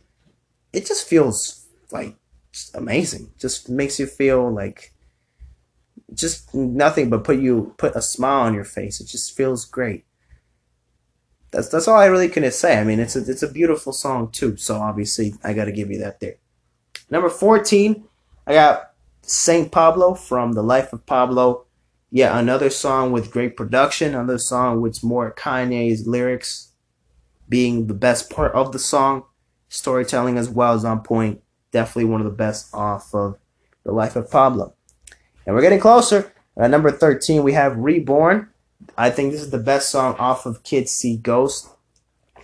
it 0.72 0.86
just 0.86 1.08
feels 1.08 1.66
like 1.92 2.16
just 2.52 2.76
amazing. 2.76 3.32
Just 3.38 3.70
makes 3.70 4.00
you 4.00 4.06
feel 4.06 4.54
like 4.54 4.94
just 6.14 6.54
nothing 6.54 7.10
but 7.10 7.24
put 7.24 7.40
you 7.40 7.74
put 7.78 7.96
a 7.96 8.02
smile 8.02 8.42
on 8.42 8.54
your 8.54 8.64
face. 8.64 9.00
It 9.02 9.08
just 9.08 9.36
feels 9.36 9.66
great. 9.66 10.06
That's 11.52 11.68
that's 11.68 11.88
all 11.88 11.98
I 11.98 12.06
really 12.06 12.30
can 12.30 12.50
say. 12.52 12.80
I 12.80 12.84
mean, 12.84 13.00
it's 13.00 13.16
a 13.16 13.20
it's 13.30 13.44
a 13.44 13.52
beautiful 13.52 13.94
song 13.94 14.32
too. 14.32 14.58
So 14.58 14.76
obviously, 14.76 15.34
I 15.44 15.54
got 15.54 15.66
to 15.66 15.72
give 15.72 15.92
you 15.92 16.00
that 16.00 16.20
there. 16.20 16.36
Number 17.10 17.30
fourteen, 17.30 18.06
I 18.48 18.54
got 18.54 18.94
Saint 19.22 19.72
Pablo 19.72 20.16
from 20.16 20.54
The 20.54 20.64
Life 20.64 20.94
of 20.94 21.06
Pablo 21.06 21.66
yeah, 22.14 22.38
another 22.38 22.70
song 22.70 23.14
with 23.14 23.32
great 23.32 23.56
production, 23.56 24.10
another 24.14 24.38
song 24.38 24.82
with 24.82 25.02
more 25.02 25.34
Kanye's 25.34 26.06
lyrics 26.06 26.74
being 27.48 27.88
the 27.88 27.94
best 27.94 28.30
part 28.30 28.54
of 28.54 28.74
the 28.74 28.80
song. 28.80 29.24
Storytelling 29.70 30.38
as 30.38 30.50
well 30.50 30.76
is 30.76 30.84
on 30.84 31.04
point. 31.04 31.42
Definitely 31.72 32.12
one 32.12 32.20
of 32.20 32.26
the 32.26 32.32
best 32.32 32.74
off 32.76 33.16
of 33.16 33.38
The 33.86 33.94
Life 33.94 34.18
of 34.18 34.30
Pablo. 34.30 34.74
And 35.46 35.56
we're 35.56 35.62
getting 35.62 35.80
closer. 35.80 36.34
At 36.58 36.70
number 36.70 36.92
13, 36.92 37.44
we 37.44 37.54
have 37.54 37.78
Reborn. 37.78 38.50
I 39.02 39.10
think 39.10 39.32
this 39.32 39.42
is 39.42 39.50
the 39.50 39.58
best 39.58 39.90
song 39.90 40.16
off 40.20 40.46
of 40.46 40.62
Kids 40.62 40.92
See 40.92 41.18
Ghost. 41.18 41.68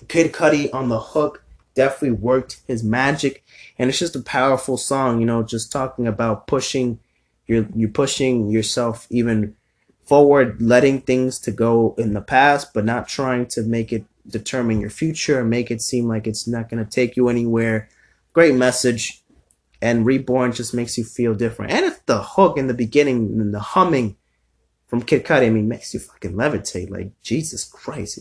Kid 0.08 0.34
Cudi 0.34 0.74
on 0.74 0.90
the 0.90 1.00
hook 1.00 1.44
definitely 1.76 2.18
worked 2.18 2.62
his 2.68 2.84
magic. 2.84 3.46
And 3.78 3.92
it's 3.92 4.00
just 4.00 4.16
a 4.16 4.22
powerful 4.22 4.76
song, 4.76 5.20
you 5.20 5.28
know, 5.28 5.44
just 5.44 5.72
talking 5.72 6.08
about 6.08 6.48
pushing 6.48 7.00
you're 7.46 7.68
you're 7.76 7.90
pushing 7.90 8.50
yourself 8.50 9.06
even 9.12 9.56
forward, 10.04 10.60
letting 10.60 11.02
things 11.02 11.38
to 11.42 11.52
go 11.52 11.94
in 12.00 12.14
the 12.14 12.22
past, 12.22 12.74
but 12.74 12.86
not 12.86 13.08
trying 13.08 13.46
to 13.50 13.62
make 13.62 13.94
it 13.94 14.06
determine 14.28 14.82
your 14.82 14.90
future 14.90 15.42
and 15.42 15.52
make 15.52 15.70
it 15.70 15.80
seem 15.80 16.08
like 16.08 16.26
it's 16.26 16.48
not 16.48 16.70
going 16.70 16.84
to 16.84 16.90
take 16.90 17.16
you 17.16 17.30
anywhere. 17.30 17.88
Great 18.34 18.56
message. 18.56 19.22
And 19.80 20.08
Reborn 20.08 20.54
just 20.54 20.74
makes 20.74 20.98
you 20.98 21.04
feel 21.04 21.36
different. 21.36 21.72
And 21.72 21.86
it's 21.86 22.00
the 22.08 22.24
hook 22.24 22.58
in 22.58 22.66
the 22.66 22.74
beginning 22.74 23.40
and 23.40 23.54
the 23.54 23.60
humming 23.60 24.18
from 24.88 25.02
Kid 25.02 25.26
Cudi, 25.26 25.48
I 25.48 25.50
mean, 25.50 25.68
makes 25.68 25.94
you 25.94 26.00
fucking 26.00 26.34
levitate. 26.34 26.90
Like, 26.90 27.12
Jesus 27.22 27.64
Christ. 27.66 28.20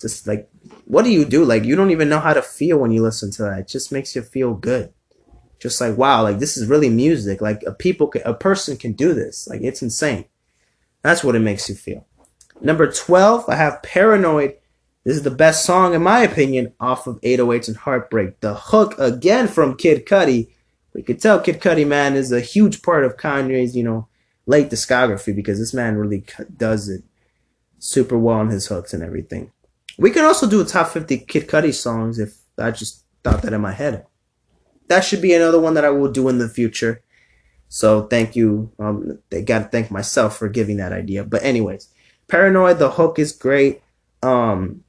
Just 0.00 0.26
like, 0.26 0.50
what 0.84 1.04
do 1.04 1.10
you 1.10 1.24
do? 1.24 1.44
Like, 1.44 1.64
you 1.64 1.76
don't 1.76 1.90
even 1.90 2.08
know 2.08 2.18
how 2.18 2.34
to 2.34 2.42
feel 2.42 2.78
when 2.78 2.90
you 2.90 3.02
listen 3.02 3.30
to 3.32 3.42
that. 3.42 3.58
It 3.60 3.68
just 3.68 3.92
makes 3.92 4.16
you 4.16 4.22
feel 4.22 4.54
good 4.54 4.92
just 5.62 5.80
like 5.80 5.96
wow 5.96 6.24
like 6.24 6.40
this 6.40 6.56
is 6.56 6.66
really 6.66 6.90
music 6.90 7.40
like 7.40 7.62
a 7.62 7.72
people 7.72 8.08
can, 8.08 8.20
a 8.24 8.34
person 8.34 8.76
can 8.76 8.92
do 8.92 9.14
this 9.14 9.46
like 9.46 9.60
it's 9.62 9.80
insane 9.80 10.24
that's 11.02 11.22
what 11.22 11.36
it 11.36 11.38
makes 11.38 11.68
you 11.68 11.74
feel 11.76 12.04
number 12.60 12.90
12 12.90 13.48
i 13.48 13.54
have 13.54 13.80
paranoid 13.80 14.56
this 15.04 15.16
is 15.16 15.22
the 15.22 15.30
best 15.30 15.64
song 15.64 15.94
in 15.94 16.02
my 16.02 16.20
opinion 16.20 16.72
off 16.80 17.06
of 17.06 17.20
808s 17.20 17.68
and 17.68 17.76
heartbreak 17.76 18.40
the 18.40 18.54
hook 18.54 18.98
again 18.98 19.46
from 19.46 19.76
kid 19.76 20.04
cudi 20.04 20.48
we 20.94 21.02
could 21.02 21.20
tell 21.20 21.38
kid 21.38 21.60
cudi 21.60 21.86
man 21.86 22.16
is 22.16 22.32
a 22.32 22.40
huge 22.40 22.82
part 22.82 23.04
of 23.04 23.16
kanye's 23.16 23.76
you 23.76 23.84
know 23.84 24.08
late 24.46 24.70
discography 24.70 25.34
because 25.34 25.58
this 25.58 25.74
man 25.74 25.96
really 25.96 26.24
does 26.56 26.88
it 26.88 27.02
super 27.78 28.18
well 28.18 28.38
on 28.38 28.48
his 28.48 28.66
hooks 28.66 28.92
and 28.92 29.02
everything 29.02 29.50
we 29.98 30.10
can 30.10 30.24
also 30.24 30.48
do 30.48 30.60
a 30.60 30.64
top 30.64 30.88
50 30.88 31.18
kid 31.18 31.48
cudi 31.48 31.74
songs 31.74 32.18
if 32.18 32.36
i 32.58 32.70
just 32.70 33.04
thought 33.22 33.42
that 33.42 33.52
in 33.52 33.60
my 33.60 33.72
head 33.72 34.06
that 34.92 35.04
should 35.04 35.22
be 35.22 35.32
another 35.32 35.58
one 35.60 35.74
that 35.74 35.84
I 35.84 35.90
will 35.90 36.10
do 36.10 36.28
in 36.28 36.38
the 36.38 36.48
future. 36.48 37.02
So 37.68 38.06
thank 38.06 38.36
you. 38.36 38.70
Um, 38.78 39.18
they 39.30 39.42
got 39.42 39.60
to 39.60 39.64
thank 39.64 39.90
myself 39.90 40.36
for 40.36 40.48
giving 40.48 40.76
that 40.76 40.92
idea. 40.92 41.24
But 41.24 41.42
anyways, 41.42 41.88
Paranoid. 42.28 42.78
The 42.78 42.90
hook 42.90 43.18
is 43.18 43.32
great. 43.32 43.82
Um, 44.22 44.84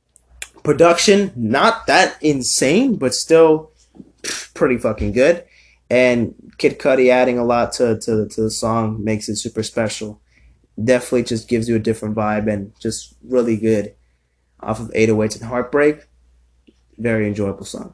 production 0.64 1.32
not 1.36 1.88
that 1.88 2.18
insane, 2.22 2.98
but 2.98 3.14
still 3.14 3.72
pretty 4.54 4.78
fucking 4.78 5.14
good. 5.14 5.46
And 5.90 6.54
Kid 6.58 6.80
Cudi 6.80 7.10
adding 7.10 7.38
a 7.38 7.46
lot 7.46 7.74
to, 7.74 8.00
to, 8.00 8.28
to 8.28 8.42
the 8.42 8.52
song 8.52 9.04
makes 9.04 9.30
it 9.30 9.36
super 9.38 9.64
special. 9.64 10.22
Definitely 10.84 11.24
just 11.24 11.48
gives 11.48 11.70
you 11.70 11.76
a 11.76 11.80
different 11.80 12.16
vibe 12.16 12.52
and 12.52 12.74
just 12.80 13.16
really 13.24 13.58
good 13.58 13.94
off 14.60 14.80
of 14.80 14.90
808s 14.92 15.36
and 15.36 15.50
Heartbreak. 15.50 16.08
Very 16.98 17.28
enjoyable 17.28 17.66
song. 17.66 17.94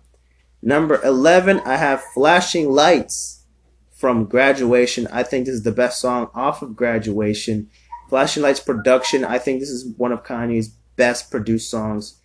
Number 0.61 1.01
11, 1.03 1.61
I 1.61 1.77
have 1.77 2.03
Flashing 2.13 2.69
Lights 2.69 3.43
from 3.91 4.25
Graduation. 4.25 5.07
I 5.07 5.23
think 5.23 5.45
this 5.45 5.55
is 5.55 5.63
the 5.63 5.71
best 5.71 5.99
song 5.99 6.29
off 6.33 6.61
of 6.61 6.75
Graduation. 6.75 7.69
Flashing 8.09 8.43
Lights 8.43 8.59
production, 8.59 9.23
I 9.23 9.39
think 9.39 9.59
this 9.59 9.69
is 9.69 9.93
one 9.97 10.11
of 10.11 10.23
Kanye's 10.23 10.69
best 10.95 11.31
produced 11.31 11.69
songs. 11.69 12.19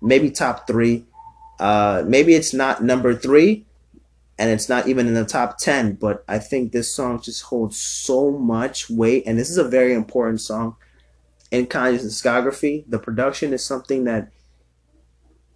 Maybe 0.00 0.30
top 0.30 0.66
three. 0.66 1.06
Uh, 1.58 2.02
maybe 2.06 2.34
it's 2.34 2.52
not 2.52 2.82
number 2.82 3.14
three, 3.14 3.66
and 4.42 4.50
it's 4.50 4.68
not 4.68 4.88
even 4.88 5.06
in 5.06 5.14
the 5.14 5.24
top 5.24 5.56
10, 5.58 5.94
but 6.00 6.24
I 6.26 6.40
think 6.40 6.72
this 6.72 6.92
song 6.92 7.22
just 7.22 7.44
holds 7.44 7.80
so 7.80 8.32
much 8.32 8.90
weight, 8.90 9.22
and 9.24 9.38
this 9.38 9.48
is 9.48 9.56
a 9.56 9.62
very 9.62 9.94
important 9.94 10.40
song 10.40 10.74
in 11.52 11.68
Kanye's 11.68 12.04
discography. 12.04 12.82
The 12.88 12.98
production 12.98 13.52
is 13.52 13.64
something 13.64 14.02
that 14.02 14.32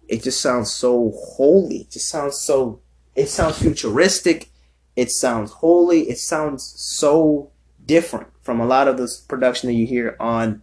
it 0.07 0.23
just 0.23 0.39
sounds 0.39 0.71
so 0.71 1.11
holy. 1.13 1.79
It 1.79 1.91
just 1.91 2.07
sounds 2.07 2.37
so. 2.37 2.79
It 3.13 3.27
sounds 3.27 3.59
futuristic. 3.59 4.51
It 4.95 5.11
sounds 5.11 5.51
holy. 5.51 6.03
It 6.03 6.17
sounds 6.17 6.63
so 6.77 7.51
different 7.85 8.29
from 8.41 8.61
a 8.61 8.65
lot 8.65 8.87
of 8.87 8.95
this 8.95 9.19
production 9.19 9.67
that 9.67 9.73
you 9.73 9.85
hear 9.85 10.15
on 10.17 10.61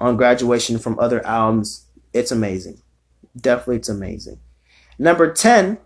on 0.00 0.16
graduation 0.16 0.80
from 0.80 0.98
other 0.98 1.24
albums. 1.24 1.86
It's 2.12 2.32
amazing. 2.32 2.82
Definitely, 3.36 3.76
it's 3.76 3.88
amazing. 3.88 4.40
Number 4.98 5.32
ten. 5.32 5.78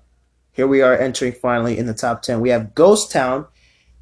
Here 0.57 0.67
we 0.67 0.81
are 0.81 0.97
entering 0.97 1.35
finally 1.35 1.77
in 1.77 1.85
the 1.85 1.93
top 1.93 2.23
ten. 2.23 2.41
We 2.41 2.49
have 2.49 2.75
Ghost 2.75 3.13
Town. 3.13 3.47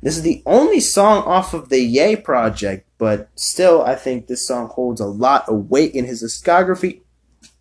This 0.03 0.17
is 0.17 0.23
the 0.23 0.41
only 0.47 0.79
song 0.79 1.25
off 1.25 1.53
of 1.53 1.69
the 1.69 1.81
Ye 1.81 2.15
project, 2.15 2.89
but 2.97 3.29
still, 3.35 3.83
I 3.83 3.97
think 3.97 4.29
this 4.29 4.47
song 4.47 4.69
holds 4.69 5.01
a 5.01 5.07
lot 5.07 5.49
of 5.49 5.69
weight 5.69 5.95
in 5.95 6.05
his 6.05 6.23
discography 6.23 7.01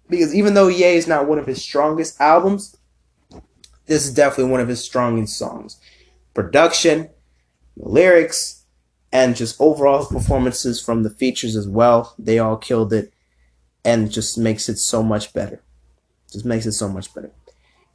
because 0.10 0.36
even 0.36 0.54
though 0.54 0.68
Ye 0.68 0.96
is 0.96 1.08
not 1.08 1.28
one 1.28 1.39
of 1.39 1.48
his 1.48 1.60
strongest 1.60 2.22
albums, 2.22 2.78
this 3.88 4.06
is 4.06 4.14
definitely 4.14 4.52
one 4.52 4.62
of 4.62 4.68
his 4.68 4.84
strongest 4.84 5.39
songs. 5.39 5.82
Production, 6.36 7.10
lyrics, 7.76 8.66
and 9.12 9.36
just 9.36 9.60
overall 9.60 10.06
performances 10.06 10.80
from 10.80 11.02
the 11.02 11.10
features 11.10 11.56
as 11.56 11.68
well. 11.68 12.14
They 12.20 12.38
all 12.38 12.58
killed 12.58 12.94
it 12.94 13.12
and 13.84 14.12
just 14.12 14.38
makes 14.38 14.70
it 14.70 14.78
so 14.78 15.02
much 15.02 15.34
better. 15.34 15.64
Just 16.32 16.46
makes 16.46 16.68
it 16.68 16.74
so 16.74 16.88
much 16.88 17.12
better. 17.16 17.32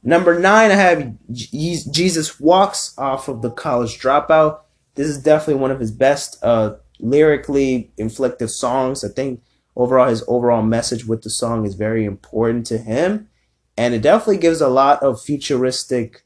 Number 0.01 0.39
nine, 0.39 0.71
I 0.71 0.75
have 0.75 1.13
Jesus 1.31 2.39
Walks 2.39 2.97
off 2.97 3.27
of 3.27 3.41
the 3.41 3.51
College 3.51 3.99
Dropout. 3.99 4.59
This 4.95 5.07
is 5.07 5.21
definitely 5.21 5.61
one 5.61 5.71
of 5.71 5.79
his 5.79 5.91
best 5.91 6.41
uh, 6.43 6.75
lyrically 6.99 7.91
inflective 7.97 8.49
songs. 8.49 9.03
I 9.03 9.09
think 9.09 9.41
overall 9.79 10.09
his 10.09 10.23
overall 10.27 10.61
message 10.61 11.05
with 11.05 11.23
the 11.23 11.29
song 11.29 11.65
is 11.65 11.75
very 11.75 12.05
important 12.05 12.65
to 12.67 12.77
him 12.77 13.29
and 13.77 13.93
it 13.93 14.01
definitely 14.01 14.37
gives 14.37 14.59
a 14.59 14.67
lot 14.67 15.01
of 15.01 15.21
futuristic 15.21 16.23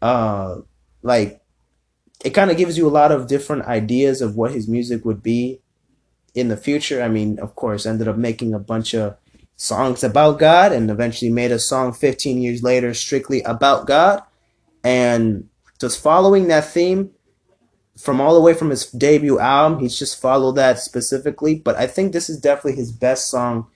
uh 0.00 0.56
like 1.02 1.42
it 2.24 2.30
kind 2.30 2.50
of 2.50 2.56
gives 2.56 2.78
you 2.78 2.86
a 2.86 2.96
lot 3.00 3.10
of 3.10 3.26
different 3.26 3.64
ideas 3.64 4.22
of 4.22 4.36
what 4.36 4.52
his 4.52 4.68
music 4.68 5.04
would 5.04 5.20
be 5.20 5.60
in 6.34 6.46
the 6.46 6.56
future 6.56 7.02
i 7.02 7.08
mean 7.08 7.38
of 7.40 7.56
course 7.56 7.86
ended 7.86 8.06
up 8.06 8.16
making 8.16 8.54
a 8.54 8.58
bunch 8.58 8.94
of 8.94 9.16
songs 9.56 10.04
about 10.04 10.38
god 10.38 10.72
and 10.72 10.90
eventually 10.90 11.30
made 11.30 11.50
a 11.50 11.58
song 11.58 11.92
15 11.92 12.40
years 12.40 12.62
later 12.62 12.92
strictly 12.92 13.42
about 13.42 13.86
god 13.86 14.22
and 14.84 15.48
just 15.80 16.00
following 16.00 16.48
that 16.48 16.64
theme 16.64 17.10
from 17.96 18.20
all 18.20 18.34
the 18.34 18.40
way 18.40 18.54
from 18.54 18.70
his 18.70 18.90
debut 18.90 19.38
album, 19.38 19.80
he's 19.80 19.98
just 19.98 20.20
followed 20.20 20.52
that 20.52 20.78
specifically. 20.78 21.54
But 21.54 21.76
I 21.76 21.86
think 21.86 22.12
this 22.12 22.28
is 22.28 22.38
definitely 22.38 22.76
his 22.76 22.92
best 22.92 23.30
song, 23.30 23.68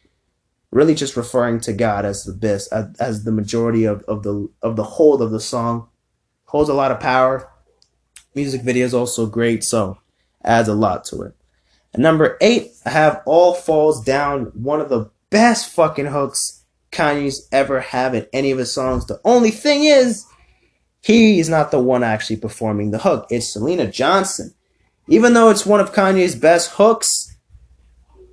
really 0.71 0.95
just 0.95 1.17
referring 1.17 1.61
to 1.61 1.73
God 1.73 2.05
as 2.05 2.25
the 2.25 2.33
best, 2.33 2.73
as, 2.73 2.95
as 3.01 3.25
the 3.25 3.33
majority 3.33 3.85
of, 3.85 4.03
of 4.05 4.23
the 4.23 4.49
of 4.63 4.77
the 4.77 4.85
whole 4.85 5.23
of 5.23 5.31
the 5.31 5.41
song. 5.41 5.89
Holds 6.45 6.69
a 6.69 6.75
lot 6.75 6.91
of 6.91 7.01
power. 7.01 7.51
Music 8.35 8.63
video 8.63 8.85
is 8.85 8.95
also 8.95 9.27
great, 9.27 9.65
so 9.65 9.99
adds 10.45 10.69
a 10.69 10.75
lot 10.75 11.05
to 11.07 11.23
it. 11.23 11.35
Number 11.97 12.37
eight, 12.41 12.73
I 12.87 12.91
have 12.91 13.23
All 13.27 13.55
Falls 13.55 14.05
Down, 14.05 14.53
one 14.55 14.81
of 14.81 14.89
the 14.89 15.11
best 15.31 15.71
fucking 15.71 16.07
hooks 16.07 16.65
Kanye's 16.93 17.49
ever 17.53 17.81
have 17.81 18.15
in 18.15 18.27
any 18.33 18.51
of 18.51 18.59
his 18.59 18.73
songs. 18.73 19.07
The 19.07 19.21
only 19.25 19.51
thing 19.51 19.85
is, 19.85 20.27
he 21.03 21.39
is 21.39 21.49
not 21.49 21.71
the 21.71 21.81
one 21.81 22.03
actually 22.03 22.37
performing 22.37 22.91
the 22.91 22.99
hook. 22.99 23.27
It's 23.31 23.57
Syleena 23.57 23.91
Johnson. 23.91 24.55
Even 25.09 25.33
though 25.33 25.51
it's 25.51 25.65
one 25.65 25.81
of 25.81 25.93
Kanye's 25.93 26.35
best 26.35 26.73
hooks, 26.73 27.37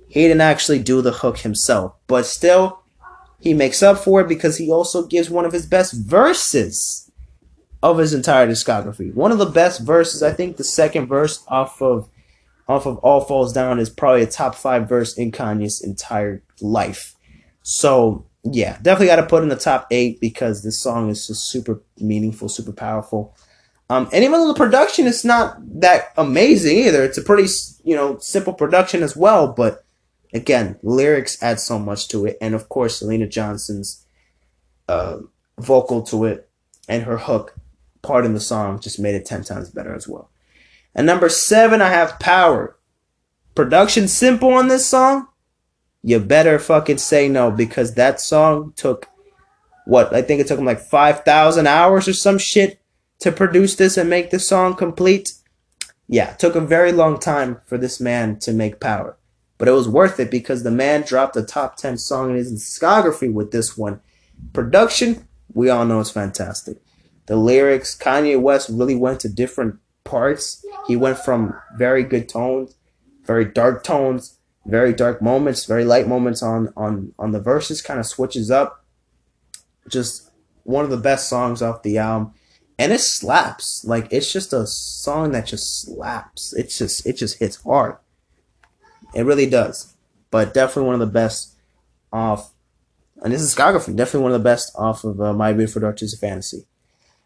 he 0.08 0.22
didn't 0.22 0.40
actually 0.40 0.80
do 0.80 1.00
the 1.00 1.12
hook 1.12 1.38
himself. 1.38 1.94
But 2.06 2.26
still, 2.26 2.82
he 3.40 3.54
makes 3.54 3.82
up 3.82 3.98
for 3.98 4.20
it 4.20 4.28
because 4.28 4.58
he 4.58 4.70
also 4.70 5.06
gives 5.06 5.30
one 5.30 5.44
of 5.44 5.52
his 5.52 5.66
best 5.66 5.94
verses 5.94 7.10
of 7.82 7.98
his 7.98 8.12
entire 8.12 8.46
discography. 8.46 9.14
One 9.14 9.32
of 9.32 9.38
the 9.38 9.46
best 9.46 9.80
verses, 9.80 10.22
I 10.22 10.32
think 10.32 10.56
the 10.56 10.64
second 10.64 11.06
verse 11.06 11.44
off 11.48 11.80
of 11.80 12.08
off 12.68 12.86
of 12.86 12.98
All 12.98 13.20
Falls 13.20 13.52
Down 13.52 13.78
is 13.78 13.90
probably 13.90 14.22
a 14.22 14.26
top 14.26 14.54
five 14.54 14.88
verse 14.88 15.16
in 15.16 15.32
Kanye's 15.32 15.80
entire 15.80 16.42
life. 16.60 17.14
So 17.62 18.26
yeah, 18.44 18.78
definitely 18.82 19.08
got 19.08 19.16
to 19.16 19.26
put 19.26 19.42
in 19.42 19.48
the 19.48 19.56
top 19.56 19.86
eight 19.90 20.20
because 20.20 20.62
this 20.62 20.78
song 20.78 21.10
is 21.10 21.26
just 21.26 21.50
super 21.50 21.82
meaningful, 21.98 22.48
super 22.48 22.72
powerful. 22.72 23.34
Um, 23.90 24.08
and 24.12 24.22
even 24.22 24.32
though 24.32 24.48
the 24.48 24.54
production 24.54 25.06
is 25.06 25.24
not 25.24 25.56
that 25.80 26.12
amazing 26.16 26.76
either, 26.76 27.02
it's 27.02 27.18
a 27.18 27.22
pretty 27.22 27.48
you 27.84 27.94
know 27.94 28.18
simple 28.18 28.52
production 28.52 29.02
as 29.02 29.16
well. 29.16 29.52
But 29.52 29.84
again, 30.34 30.78
lyrics 30.82 31.42
add 31.42 31.60
so 31.60 31.78
much 31.78 32.08
to 32.08 32.26
it, 32.26 32.36
and 32.40 32.54
of 32.54 32.68
course, 32.68 33.02
Syleena 33.02 33.30
Johnson's 33.30 34.04
uh, 34.88 35.18
vocal 35.58 36.02
to 36.02 36.24
it 36.24 36.48
and 36.88 37.04
her 37.04 37.18
hook 37.18 37.54
part 38.02 38.24
in 38.24 38.34
the 38.34 38.40
song 38.40 38.80
just 38.80 38.98
made 38.98 39.14
it 39.14 39.26
ten 39.26 39.42
times 39.42 39.70
better 39.70 39.94
as 39.94 40.06
well. 40.06 40.30
And 40.98 41.06
number 41.06 41.28
seven, 41.28 41.80
I 41.80 41.90
have 41.90 42.18
Power. 42.18 42.76
Production 43.54 44.08
simple 44.08 44.52
on 44.52 44.66
this 44.66 44.88
song, 44.88 45.28
you 46.02 46.18
better 46.18 46.58
fucking 46.58 46.98
say 46.98 47.28
no 47.28 47.52
because 47.52 47.94
that 47.94 48.20
song 48.20 48.72
took 48.74 49.06
what 49.86 50.12
I 50.12 50.22
think 50.22 50.40
it 50.40 50.48
took 50.48 50.58
him 50.58 50.64
like 50.64 50.80
5,000 50.80 51.68
hours 51.68 52.08
or 52.08 52.12
some 52.12 52.36
shit 52.36 52.80
to 53.20 53.30
produce 53.30 53.76
this 53.76 53.96
and 53.96 54.10
make 54.10 54.30
the 54.30 54.40
song 54.40 54.74
complete. 54.74 55.34
Yeah, 56.08 56.32
took 56.32 56.56
a 56.56 56.60
very 56.60 56.90
long 56.90 57.20
time 57.20 57.60
for 57.64 57.78
this 57.78 58.00
man 58.00 58.40
to 58.40 58.52
make 58.52 58.80
power. 58.80 59.16
But 59.56 59.68
it 59.68 59.72
was 59.72 59.88
worth 59.88 60.18
it 60.18 60.32
because 60.32 60.64
the 60.64 60.72
man 60.72 61.02
dropped 61.02 61.36
a 61.36 61.44
top 61.44 61.76
10 61.76 61.98
song 61.98 62.30
in 62.30 62.36
his 62.36 62.52
discography 62.52 63.32
with 63.32 63.52
this 63.52 63.78
one. 63.78 64.00
Production, 64.52 65.28
we 65.54 65.70
all 65.70 65.86
know 65.86 66.00
is 66.00 66.10
fantastic. 66.10 66.78
The 67.26 67.36
lyrics, 67.36 67.96
Kanye 67.96 68.40
West 68.40 68.68
really 68.68 68.96
went 68.96 69.20
to 69.20 69.28
different 69.28 69.78
parts. 70.08 70.64
He 70.86 70.96
went 70.96 71.18
from 71.18 71.54
very 71.76 72.02
good 72.02 72.28
tones, 72.28 72.76
very 73.24 73.44
dark 73.44 73.84
tones, 73.84 74.38
very 74.66 74.92
dark 74.92 75.22
moments, 75.22 75.64
very 75.64 75.84
light 75.84 76.08
moments 76.08 76.42
on 76.42 76.72
on 76.76 77.14
on 77.18 77.32
the 77.32 77.40
verses. 77.40 77.82
Kind 77.82 78.00
of 78.00 78.06
switches 78.06 78.50
up. 78.50 78.84
Just 79.88 80.30
one 80.64 80.84
of 80.84 80.90
the 80.90 80.96
best 80.96 81.28
songs 81.28 81.62
off 81.62 81.82
the 81.82 81.98
album, 81.98 82.34
and 82.78 82.92
it 82.92 83.00
slaps. 83.00 83.84
Like 83.84 84.08
it's 84.10 84.32
just 84.32 84.52
a 84.52 84.66
song 84.66 85.32
that 85.32 85.46
just 85.46 85.82
slaps. 85.82 86.52
It's 86.54 86.78
just 86.78 87.06
it 87.06 87.14
just 87.14 87.38
hits 87.38 87.62
hard. 87.62 87.96
It 89.14 89.24
really 89.24 89.48
does. 89.48 89.94
But 90.30 90.52
definitely 90.52 90.84
one 90.84 90.94
of 90.94 91.00
the 91.00 91.06
best 91.06 91.56
off. 92.12 92.52
And 93.22 93.32
this 93.32 93.40
is 93.40 93.54
discography. 93.54 93.96
Definitely 93.96 94.22
one 94.22 94.32
of 94.32 94.40
the 94.40 94.44
best 94.44 94.72
off 94.76 95.02
of 95.04 95.20
uh, 95.20 95.32
My 95.32 95.52
Beautiful 95.52 95.80
Dark 95.80 95.96
Twisted 95.96 96.20
Fantasy. 96.20 96.66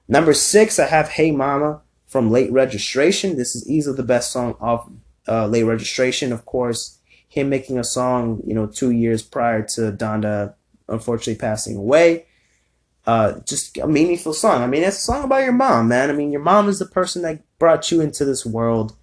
Number 0.09 0.33
six, 0.33 0.78
I 0.78 0.87
have 0.87 1.11
Hey 1.11 1.33
Mama 1.33 1.83
from 2.13 2.31
Late 2.31 2.53
Registration. 2.53 3.37
This 3.37 3.57
is 3.57 3.67
easily 3.67 3.97
the 3.97 4.03
best 4.03 4.31
song 4.31 4.55
off 4.61 4.87
uh, 5.27 5.47
Late 5.47 5.63
Registration. 5.65 6.31
Of 6.31 6.45
course, 6.45 6.99
him 7.27 7.49
making 7.49 7.79
a 7.79 7.85
song, 7.85 8.43
you 8.47 8.55
know, 8.55 8.67
two 8.67 8.91
years 8.91 9.23
prior 9.23 9.63
to 9.75 9.91
Donda 9.93 10.55
unfortunately 10.89 11.41
passing 11.41 11.77
away. 11.77 12.27
Uh, 13.07 13.41
just 13.41 13.79
a 13.79 13.87
meaningful 13.87 14.35
song. 14.35 14.63
I 14.63 14.67
mean, 14.67 14.83
it's 14.83 14.99
a 14.99 15.01
song 15.01 15.25
about 15.25 15.43
your 15.43 15.53
mom, 15.53 15.89
man. 15.89 16.11
I 16.11 16.13
mean, 16.13 16.31
your 16.31 16.43
mom 16.43 16.69
is 16.69 16.79
the 16.79 16.87
person 16.87 17.23
that 17.23 17.41
brought 17.59 17.91
you 17.91 18.03
into 18.03 18.27
this 18.27 18.45
world. 18.45 18.95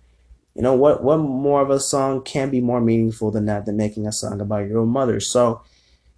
You 0.56 0.62
know 0.62 0.76
what? 0.76 1.04
What 1.04 1.18
more 1.18 1.62
of 1.62 1.72
a 1.72 1.80
song 1.80 2.22
can 2.22 2.52
be 2.52 2.62
more 2.62 2.80
meaningful 2.80 3.32
than 3.32 3.46
that? 3.48 3.66
Than 3.66 3.76
making 3.76 4.06
a 4.06 4.12
song 4.12 4.40
about 4.40 4.68
your 4.68 4.80
own 4.80 4.90
mother. 4.90 5.20
So, 5.20 5.64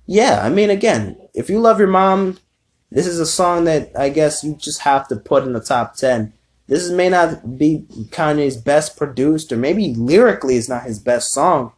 yeah. 0.06 0.42
I 0.44 0.50
mean, 0.50 0.70
again, 0.70 1.18
if 1.34 1.50
you 1.50 1.60
love 1.60 1.80
your 1.80 1.88
mom, 1.88 2.38
this 2.92 3.08
is 3.08 3.20
a 3.20 3.26
song 3.26 3.64
that 3.64 3.98
I 3.98 4.10
guess 4.10 4.44
you 4.44 4.56
just 4.56 4.82
have 4.82 5.08
to 5.08 5.16
put 5.16 5.44
in 5.44 5.54
the 5.54 5.62
top 5.62 5.96
ten. 5.96 6.34
This 6.72 6.90
may 6.90 7.10
not 7.10 7.58
be 7.58 7.86
Kanye's 8.12 8.56
best 8.56 8.96
produced, 8.96 9.52
or 9.52 9.58
maybe 9.58 9.94
lyrically 9.94 10.56
is 10.56 10.70
not 10.70 10.84
his 10.84 11.00
best 11.00 11.34
song, 11.34 11.74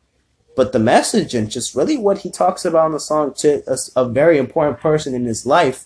but 0.55 0.71
the 0.71 0.77
message 0.77 1.33
and 1.33 1.49
just 1.49 1.73
really 1.73 1.97
what 1.97 2.19
he 2.19 2.29
talks 2.29 2.63
about 2.63 2.85
in 2.85 2.91
the 2.91 2.99
song 2.99 3.33
to 3.37 3.63
a, 3.65 3.75
a 3.95 4.07
very 4.07 4.37
important 4.37 4.79
person 4.79 5.15
in 5.15 5.25
his 5.25 5.47
life, 5.47 5.85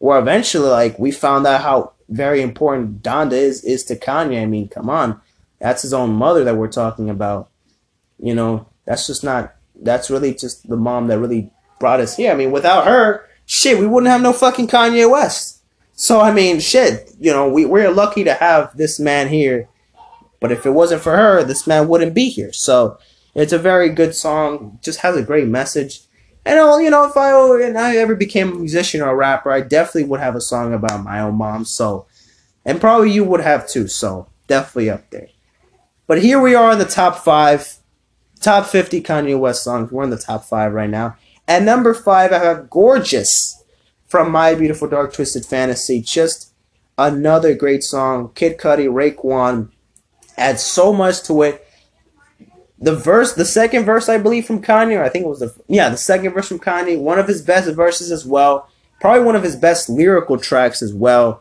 where 0.00 0.18
eventually, 0.18 0.68
like, 0.68 0.98
we 0.98 1.10
found 1.10 1.46
out 1.46 1.62
how 1.62 1.92
very 2.10 2.42
important 2.42 3.02
Donda 3.02 3.32
is 3.32 3.64
is 3.64 3.84
to 3.84 3.96
Kanye. 3.96 4.42
I 4.42 4.44
mean, 4.44 4.68
come 4.68 4.90
on, 4.90 5.18
that's 5.58 5.80
his 5.80 5.94
own 5.94 6.12
mother 6.12 6.44
that 6.44 6.58
we're 6.58 6.68
talking 6.68 7.08
about. 7.08 7.48
You 8.18 8.34
know, 8.34 8.66
that's 8.84 9.06
just 9.06 9.24
not. 9.24 9.54
That's 9.80 10.10
really 10.10 10.34
just 10.34 10.68
the 10.68 10.76
mom 10.76 11.06
that 11.06 11.18
really 11.18 11.50
brought 11.80 12.00
us 12.00 12.18
here. 12.18 12.30
I 12.30 12.34
mean, 12.34 12.50
without 12.50 12.84
her, 12.84 13.26
shit, 13.46 13.78
we 13.78 13.86
wouldn't 13.86 14.12
have 14.12 14.20
no 14.20 14.34
fucking 14.34 14.68
Kanye 14.68 15.10
West. 15.10 15.61
So 15.94 16.20
I 16.20 16.32
mean, 16.32 16.60
shit, 16.60 17.12
you 17.20 17.32
know, 17.32 17.48
we 17.48 17.64
we're 17.64 17.90
lucky 17.90 18.24
to 18.24 18.34
have 18.34 18.76
this 18.76 18.98
man 18.98 19.28
here. 19.28 19.68
But 20.40 20.50
if 20.50 20.66
it 20.66 20.70
wasn't 20.70 21.02
for 21.02 21.16
her, 21.16 21.44
this 21.44 21.66
man 21.66 21.86
wouldn't 21.86 22.14
be 22.14 22.28
here. 22.28 22.52
So 22.52 22.98
it's 23.34 23.52
a 23.52 23.58
very 23.58 23.90
good 23.90 24.14
song. 24.14 24.78
Just 24.82 25.00
has 25.00 25.16
a 25.16 25.22
great 25.22 25.46
message. 25.46 26.00
And 26.44 26.58
uh, 26.58 26.78
you 26.78 26.90
know, 26.90 27.04
if 27.04 27.16
I 27.16 27.30
and 27.64 27.78
I 27.78 27.96
ever 27.96 28.16
became 28.16 28.52
a 28.52 28.56
musician 28.56 29.00
or 29.00 29.10
a 29.10 29.14
rapper, 29.14 29.52
I 29.52 29.60
definitely 29.60 30.04
would 30.04 30.20
have 30.20 30.34
a 30.34 30.40
song 30.40 30.74
about 30.74 31.04
my 31.04 31.20
own 31.20 31.36
mom. 31.36 31.64
So, 31.64 32.06
and 32.64 32.80
probably 32.80 33.12
you 33.12 33.22
would 33.22 33.40
have 33.40 33.68
too. 33.68 33.86
So 33.86 34.28
definitely 34.48 34.90
up 34.90 35.08
there. 35.10 35.28
But 36.08 36.20
here 36.20 36.40
we 36.40 36.56
are 36.56 36.72
in 36.72 36.78
the 36.78 36.84
top 36.84 37.18
five, 37.18 37.76
top 38.40 38.66
fifty 38.66 39.00
Kanye 39.00 39.38
West 39.38 39.62
songs. 39.62 39.92
We're 39.92 40.02
in 40.02 40.10
the 40.10 40.18
top 40.18 40.44
five 40.44 40.72
right 40.72 40.90
now. 40.90 41.16
At 41.46 41.62
number 41.62 41.94
five, 41.94 42.32
I 42.32 42.38
have 42.38 42.68
"Gorgeous" 42.68 43.61
from 44.12 44.30
My 44.30 44.54
Beautiful 44.54 44.88
Dark 44.88 45.14
Twisted 45.14 45.46
Fantasy. 45.46 46.02
Just 46.02 46.52
another 46.98 47.54
great 47.54 47.82
song. 47.82 48.30
Kid 48.34 48.58
Cudi, 48.58 48.86
Raekwon 48.86 49.70
adds 50.36 50.62
so 50.62 50.92
much 50.92 51.22
to 51.22 51.40
it 51.40 51.66
the 52.78 52.94
verse, 52.94 53.32
the 53.32 53.46
second 53.46 53.86
verse, 53.86 54.10
I 54.10 54.18
believe, 54.18 54.44
from 54.44 54.60
Kanye, 54.60 55.00
I 55.00 55.08
think 55.08 55.24
it 55.24 55.28
was 55.28 55.38
the 55.38 55.54
yeah, 55.66 55.88
the 55.88 55.96
second 55.96 56.34
verse 56.34 56.46
from 56.46 56.58
Kanye, 56.58 57.00
one 57.00 57.18
of 57.18 57.26
his 57.26 57.40
best 57.40 57.74
verses 57.74 58.12
as 58.12 58.26
well. 58.26 58.68
Probably 59.00 59.24
one 59.24 59.34
of 59.34 59.42
his 59.44 59.56
best 59.56 59.88
lyrical 59.88 60.36
tracks 60.36 60.82
as 60.82 60.92
well. 60.92 61.40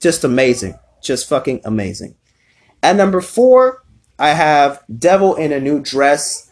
Just 0.00 0.24
amazing, 0.24 0.76
just 1.00 1.28
fucking 1.28 1.60
amazing. 1.64 2.16
At 2.82 2.96
number 2.96 3.20
four, 3.20 3.84
I 4.18 4.30
have 4.30 4.82
"Devil 4.98 5.36
in 5.36 5.52
a 5.52 5.60
New 5.60 5.78
Dress" 5.78 6.50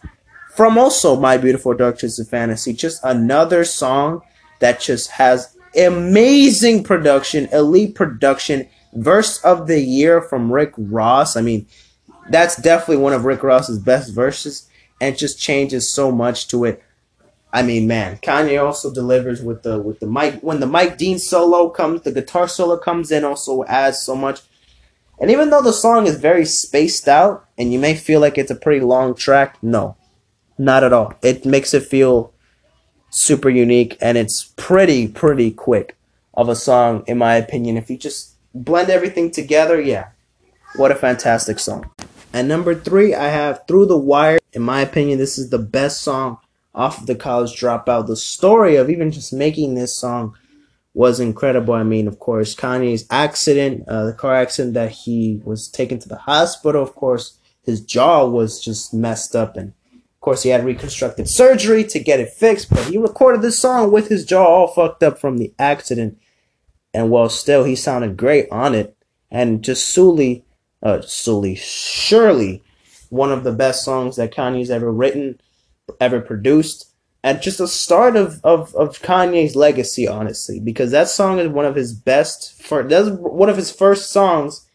from 0.55 0.79
also 0.79 1.17
My 1.17 1.37
Beautiful 1.39 1.75
Dark 1.75 1.99
Twisted 1.99 2.29
Fantasy. 2.29 2.73
Just 2.73 3.03
another 3.03 3.65
song 3.65 4.23
that 4.61 4.81
just 4.81 5.11
has 5.13 5.56
amazing 5.77 6.85
production, 6.85 7.49
elite 7.53 7.95
production. 7.95 8.69
Verse 8.95 9.39
of 9.45 9.67
the 9.67 9.81
year 9.81 10.23
from 10.23 10.51
Rick 10.51 10.73
Ross. 10.79 11.37
I 11.37 11.43
mean, 11.43 11.67
that's 12.31 12.57
definitely 12.57 13.03
one 13.03 13.13
of 13.13 13.25
Rick 13.25 13.43
Ross's 13.43 13.79
best 13.79 14.13
verses 14.15 14.69
and 15.01 15.19
just 15.19 15.39
changes 15.39 15.93
so 15.93 16.11
much 16.11 16.49
to 16.49 16.65
it. 16.65 16.83
I 17.53 17.63
mean, 17.63 17.87
man, 17.87 18.19
Kanye 18.19 18.63
also 18.63 18.93
delivers 18.93 19.43
with 19.43 19.63
the 19.63 19.81
with 19.81 20.01
the 20.01 20.07
Mike 20.07 20.41
when 20.41 20.61
the 20.61 20.67
Mike 20.67 20.99
Dean 20.99 21.19
solo 21.19 21.71
comes, 21.71 22.03
the 22.03 22.13
guitar 22.13 22.49
solo 22.49 22.77
comes 22.77 23.11
in 23.11 23.25
also 23.25 23.65
adds 23.65 24.03
so 24.03 24.15
much. 24.15 24.41
And 25.19 25.31
even 25.31 25.49
though 25.49 25.63
the 25.63 25.73
song 25.73 26.07
is 26.07 26.19
very 26.19 26.45
spaced 26.45 27.09
out 27.09 27.47
and 27.57 27.73
you 27.73 27.79
may 27.79 27.95
feel 27.95 28.21
like 28.21 28.37
it's 28.37 28.51
a 28.51 28.57
pretty 28.57 28.85
long 28.85 29.15
track, 29.15 29.57
no. 29.63 29.97
Not 30.59 30.85
at 30.85 30.93
all. 30.93 31.15
It 31.23 31.47
makes 31.47 31.73
it 31.73 31.85
feel 31.85 32.33
super 33.17 33.49
unique 33.49 33.97
and 34.03 34.19
it's 34.19 34.53
pretty 34.57 35.09
pretty 35.09 35.51
quick 35.51 35.97
of 36.35 36.51
a 36.51 36.55
song 36.55 37.03
in 37.07 37.17
my 37.17 37.35
opinion. 37.35 37.79
If 37.79 37.89
you 37.89 37.97
just 37.97 38.35
blend 38.55 38.91
everything 38.91 39.31
together, 39.31 39.81
yeah. 39.81 40.09
What 40.77 40.93
a 40.93 40.95
fantastic 40.95 41.59
song. 41.59 41.91
And 42.35 42.47
number 42.47 42.75
three, 42.75 43.15
I 43.15 43.29
have 43.29 43.63
Through 43.67 43.87
the 43.87 43.97
Wire. 43.97 44.39
In 44.53 44.61
my 44.61 44.83
opinion, 44.83 45.19
this 45.19 45.39
is 45.39 45.49
the 45.49 45.59
best 45.59 46.03
song 46.03 46.37
off 46.75 47.01
of 47.01 47.07
the 47.07 47.15
college 47.15 47.59
dropout. 47.59 48.07
The 48.07 48.17
story 48.17 48.77
of 48.77 48.91
even 48.91 49.11
just 49.11 49.33
making 49.33 49.75
this 49.75 49.97
song 49.97 50.37
was 50.93 51.19
incredible. 51.19 51.73
I 51.73 51.85
mean, 51.85 52.07
of 52.07 52.19
course, 52.19 52.55
Kanye's 52.55 53.07
accident, 53.11 53.89
uh, 53.89 54.05
the 54.05 54.13
car 54.13 54.35
accident 54.35 54.75
that 54.75 54.91
he 54.91 55.41
was 55.43 55.69
taken 55.69 55.99
to 56.01 56.09
the 56.09 56.19
hospital, 56.19 56.83
of 56.83 56.95
course, 56.95 57.39
his 57.63 57.81
jaw 57.81 58.27
was 58.27 58.63
just 58.63 58.93
messed 58.93 59.35
up. 59.35 59.57
And 59.57 59.73
course, 60.27 60.43
he 60.43 60.51
had 60.51 60.65
reconstructed 60.65 61.29
surgery 61.29 61.85
to 61.85 62.01
get 62.01 62.21
it 62.21 62.31
fixed. 62.31 62.69
But 62.69 62.89
he 62.89 62.99
recorded 62.99 63.43
this 63.43 63.59
song 63.59 63.93
with 63.93 64.09
his 64.09 64.25
jaw 64.27 64.45
all 64.45 64.67
fucked 64.67 65.03
up 65.03 65.19
from 65.19 65.39
the 65.39 65.55
accident. 65.59 66.19
And 66.93 67.11
while 67.11 67.29
still, 67.29 67.65
he 67.65 67.77
sounded 67.77 68.17
great 68.17 68.49
on 68.51 68.75
it. 68.75 68.97
And 69.31 69.63
just 69.63 69.89
solely 69.89 70.45
uh, 70.83 71.01
Sully, 71.01 71.55
surely 71.55 72.63
one 73.11 73.33
of 73.33 73.45
the 73.45 73.53
best 73.53 73.85
songs 73.85 74.17
that 74.17 74.35
Kanye's 74.35 74.71
ever 74.71 74.93
written, 74.93 75.41
ever 76.01 76.21
produced. 76.21 76.93
and 77.23 77.43
just 77.43 77.59
the 77.59 77.69
start 77.69 78.17
of, 78.17 78.41
of, 78.45 78.75
of 78.75 79.01
Kanye's 79.01 79.57
legacy, 79.57 80.07
honestly, 80.07 80.61
because 80.61 80.91
that 80.91 81.09
song 81.09 81.39
is 81.39 81.49
one 81.49 81.65
of 81.65 81.75
his 81.75 81.93
best 81.93 82.63
for 82.63 82.83
that's 82.83 83.09
one 83.11 83.49
of 83.49 83.57
his 83.57 83.73
first 83.73 84.11
songs 84.11 84.67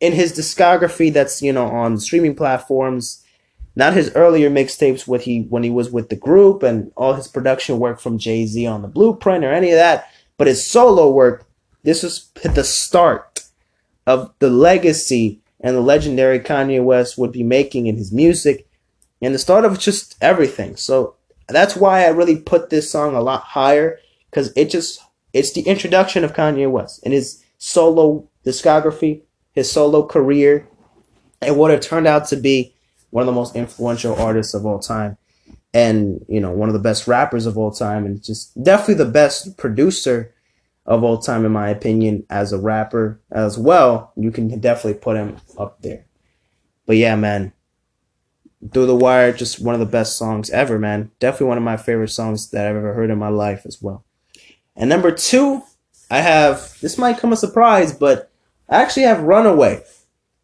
in 0.00 0.12
his 0.12 0.32
discography 0.32 1.12
that's 1.12 1.42
you 1.42 1.52
know 1.52 1.66
on 1.66 1.98
streaming 1.98 2.34
platforms. 2.34 3.24
Not 3.78 3.92
his 3.92 4.10
earlier 4.16 4.50
mixtapes 4.50 5.06
with 5.06 5.22
he 5.22 5.42
when 5.42 5.62
he 5.62 5.70
was 5.70 5.88
with 5.88 6.08
the 6.08 6.16
group 6.16 6.64
and 6.64 6.90
all 6.96 7.14
his 7.14 7.28
production 7.28 7.78
work 7.78 8.00
from 8.00 8.18
Jay 8.18 8.44
Z 8.44 8.66
on 8.66 8.82
the 8.82 8.88
Blueprint 8.88 9.44
or 9.44 9.52
any 9.52 9.70
of 9.70 9.76
that, 9.76 10.10
but 10.36 10.48
his 10.48 10.66
solo 10.66 11.08
work. 11.12 11.46
This 11.84 12.02
was 12.02 12.28
the 12.42 12.64
start 12.64 13.44
of 14.04 14.34
the 14.40 14.50
legacy 14.50 15.40
and 15.60 15.76
the 15.76 15.80
legendary 15.80 16.40
Kanye 16.40 16.82
West 16.82 17.18
would 17.18 17.30
be 17.30 17.44
making 17.44 17.86
in 17.86 17.96
his 17.96 18.10
music, 18.10 18.66
and 19.22 19.32
the 19.32 19.38
start 19.38 19.64
of 19.64 19.78
just 19.78 20.16
everything. 20.20 20.74
So 20.74 21.14
that's 21.46 21.76
why 21.76 22.04
I 22.04 22.08
really 22.08 22.36
put 22.36 22.70
this 22.70 22.90
song 22.90 23.14
a 23.14 23.20
lot 23.20 23.42
higher 23.42 24.00
because 24.28 24.52
it 24.56 24.70
just 24.70 25.00
it's 25.32 25.52
the 25.52 25.62
introduction 25.62 26.24
of 26.24 26.34
Kanye 26.34 26.68
West 26.68 27.00
and 27.04 27.14
his 27.14 27.44
solo 27.58 28.28
discography, 28.44 29.22
his 29.52 29.70
solo 29.70 30.04
career, 30.04 30.66
and 31.40 31.56
what 31.56 31.70
it 31.70 31.80
turned 31.80 32.08
out 32.08 32.26
to 32.30 32.36
be 32.36 32.74
one 33.10 33.22
of 33.22 33.26
the 33.26 33.32
most 33.32 33.56
influential 33.56 34.14
artists 34.16 34.54
of 34.54 34.66
all 34.66 34.78
time. 34.78 35.16
And, 35.74 36.24
you 36.28 36.40
know, 36.40 36.50
one 36.50 36.68
of 36.68 36.72
the 36.72 36.78
best 36.78 37.06
rappers 37.06 37.44
of 37.44 37.58
all 37.58 37.70
time, 37.70 38.06
and 38.06 38.22
just 38.22 38.60
definitely 38.62 38.94
the 38.94 39.10
best 39.10 39.56
producer 39.58 40.34
of 40.86 41.04
all 41.04 41.18
time, 41.18 41.44
in 41.44 41.52
my 41.52 41.68
opinion, 41.68 42.24
as 42.30 42.52
a 42.52 42.58
rapper 42.58 43.20
as 43.30 43.58
well. 43.58 44.12
You 44.16 44.30
can 44.30 44.58
definitely 44.60 45.00
put 45.00 45.16
him 45.16 45.36
up 45.58 45.82
there. 45.82 46.06
But 46.86 46.96
yeah, 46.96 47.16
man, 47.16 47.52
through 48.72 48.86
the 48.86 48.96
Wire, 48.96 49.32
just 49.32 49.60
one 49.60 49.74
of 49.74 49.80
the 49.80 49.86
best 49.86 50.16
songs 50.16 50.48
ever, 50.50 50.78
man. 50.78 51.10
Definitely 51.20 51.48
one 51.48 51.58
of 51.58 51.64
my 51.64 51.76
favorite 51.76 52.08
songs 52.08 52.50
that 52.50 52.66
I've 52.66 52.76
ever 52.76 52.94
heard 52.94 53.10
in 53.10 53.18
my 53.18 53.28
life 53.28 53.66
as 53.66 53.82
well. 53.82 54.04
And 54.74 54.88
number 54.88 55.12
two, 55.12 55.62
I 56.10 56.20
have 56.20 56.78
this 56.80 56.96
might 56.96 57.18
come 57.18 57.32
a 57.32 57.36
surprise, 57.36 57.92
but 57.92 58.30
I 58.68 58.80
actually 58.80 59.02
have 59.02 59.20
Runaway 59.20 59.82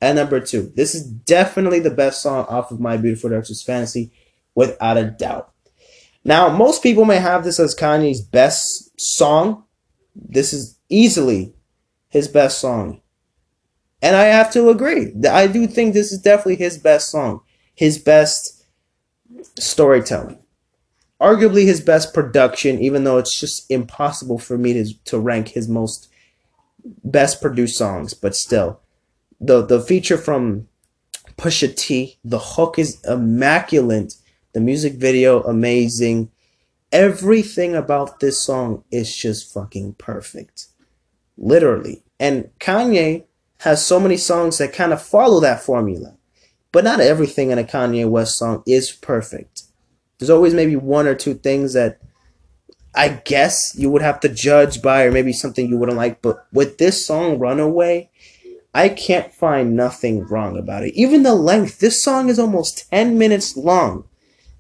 at 0.05 0.15
number 0.15 0.41
two. 0.41 0.73
This 0.75 0.95
is 0.95 1.05
definitely 1.05 1.81
the 1.81 1.91
best 1.91 2.23
song 2.23 2.47
off 2.49 2.71
of 2.71 2.81
My 2.81 2.97
Beautiful 2.97 3.31
Dark 3.31 3.47
Twisted 3.47 3.67
Fantasy, 3.67 4.13
without 4.55 4.97
a 4.97 5.05
doubt. 5.11 5.53
Now, 6.25 6.49
most 6.49 6.83
people 6.83 7.05
may 7.05 7.19
have 7.19 7.45
this 7.45 7.61
as 7.61 7.75
Kanye's 7.75 8.21
best 8.21 8.99
song. 9.01 9.65
This 10.15 10.53
is 10.53 10.79
easily 10.89 11.55
his 12.09 12.29
best 12.29 12.59
song. 12.59 13.01
And 14.01 14.17
I 14.17 14.25
have 14.25 14.53
to 14.53 14.71
agree. 14.71 15.13
I 15.29 15.47
do 15.47 15.67
think 15.67 15.93
this 15.93 16.13
is 16.13 16.21
definitely 16.21 16.57
his 16.57 16.79
best 16.79 17.11
song 17.11 17.41
his 17.75 17.99
best 17.99 18.65
storytelling. 19.59 20.39
Arguably 21.21 21.65
his 21.65 21.81
best 21.81 22.13
production, 22.15 22.79
even 22.81 23.05
though 23.05 23.19
it's 23.19 23.39
just 23.39 23.71
impossible 23.71 24.39
for 24.39 24.59
me 24.59 24.73
to, 24.75 25.05
to 25.05 25.19
rank 25.19 25.49
his 25.49 25.69
most 25.69 26.09
best 27.05 27.41
produced 27.41 27.77
songs, 27.77 28.15
but 28.15 28.35
still. 28.35 28.81
The 29.41 29.65
the 29.65 29.81
feature 29.81 30.19
from 30.19 30.69
Pusha 31.37 31.75
T, 31.75 32.19
the 32.25 32.39
hook 32.39 32.79
is 32.79 33.03
immaculate. 33.05 34.15
The 34.53 34.61
music 34.61 34.95
video 34.95 35.43
amazing. 35.43 36.31
Everything 36.93 37.75
about 37.75 38.21
this 38.21 38.41
song 38.41 38.85
is 38.91 39.15
just 39.15 39.53
fucking 39.53 39.95
perfect. 39.95 40.69
Literally. 41.37 42.05
And 42.21 42.51
Kanye 42.61 43.25
has 43.61 43.85
so 43.85 43.99
many 43.99 44.17
songs 44.17 44.59
that 44.59 44.73
kind 44.73 44.93
of 44.93 45.03
follow 45.03 45.41
that 45.41 45.63
formula. 45.63 46.17
But 46.71 46.85
not 46.85 47.01
everything 47.01 47.51
in 47.51 47.59
a 47.59 47.65
Kanye 47.65 48.09
West 48.09 48.39
song 48.39 48.63
is 48.67 48.93
perfect. 48.93 49.65
There's 50.19 50.31
always 50.31 50.55
maybe 50.55 50.77
one 50.77 51.07
or 51.07 51.15
two 51.15 51.35
things 51.35 51.73
that 51.73 52.01
I 52.95 53.09
guess 53.09 53.75
you 53.77 53.91
would 53.91 54.03
have 54.03 54.21
to 54.21 54.29
judge 54.29 54.81
by, 54.81 55.03
or 55.03 55.11
maybe 55.11 55.33
something 55.33 55.69
you 55.69 55.77
wouldn't 55.77 55.99
like. 55.99 56.23
But 56.23 56.47
with 56.53 56.79
this 56.79 57.05
song, 57.05 57.39
Runaway, 57.41 58.11
I 58.75 58.89
can't 58.89 59.33
find 59.33 59.77
nothing 59.77 60.27
wrong 60.27 60.59
about 60.59 60.83
it. 60.83 60.95
Even 60.95 61.23
the 61.23 61.35
length, 61.35 61.79
this 61.79 62.03
song 62.03 62.29
is 62.29 62.41
almost 62.41 62.91
10 62.91 63.17
minutes 63.17 63.57
long. 63.57 64.05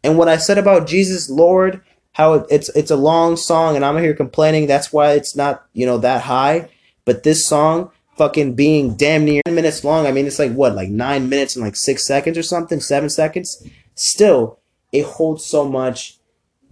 And 0.04 0.16
what 0.16 0.28
I 0.28 0.36
said 0.36 0.56
about 0.56 0.86
Jesus 0.86 1.28
Lord, 1.28 1.82
how 2.12 2.34
it's 2.48 2.68
it's 2.70 2.92
a 2.92 2.96
long 2.96 3.36
song, 3.36 3.74
and 3.74 3.84
I'm 3.84 3.98
here 3.98 4.14
complaining 4.14 4.66
that's 4.66 4.92
why 4.92 5.12
it's 5.12 5.34
not 5.34 5.66
you 5.72 5.84
know 5.84 5.98
that 5.98 6.22
high. 6.22 6.68
But 7.04 7.24
this 7.24 7.46
song, 7.46 7.90
fucking 8.16 8.54
being 8.54 8.96
damn 8.96 9.24
near 9.24 9.42
10 9.46 9.54
minutes 9.54 9.82
long. 9.82 10.06
I 10.06 10.12
mean, 10.12 10.26
it's 10.26 10.38
like 10.38 10.52
what, 10.52 10.74
like 10.74 10.90
nine 10.90 11.28
minutes 11.28 11.56
and 11.56 11.64
like 11.64 11.74
six 11.74 12.06
seconds 12.06 12.38
or 12.38 12.42
something, 12.42 12.80
seven 12.80 13.10
seconds. 13.10 13.66
Still, 13.94 14.60
it 14.92 15.04
holds 15.04 15.44
so 15.44 15.68
much. 15.68 16.18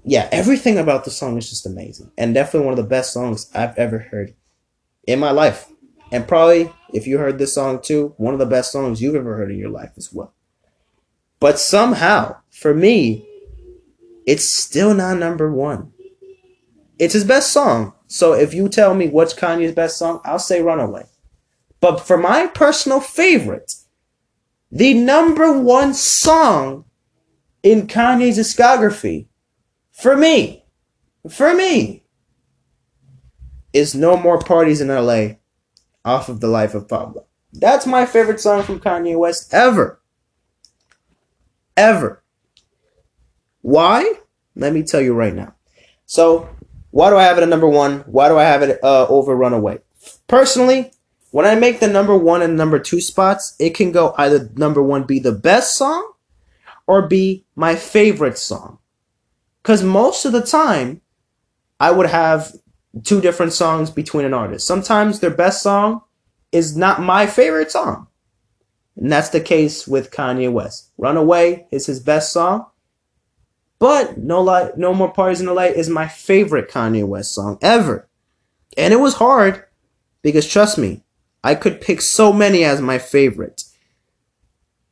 Yeah, 0.05 0.28
everything 0.30 0.78
about 0.78 1.05
the 1.05 1.11
song 1.11 1.38
is 1.38 1.49
just 1.49 1.66
amazing, 1.66 2.12
and 2.18 2.34
definitely 2.34 2.66
one 2.66 2.78
of 2.78 2.84
the 2.84 2.88
best 2.88 3.12
songs 3.12 3.51
I've 3.55 3.76
ever 3.78 3.99
heard 3.99 4.34
in 5.07 5.18
my 5.18 5.30
life. 5.30 5.71
And 6.12 6.28
probably, 6.28 6.70
if 6.92 7.06
you 7.06 7.16
heard 7.16 7.38
this 7.38 7.54
song 7.54 7.80
too, 7.80 8.14
one 8.18 8.34
of 8.34 8.38
the 8.38 8.46
best 8.46 8.70
songs 8.70 9.00
you've 9.00 9.14
ever 9.14 9.34
heard 9.34 9.50
in 9.50 9.58
your 9.58 9.70
life 9.70 9.92
as 9.96 10.12
well. 10.12 10.34
But 11.40 11.58
somehow, 11.58 12.36
for 12.50 12.74
me, 12.74 13.26
it's 14.26 14.44
still 14.44 14.92
not 14.92 15.18
number 15.18 15.50
one. 15.50 15.92
It's 16.98 17.14
his 17.14 17.24
best 17.24 17.50
song. 17.50 17.94
So 18.06 18.34
if 18.34 18.52
you 18.52 18.68
tell 18.68 18.94
me 18.94 19.08
what's 19.08 19.32
Kanye's 19.32 19.74
best 19.74 19.96
song, 19.96 20.20
I'll 20.22 20.38
say 20.38 20.60
Runaway. 20.60 21.06
But 21.80 21.96
for 21.98 22.18
my 22.18 22.46
personal 22.46 23.00
favorite, 23.00 23.74
the 24.70 24.92
number 24.92 25.58
one 25.58 25.94
song 25.94 26.84
in 27.62 27.86
Kanye's 27.86 28.38
discography, 28.38 29.28
for 29.90 30.14
me, 30.14 30.66
for 31.28 31.54
me, 31.54 32.04
is 33.72 33.94
No 33.94 34.18
More 34.18 34.38
Parties 34.38 34.82
in 34.82 34.88
LA 34.88 35.36
off 36.05 36.28
of 36.28 36.40
The 36.40 36.48
Life 36.48 36.74
of 36.74 36.88
Pablo. 36.88 37.26
That's 37.53 37.86
my 37.86 38.07
favorite 38.07 38.40
song 38.40 38.62
from 38.62 38.80
Kanye 38.80 39.16
West 39.18 39.53
ever. 39.53 40.00
Ever. 41.76 42.22
Why? 43.61 44.14
Let 44.57 44.72
me 44.72 44.82
tell 44.82 45.00
you 45.00 45.14
right 45.14 45.34
now. 45.34 45.55
So, 46.07 46.48
why 46.90 47.11
do 47.11 47.16
I 47.16 47.24
have 47.24 47.38
it 47.38 47.42
at 47.42 47.48
number 47.48 47.68
one? 47.68 48.00
Why 48.00 48.28
do 48.28 48.38
I 48.38 48.44
have 48.44 48.62
it 48.62 48.78
uh, 48.82 49.07
over 49.09 49.34
Runaway? 49.34 49.78
Personally, 50.26 50.92
when 51.30 51.46
I 51.46 51.55
make 51.55 51.80
the 51.80 51.88
number 51.88 52.16
one 52.16 52.42
and 52.42 52.57
number 52.57 52.78
two 52.78 53.00
spots, 53.00 53.55
it 53.59 53.70
can 53.70 53.92
go 53.92 54.14
either 54.18 54.50
number 54.57 54.82
one 54.82 55.05
be 55.05 55.18
the 55.18 55.32
best 55.32 55.74
song 55.76 56.12
or 56.86 57.09
be 57.09 57.46
my 57.57 57.74
favorite 57.74 58.36
song. 58.36 58.78
Because 59.62 59.82
most 59.82 60.24
of 60.24 60.32
the 60.32 60.42
time, 60.42 61.00
I 61.80 61.90
would 61.90 62.07
have 62.11 62.53
two 63.05 63.20
different 63.20 63.53
songs 63.53 63.90
between 63.90 64.24
an 64.24 64.34
artist. 64.34 64.66
Sometimes 64.66 65.20
their 65.20 65.30
best 65.30 65.62
song 65.62 66.03
is 66.51 66.76
not 66.76 67.01
my 67.01 67.26
favorite 67.26 67.70
song. 67.70 68.09
And 68.97 69.11
that's 69.11 69.30
the 69.30 69.40
case 69.40 69.88
with 69.88 70.11
Kanye 70.11 70.53
West. 70.53 70.90
Runaway 70.99 71.66
is 71.70 71.86
his 71.86 72.01
best 72.01 72.32
song. 72.32 72.66
But 73.78 74.18
No 74.18 74.43
Light, 74.43 74.76
No 74.76 74.95
More 74.95 75.11
Parties 75.11 75.40
in 75.40 75.47
the 75.47 75.55
Light 75.55 75.74
is 75.74 75.88
my 75.88 76.07
favorite 76.07 76.70
Kanye 76.70 77.07
West 77.07 77.34
song 77.34 77.59
ever. 77.62 78.09
And 78.76 78.93
it 78.93 78.99
was 78.99 79.14
hard 79.14 79.64
because 80.22 80.47
trust 80.47 80.78
me, 80.78 81.03
I 81.43 81.55
could 81.55 81.80
pick 81.80 82.01
so 82.01 82.32
many 82.32 82.64
as 82.64 82.80
my 82.80 82.99
favorite. 82.99 83.64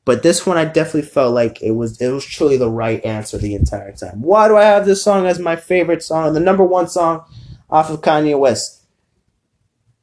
But 0.04 0.22
this 0.22 0.44
one 0.44 0.56
I 0.56 0.64
definitely 0.64 1.02
felt 1.02 1.34
like 1.34 1.62
it 1.62 1.72
was 1.72 2.00
it 2.00 2.08
was 2.08 2.24
truly 2.24 2.56
the 2.56 2.70
right 2.70 3.04
answer 3.04 3.38
the 3.38 3.54
entire 3.54 3.92
time. 3.92 4.22
Why 4.22 4.48
do 4.48 4.56
I 4.56 4.64
have 4.64 4.86
this 4.86 5.04
song 5.04 5.26
as 5.26 5.38
my 5.38 5.54
favorite 5.54 6.02
song, 6.02 6.32
the 6.32 6.40
number 6.40 6.64
one 6.64 6.88
song 6.88 7.24
off 7.70 7.90
of 7.90 8.00
Kanye 8.00 8.38
West? 8.38 8.84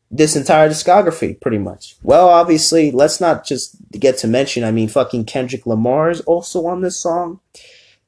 This 0.10 0.36
entire 0.36 0.70
discography, 0.70 1.40
pretty 1.40 1.58
much. 1.58 1.98
Well, 2.02 2.30
obviously, 2.30 2.92
let's 2.92 3.20
not 3.20 3.46
just 3.46 3.76
get 3.92 4.18
to 4.20 4.28
mention, 4.28 4.64
I 4.64 4.72
mean, 4.72 4.88
fucking 4.88 5.26
Kendrick 5.26 5.66
Lamar 5.66 6.10
is 6.10 6.22
also 6.22 6.66
on 6.66 6.82
this 6.82 6.98
song. 6.98 7.42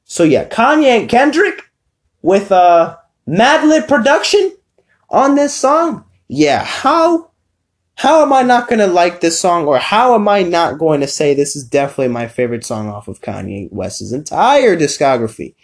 So 0.04 0.24
yeah, 0.24 0.48
Kanye 0.48 0.98
and 0.98 1.08
Kendrick 1.08 1.70
with 2.22 2.50
uh 2.50 2.96
Madlib 3.28 3.86
production 3.86 4.52
on 5.08 5.36
this 5.36 5.54
song. 5.54 6.04
Yeah, 6.26 6.64
how 6.64 7.30
how 7.94 8.22
am 8.22 8.32
I 8.32 8.42
not 8.42 8.66
going 8.66 8.78
to 8.78 8.86
like 8.86 9.20
this 9.20 9.38
song 9.40 9.66
or 9.66 9.78
how 9.78 10.14
am 10.14 10.26
I 10.26 10.42
not 10.42 10.78
going 10.78 11.00
to 11.00 11.06
say 11.06 11.34
this 11.34 11.54
is 11.54 11.62
definitely 11.62 12.08
my 12.08 12.28
favorite 12.28 12.64
song 12.64 12.88
off 12.88 13.08
of 13.08 13.20
Kanye 13.20 13.70
West's 13.70 14.12
entire 14.12 14.74
discography? 14.74 15.54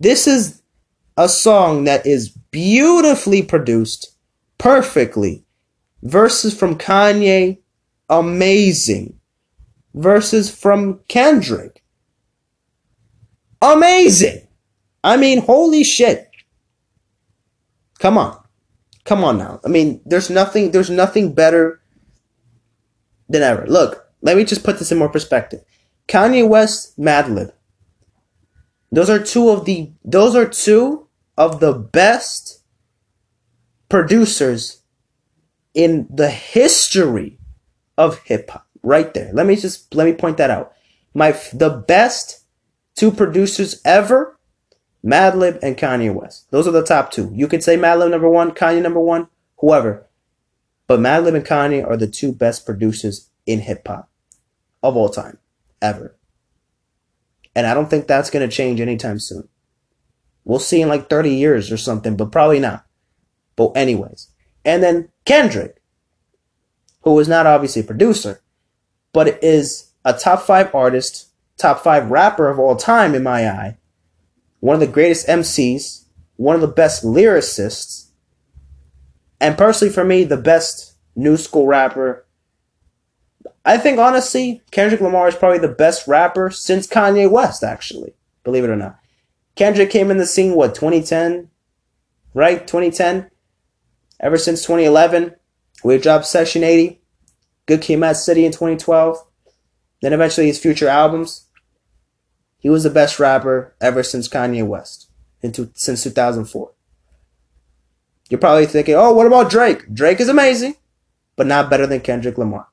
This 0.00 0.26
is 0.26 0.60
a 1.16 1.28
song 1.28 1.84
that 1.84 2.04
is 2.04 2.36
beautifully 2.50 3.42
produced, 3.42 4.16
perfectly. 4.58 5.44
Verses 6.02 6.56
from 6.56 6.78
Kanye, 6.78 7.58
amazing. 8.08 9.18
Verses 9.94 10.54
from 10.54 11.00
Kendrick, 11.08 11.82
amazing. 13.60 14.46
I 15.02 15.16
mean, 15.16 15.40
holy 15.40 15.82
shit. 15.82 16.30
Come 17.98 18.18
on. 18.18 18.38
Come 19.04 19.24
on 19.24 19.38
now. 19.38 19.60
I 19.64 19.68
mean, 19.68 20.00
there's 20.04 20.30
nothing 20.30 20.70
there's 20.70 20.90
nothing 20.90 21.32
better 21.32 21.80
than 23.28 23.42
ever. 23.42 23.66
Look, 23.66 24.06
let 24.22 24.36
me 24.36 24.44
just 24.44 24.64
put 24.64 24.78
this 24.78 24.92
in 24.92 24.98
more 24.98 25.08
perspective. 25.08 25.62
Kanye 26.06 26.46
West, 26.46 26.98
Madlib. 26.98 27.52
Those 28.92 29.10
are 29.10 29.18
two 29.18 29.50
of 29.50 29.64
the 29.64 29.92
those 30.04 30.36
are 30.36 30.46
two 30.46 31.07
of 31.38 31.60
the 31.60 31.72
best 31.72 32.62
producers 33.88 34.82
in 35.72 36.08
the 36.10 36.28
history 36.28 37.38
of 37.96 38.18
hip 38.24 38.50
hop. 38.50 38.66
Right 38.82 39.12
there. 39.14 39.30
Let 39.32 39.46
me 39.46 39.56
just 39.56 39.94
let 39.94 40.04
me 40.04 40.12
point 40.12 40.36
that 40.36 40.50
out. 40.50 40.72
My 41.14 41.32
the 41.52 41.84
best 41.88 42.44
two 42.94 43.10
producers 43.10 43.80
ever, 43.84 44.38
Madlib 45.04 45.58
and 45.62 45.76
Kanye 45.76 46.14
West. 46.14 46.50
Those 46.50 46.68
are 46.68 46.72
the 46.72 46.84
top 46.84 47.10
two. 47.10 47.30
You 47.34 47.48
could 47.48 47.62
say 47.62 47.76
Madlib 47.76 48.10
number 48.10 48.28
one, 48.28 48.52
Kanye 48.52 48.82
number 48.82 49.00
one, 49.00 49.28
whoever. 49.58 50.06
But 50.86 51.00
Madlib 51.00 51.34
and 51.34 51.44
Kanye 51.44 51.86
are 51.86 51.96
the 51.96 52.06
two 52.06 52.32
best 52.32 52.66
producers 52.66 53.30
in 53.46 53.60
hip 53.60 53.86
hop 53.86 54.08
of 54.82 54.96
all 54.96 55.08
time, 55.08 55.38
ever. 55.82 56.16
And 57.54 57.66
I 57.66 57.74
don't 57.74 57.90
think 57.90 58.06
that's 58.06 58.30
going 58.30 58.48
to 58.48 58.56
change 58.56 58.80
anytime 58.80 59.18
soon. 59.18 59.48
We'll 60.48 60.58
see 60.58 60.80
in 60.80 60.88
like 60.88 61.10
30 61.10 61.30
years 61.30 61.70
or 61.70 61.76
something, 61.76 62.16
but 62.16 62.32
probably 62.32 62.58
not. 62.58 62.86
But, 63.54 63.72
anyways. 63.76 64.28
And 64.64 64.82
then 64.82 65.10
Kendrick, 65.26 65.80
who 67.02 67.18
is 67.20 67.28
not 67.28 67.46
obviously 67.46 67.82
a 67.82 67.84
producer, 67.84 68.40
but 69.12 69.42
is 69.44 69.92
a 70.06 70.14
top 70.14 70.40
five 70.40 70.74
artist, 70.74 71.28
top 71.58 71.84
five 71.84 72.10
rapper 72.10 72.48
of 72.48 72.58
all 72.58 72.76
time 72.76 73.14
in 73.14 73.22
my 73.22 73.46
eye, 73.46 73.76
one 74.60 74.74
of 74.74 74.80
the 74.80 74.86
greatest 74.86 75.28
MCs, 75.28 76.06
one 76.36 76.54
of 76.54 76.62
the 76.62 76.66
best 76.66 77.04
lyricists, 77.04 78.08
and 79.40 79.56
personally 79.56 79.92
for 79.92 80.04
me, 80.04 80.24
the 80.24 80.36
best 80.36 80.94
new 81.14 81.36
school 81.36 81.66
rapper 81.66 82.26
I 83.64 83.76
think 83.76 83.98
honestly, 83.98 84.62
Kendrick 84.70 85.02
Lamar 85.02 85.28
is 85.28 85.34
probably 85.34 85.58
the 85.58 85.68
best 85.68 86.08
rapper 86.08 86.48
since 86.48 86.86
Kanye 86.86 87.30
West, 87.30 87.62
actually. 87.62 88.14
Believe 88.42 88.64
it 88.64 88.70
or 88.70 88.76
not. 88.76 88.98
Kendrick 89.58 89.90
came 89.90 90.12
in 90.12 90.18
the 90.18 90.24
scene, 90.24 90.54
what, 90.54 90.76
2010? 90.76 91.50
Right? 92.32 92.64
2010? 92.64 93.28
Ever 94.20 94.38
since 94.38 94.62
2011. 94.62 95.34
We 95.82 95.98
dropped 95.98 96.26
Section 96.26 96.62
80. 96.62 97.00
Good 97.66 97.82
Kid 97.82 97.96
Mad 97.96 98.16
City 98.16 98.44
in 98.44 98.52
2012. 98.52 99.18
Then 100.00 100.12
eventually 100.12 100.46
his 100.46 100.60
future 100.60 100.86
albums. 100.86 101.48
He 102.60 102.70
was 102.70 102.84
the 102.84 102.90
best 102.90 103.18
rapper 103.18 103.74
ever 103.80 104.04
since 104.04 104.28
Kanye 104.28 104.64
West. 104.64 105.10
Into, 105.42 105.72
since 105.74 106.04
2004. 106.04 106.70
You're 108.30 108.38
probably 108.38 108.66
thinking, 108.66 108.94
oh, 108.94 109.12
what 109.12 109.26
about 109.26 109.50
Drake? 109.50 109.92
Drake 109.92 110.20
is 110.20 110.28
amazing, 110.28 110.76
but 111.34 111.48
not 111.48 111.68
better 111.68 111.86
than 111.88 111.98
Kendrick 111.98 112.38
Lamar. 112.38 112.68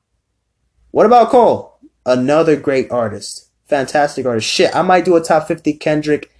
What 0.92 1.06
about 1.06 1.30
Cole? 1.30 1.80
Another 2.04 2.54
great 2.54 2.92
artist. 2.92 3.50
Fantastic 3.64 4.24
artist. 4.24 4.48
Shit, 4.48 4.76
I 4.76 4.82
might 4.82 5.04
do 5.04 5.16
a 5.16 5.20
top 5.20 5.48
50 5.48 5.72
Kendrick, 5.72 6.30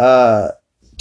uh, 0.00 0.52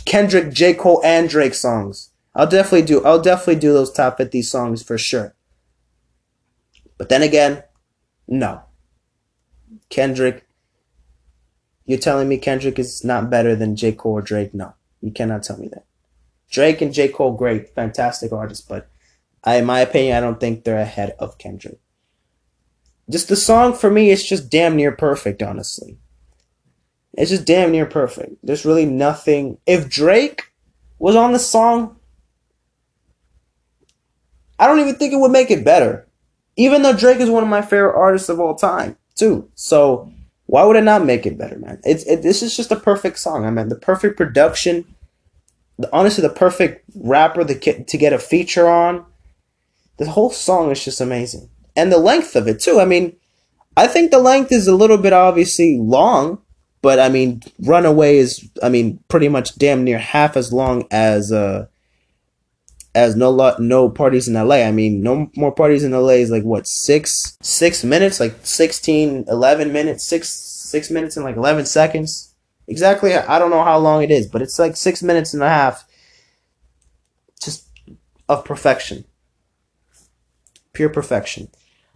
Kendrick, 0.06 0.52
J. 0.54 0.74
Cole, 0.74 1.02
and 1.06 1.30
Drake 1.30 1.54
songs. 1.54 2.12
I'll 2.36 2.48
definitely 2.48 2.86
do, 2.86 3.04
I'll 3.04 3.22
definitely 3.22 3.56
do 3.56 3.72
those 3.72 3.92
top 3.92 4.18
50 4.18 4.42
songs 4.42 4.84
for 4.84 4.98
sure. 4.98 5.36
But 6.98 7.08
then 7.08 7.22
again, 7.22 7.64
no. 8.28 8.62
Kendrick, 9.90 10.48
you're 11.86 11.98
telling 11.98 12.28
me 12.28 12.38
Kendrick 12.38 12.78
is 12.78 13.04
not 13.04 13.30
better 13.30 13.56
than 13.56 13.78
J. 13.78 13.94
Cole 13.94 14.14
or 14.14 14.22
Drake? 14.22 14.54
No. 14.54 14.74
You 15.02 15.12
cannot 15.12 15.44
tell 15.44 15.58
me 15.58 15.70
that. 15.70 15.86
Drake 16.52 16.82
and 16.82 16.94
J. 16.94 17.08
Cole, 17.08 17.34
great, 17.34 17.74
fantastic 17.74 18.34
artists, 18.34 18.68
but 18.68 18.90
I, 19.46 19.58
in 19.58 19.66
my 19.66 19.80
opinion, 19.80 20.18
I 20.18 20.20
don't 20.20 20.40
think 20.40 20.64
they're 20.64 20.78
ahead 20.78 21.16
of 21.20 21.38
Kendrick. 21.38 21.80
Just 23.10 23.30
the 23.30 23.38
song 23.38 23.74
for 23.74 23.90
me 23.90 24.10
is 24.10 24.28
just 24.28 24.52
damn 24.52 24.76
near 24.76 24.92
perfect, 24.92 25.42
honestly. 25.42 25.98
It's 27.20 27.30
just 27.30 27.46
damn 27.46 27.72
near 27.72 27.86
perfect. 27.86 28.38
There's 28.42 28.66
really 28.66 28.86
nothing. 28.86 29.58
If 29.66 29.90
Drake 29.90 30.52
was 30.98 31.16
on 31.16 31.34
the 31.34 31.40
song, 31.40 31.98
I 34.58 34.66
don't 34.66 34.80
even 34.80 34.96
think 34.96 35.14
it 35.14 35.18
would 35.18 35.32
make 35.32 35.52
it 35.52 35.66
better. 35.66 36.08
Even 36.56 36.82
though 36.82 36.94
Drake 36.94 37.20
is 37.20 37.30
one 37.30 37.44
of 37.44 37.50
my 37.50 37.62
favorite 37.62 37.98
artists 37.98 38.30
of 38.30 38.40
all 38.40 38.56
time, 38.56 38.98
too. 39.16 39.50
So 39.54 40.12
why 40.46 40.64
would 40.64 40.78
it 40.78 40.84
not 40.84 41.06
make 41.06 41.26
it 41.26 41.38
better, 41.38 41.60
man? 41.60 41.80
It's 41.84 42.04
it, 42.06 42.22
this 42.22 42.42
is 42.42 42.56
just 42.56 42.72
a 42.72 42.76
perfect 42.76 43.20
song. 43.20 43.46
I 43.46 43.52
mean, 43.52 43.70
the 43.70 43.76
perfect 43.76 44.18
production. 44.18 44.96
The, 45.78 45.94
honestly, 45.94 46.22
the 46.22 46.34
perfect 46.34 46.86
rapper 46.96 47.44
to 47.44 47.54
get, 47.54 47.88
to 47.90 47.98
get 47.98 48.14
a 48.14 48.20
feature 48.20 48.68
on. 48.68 49.06
The 49.98 50.10
whole 50.10 50.32
song 50.32 50.72
is 50.72 50.84
just 50.84 51.02
amazing 51.02 51.50
and 51.76 51.92
the 51.92 51.98
length 51.98 52.36
of 52.36 52.48
it 52.48 52.60
too. 52.60 52.80
I 52.80 52.86
mean, 52.86 53.16
I 53.78 53.88
think 53.88 54.12
the 54.12 54.20
length 54.20 54.52
is 54.52 54.68
a 54.68 54.76
little 54.76 54.98
bit 54.98 55.14
obviously 55.14 55.78
long, 55.78 56.42
but 56.82 57.00
I 57.00 57.10
mean, 57.10 57.42
Runaway 57.60 58.18
is 58.18 58.50
I 58.64 58.70
mean 58.70 59.04
pretty 59.08 59.28
much 59.28 59.58
damn 59.58 59.84
near 59.84 60.00
half 60.00 60.38
as 60.38 60.54
long 60.54 60.86
as 60.92 61.32
uh 61.32 61.68
as 62.96 63.16
no 63.16 63.56
no 63.60 63.90
parties 63.90 64.28
in 64.28 64.34
LA. 64.34 64.58
I 64.58 64.72
mean, 64.72 65.04
no 65.04 65.30
more 65.36 65.52
parties 65.52 65.84
in 65.84 65.92
LA 65.92 66.20
is 66.20 66.32
like 66.32 66.44
what 66.44 66.68
six 66.68 67.38
six 67.42 67.84
minutes, 67.84 68.20
like 68.20 68.36
16, 68.44 69.26
11 69.28 69.72
minutes, 69.72 70.04
six 70.04 70.30
six 70.30 70.90
minutes 70.90 71.16
and 71.18 71.26
like 71.26 71.36
eleven 71.36 71.66
seconds. 71.66 72.34
Exactly, 72.68 73.16
I 73.16 73.40
don't 73.40 73.50
know 73.50 73.64
how 73.64 73.80
long 73.80 74.04
it 74.04 74.12
is, 74.12 74.28
but 74.28 74.42
it's 74.42 74.60
like 74.60 74.76
six 74.76 75.02
minutes 75.02 75.34
and 75.34 75.42
a 75.42 75.50
half. 75.50 75.86
Just 77.42 77.68
of 78.28 78.46
perfection, 78.46 79.06
pure 80.74 80.90
perfection. 80.90 81.50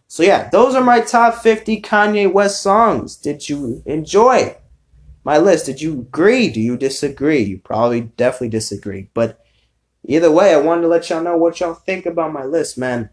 So 0.07 0.23
yeah, 0.23 0.49
those 0.51 0.75
are 0.75 0.83
my 0.83 0.99
top 0.99 1.41
50 1.41 1.81
Kanye 1.81 2.31
West 2.31 2.61
songs. 2.61 3.15
Did 3.15 3.49
you 3.49 3.81
enjoy 3.85 4.55
my 5.23 5.37
list? 5.37 5.65
Did 5.65 5.81
you 5.81 5.93
agree? 5.93 6.49
Do 6.49 6.59
you 6.59 6.77
disagree? 6.77 7.43
You 7.43 7.59
probably 7.59 8.01
definitely 8.01 8.49
disagree. 8.49 9.09
But 9.13 9.43
either 10.05 10.31
way, 10.31 10.53
I 10.53 10.57
wanted 10.57 10.81
to 10.81 10.87
let 10.87 11.09
y'all 11.09 11.23
know 11.23 11.37
what 11.37 11.59
y'all 11.59 11.73
think 11.73 12.05
about 12.05 12.33
my 12.33 12.43
list, 12.43 12.77
man. 12.77 13.09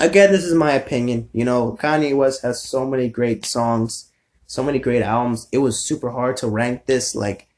Again, 0.00 0.30
this 0.32 0.44
is 0.44 0.54
my 0.54 0.72
opinion. 0.72 1.28
You 1.32 1.44
know, 1.44 1.76
Kanye 1.80 2.16
West 2.16 2.42
has 2.42 2.62
so 2.62 2.86
many 2.86 3.08
great 3.08 3.44
songs, 3.44 4.10
so 4.46 4.62
many 4.62 4.78
great 4.78 5.02
albums. 5.02 5.48
It 5.52 5.58
was 5.58 5.84
super 5.84 6.10
hard 6.10 6.36
to 6.38 6.48
rank 6.48 6.86
this 6.86 7.14
like 7.14 7.48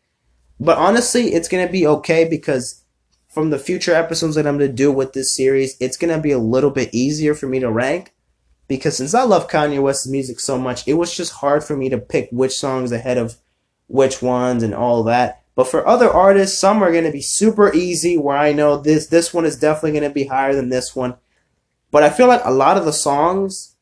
but 0.61 0.76
honestly, 0.76 1.33
it's 1.33 1.49
to 1.49 1.72
be 1.72 1.87
okay 1.87 2.28
because 2.28 2.85
from 3.28 3.49
the 3.49 3.59
future 3.59 3.95
episodes 3.95 4.35
that 4.35 4.47
I'm 4.47 4.59
to 4.59 4.68
do 4.68 4.93
with 4.93 5.14
this 5.14 5.35
series, 5.35 5.74
it's 5.81 5.97
to 5.97 6.18
be 6.18 6.33
a 6.33 6.39
little 6.39 6.70
bit 6.70 6.91
easier 6.93 7.35
for 7.35 7.47
me 7.47 7.61
to 7.61 7.70
rank 7.70 8.12
because 8.68 8.99
since 8.99 9.14
I 9.14 9.22
love 9.22 9.49
Kanye 9.49 9.83
West's 9.83 10.07
music 10.07 10.39
so 10.39 10.59
much, 10.59 10.87
it 10.87 10.95
was 10.95 11.16
just 11.16 11.33
hard 11.33 11.64
for 11.64 11.76
me 11.76 11.89
to 11.89 11.99
pick 11.99 12.28
which 12.31 12.59
songs 12.59 12.93
ahead 12.93 13.16
of 13.16 13.39
which 13.91 14.22
ones 14.22 14.62
and 14.62 14.74
all 14.74 15.03
that. 15.05 15.43
But 15.57 15.66
for 15.66 15.86
other 15.86 16.09
artists, 16.09 16.59
some 16.59 16.82
are 16.82 16.93
going 16.93 17.05
to 17.05 17.12
be 17.12 17.20
super 17.20 17.74
easy 17.74 18.16
where 18.16 18.36
I 18.36 18.53
know 18.53 18.76
this 18.78 19.09
this 19.09 19.34
one 19.34 19.45
is 19.45 19.59
definitely 19.59 19.99
going 19.99 20.09
to 20.09 20.14
be 20.14 20.24
higher 20.24 20.55
than 20.55 20.68
this 20.68 20.95
one. 20.95 21.16
But 21.91 22.05
I 22.05 22.11
feel 22.11 22.28
like 22.28 22.45
a 22.45 22.53
lot 22.53 22.76
of 22.76 22.84
the 22.84 22.93
songs 22.93 23.74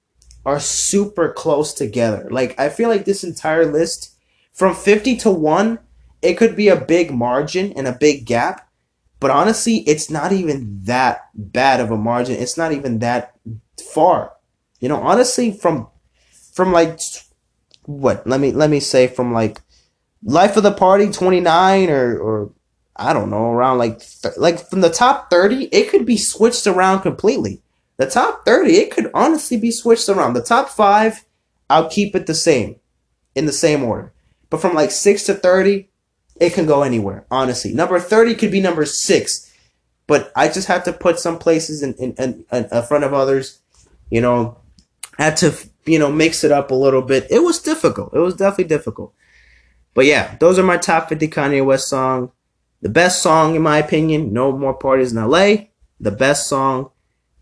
are 0.46 0.58
super 0.58 1.30
close 1.30 1.74
together. 1.74 2.26
Like 2.30 2.58
I 2.58 2.70
feel 2.70 2.88
like 2.88 3.04
this 3.04 3.22
entire 3.22 3.66
list 3.66 4.16
from 4.54 4.74
50 4.74 5.16
to 5.18 5.30
1, 5.30 5.78
it 6.22 6.34
could 6.34 6.56
be 6.56 6.68
a 6.68 6.80
big 6.80 7.12
margin 7.12 7.72
and 7.74 7.86
a 7.86 7.92
big 7.92 8.24
gap. 8.24 8.68
But 9.20 9.30
honestly, 9.30 9.78
it's 9.78 10.10
not 10.10 10.32
even 10.32 10.80
that 10.84 11.28
bad 11.34 11.80
of 11.80 11.90
a 11.90 11.96
margin. 11.96 12.36
It's 12.36 12.56
not 12.56 12.72
even 12.72 13.00
that 13.00 13.34
far. 13.92 14.32
You 14.80 14.88
know, 14.88 14.96
honestly, 14.96 15.52
from 15.52 15.88
from 16.54 16.72
like 16.72 16.98
what? 17.84 18.26
Let 18.26 18.40
me 18.40 18.52
let 18.52 18.70
me 18.70 18.80
say 18.80 19.06
from 19.06 19.34
like 19.34 19.60
Life 20.24 20.56
of 20.56 20.62
the 20.62 20.72
Party 20.72 21.10
29 21.10 21.90
or 21.90 22.18
or 22.18 22.50
I 22.98 23.12
don't 23.12 23.30
know, 23.30 23.52
around 23.52 23.78
like 23.78 24.00
th- 24.00 24.36
like 24.36 24.68
from 24.68 24.80
the 24.80 24.90
top 24.90 25.30
30, 25.30 25.66
it 25.66 25.88
could 25.88 26.04
be 26.04 26.16
switched 26.16 26.66
around 26.66 27.00
completely. 27.00 27.62
The 27.96 28.10
top 28.10 28.44
30, 28.44 28.72
it 28.72 28.90
could 28.90 29.10
honestly 29.14 29.56
be 29.56 29.70
switched 29.70 30.08
around. 30.08 30.34
The 30.34 30.42
top 30.42 30.68
5, 30.68 31.24
I'll 31.70 31.88
keep 31.88 32.16
it 32.16 32.26
the 32.26 32.34
same 32.34 32.76
in 33.34 33.46
the 33.46 33.52
same 33.52 33.84
order. 33.84 34.12
But 34.50 34.60
from 34.60 34.74
like 34.74 34.90
6 34.90 35.24
to 35.24 35.34
30, 35.34 35.88
it 36.40 36.54
can 36.54 36.66
go 36.66 36.82
anywhere, 36.82 37.24
honestly. 37.30 37.72
Number 37.72 37.98
30 38.00 38.34
could 38.34 38.50
be 38.50 38.60
number 38.60 38.84
6. 38.84 39.54
But 40.06 40.32
I 40.34 40.48
just 40.48 40.68
have 40.68 40.84
to 40.84 40.92
put 40.92 41.18
some 41.18 41.38
places 41.38 41.82
in, 41.82 41.94
in, 41.94 42.14
in, 42.14 42.44
in 42.72 42.82
front 42.82 43.04
of 43.04 43.12
others. 43.12 43.60
You 44.10 44.22
know, 44.22 44.58
had 45.18 45.36
to, 45.38 45.54
you 45.84 45.98
know, 45.98 46.10
mix 46.10 46.44
it 46.44 46.52
up 46.52 46.70
a 46.70 46.74
little 46.74 47.02
bit. 47.02 47.26
It 47.30 47.42
was 47.42 47.60
difficult. 47.60 48.14
It 48.14 48.20
was 48.20 48.34
definitely 48.34 48.64
difficult. 48.64 49.12
But 49.94 50.06
yeah, 50.06 50.36
those 50.38 50.58
are 50.58 50.62
my 50.62 50.76
top 50.76 51.08
50 51.08 51.28
Kanye 51.28 51.64
West 51.64 51.88
song. 51.88 52.32
The 52.80 52.88
best 52.88 53.22
song, 53.22 53.56
in 53.56 53.62
my 53.62 53.78
opinion, 53.78 54.32
No 54.32 54.52
More 54.52 54.74
Parties 54.74 55.12
in 55.12 55.18
LA. 55.18 55.56
The 55.98 56.12
best 56.12 56.46
song 56.46 56.90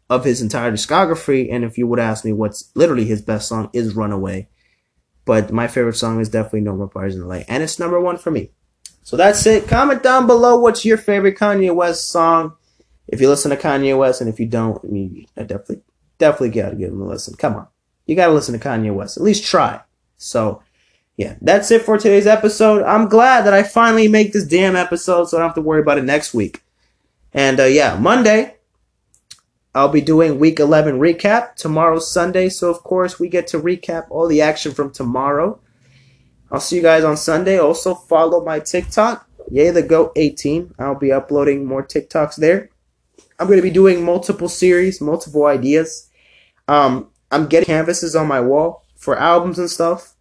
of 0.08 0.24
his 0.24 0.40
entire 0.40 0.72
discography. 0.72 1.52
And 1.52 1.64
if 1.64 1.76
you 1.76 1.86
would 1.86 1.98
ask 1.98 2.24
me 2.24 2.32
what's 2.32 2.70
literally 2.74 3.04
his 3.04 3.20
best 3.20 3.48
song 3.48 3.68
is 3.72 3.94
Runaway. 3.94 4.48
But 5.24 5.52
my 5.52 5.66
favorite 5.66 5.96
song 5.96 6.20
is 6.20 6.28
definitely 6.28 6.60
No 6.62 6.76
More 6.76 6.88
Parties 6.88 7.16
in 7.16 7.26
LA. 7.26 7.42
And 7.48 7.62
it's 7.62 7.78
number 7.78 8.00
one 8.00 8.16
for 8.16 8.30
me. 8.30 8.50
So 9.02 9.16
that's 9.16 9.44
it. 9.46 9.68
Comment 9.68 10.02
down 10.02 10.26
below 10.26 10.58
what's 10.58 10.84
your 10.84 10.98
favorite 10.98 11.36
Kanye 11.36 11.74
West 11.74 12.08
song. 12.08 12.54
If 13.08 13.20
you 13.20 13.28
listen 13.28 13.50
to 13.50 13.56
Kanye 13.56 13.96
West, 13.96 14.20
and 14.20 14.28
if 14.28 14.40
you 14.40 14.46
don't, 14.46 14.84
I 14.84 14.88
mean, 14.88 15.26
I 15.36 15.42
definitely 15.42 15.82
definitely 16.18 16.60
gotta 16.60 16.76
give 16.76 16.90
him 16.90 17.02
a 17.02 17.06
listen. 17.06 17.34
Come 17.34 17.54
on. 17.54 17.68
You 18.06 18.16
gotta 18.16 18.32
listen 18.32 18.58
to 18.58 18.68
Kanye 18.68 18.92
West. 18.92 19.16
At 19.16 19.22
least 19.22 19.44
try. 19.44 19.80
So, 20.16 20.62
yeah, 21.16 21.36
that's 21.40 21.70
it 21.70 21.82
for 21.82 21.96
today's 21.96 22.26
episode. 22.26 22.82
I'm 22.82 23.08
glad 23.08 23.46
that 23.46 23.54
I 23.54 23.62
finally 23.62 24.06
make 24.06 24.32
this 24.32 24.46
damn 24.46 24.76
episode 24.76 25.24
so 25.24 25.36
I 25.36 25.40
don't 25.40 25.48
have 25.48 25.54
to 25.54 25.62
worry 25.62 25.80
about 25.80 25.98
it 25.98 26.04
next 26.04 26.34
week. 26.34 26.62
And 27.32 27.58
uh, 27.58 27.64
yeah, 27.64 27.98
Monday, 27.98 28.56
I'll 29.74 29.88
be 29.88 30.02
doing 30.02 30.38
week 30.38 30.60
11 30.60 30.98
recap. 30.98 31.54
Tomorrow's 31.56 32.10
Sunday, 32.10 32.48
so 32.50 32.70
of 32.70 32.82
course 32.82 33.18
we 33.18 33.28
get 33.28 33.46
to 33.48 33.60
recap 33.60 34.06
all 34.10 34.28
the 34.28 34.42
action 34.42 34.72
from 34.72 34.90
tomorrow. 34.90 35.58
I'll 36.50 36.60
see 36.60 36.76
you 36.76 36.82
guys 36.82 37.04
on 37.04 37.16
Sunday. 37.16 37.58
Also, 37.58 37.94
follow 37.94 38.44
my 38.44 38.60
TikTok, 38.60 39.28
Yay 39.50 39.70
the 39.70 39.82
Goat 39.82 40.12
18. 40.16 40.74
I'll 40.78 40.94
be 40.98 41.12
uploading 41.12 41.64
more 41.64 41.82
TikToks 41.82 42.36
there. 42.36 42.70
I'm 43.38 43.46
going 43.46 43.58
to 43.58 43.62
be 43.62 43.70
doing 43.70 44.04
multiple 44.04 44.48
series, 44.48 45.00
multiple 45.00 45.46
ideas. 45.46 46.10
Um, 46.68 47.08
I'm 47.30 47.46
getting 47.46 47.66
canvases 47.66 48.14
on 48.14 48.28
my 48.28 48.40
wall 48.40 48.84
for 48.96 49.18
albums 49.18 49.58
and 49.58 49.70
stuff. 49.70 50.15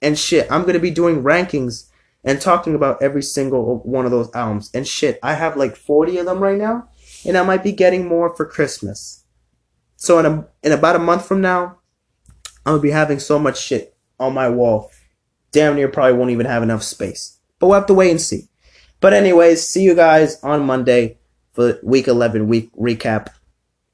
And 0.00 0.18
shit, 0.18 0.50
I'm 0.50 0.62
to 0.74 0.78
be 0.78 0.90
doing 0.90 1.22
rankings 1.22 1.88
and 2.24 2.40
talking 2.40 2.74
about 2.74 3.02
every 3.02 3.22
single 3.22 3.78
one 3.78 4.04
of 4.04 4.10
those 4.10 4.30
albums. 4.34 4.70
And 4.74 4.86
shit, 4.86 5.18
I 5.22 5.34
have 5.34 5.56
like 5.56 5.76
40 5.76 6.18
of 6.18 6.26
them 6.26 6.40
right 6.40 6.58
now. 6.58 6.88
And 7.26 7.36
I 7.36 7.42
might 7.42 7.64
be 7.64 7.72
getting 7.72 8.06
more 8.06 8.34
for 8.34 8.46
Christmas. 8.46 9.24
So 9.96 10.18
in, 10.18 10.26
a, 10.26 10.46
in 10.62 10.72
about 10.72 10.96
a 10.96 11.00
month 11.00 11.26
from 11.26 11.40
now, 11.40 11.78
I'm 12.64 12.76
to 12.76 12.80
be 12.80 12.90
having 12.90 13.18
so 13.18 13.38
much 13.38 13.60
shit 13.60 13.96
on 14.20 14.34
my 14.34 14.48
wall. 14.48 14.90
Damn 15.50 15.74
near 15.74 15.88
probably 15.88 16.18
won't 16.18 16.30
even 16.30 16.46
have 16.46 16.62
enough 16.62 16.82
space. 16.82 17.38
But 17.58 17.68
we'll 17.68 17.78
have 17.78 17.86
to 17.86 17.94
wait 17.94 18.10
and 18.10 18.20
see. 18.20 18.48
But 19.00 19.12
anyways, 19.12 19.66
see 19.66 19.82
you 19.82 19.94
guys 19.94 20.42
on 20.42 20.66
Monday 20.66 21.18
for 21.52 21.78
week 21.82 22.06
11 22.06 22.46
week 22.46 22.70
recap. 22.76 23.28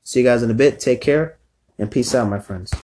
See 0.03 0.21
you 0.21 0.27
guys 0.27 0.43
in 0.43 0.51
a 0.51 0.55
bit. 0.55 0.81
Take 0.81 1.01
care 1.01 1.39
and 1.79 1.91
peace 1.91 2.15
out, 2.15 2.29
my 2.29 2.39
friends. 2.39 2.73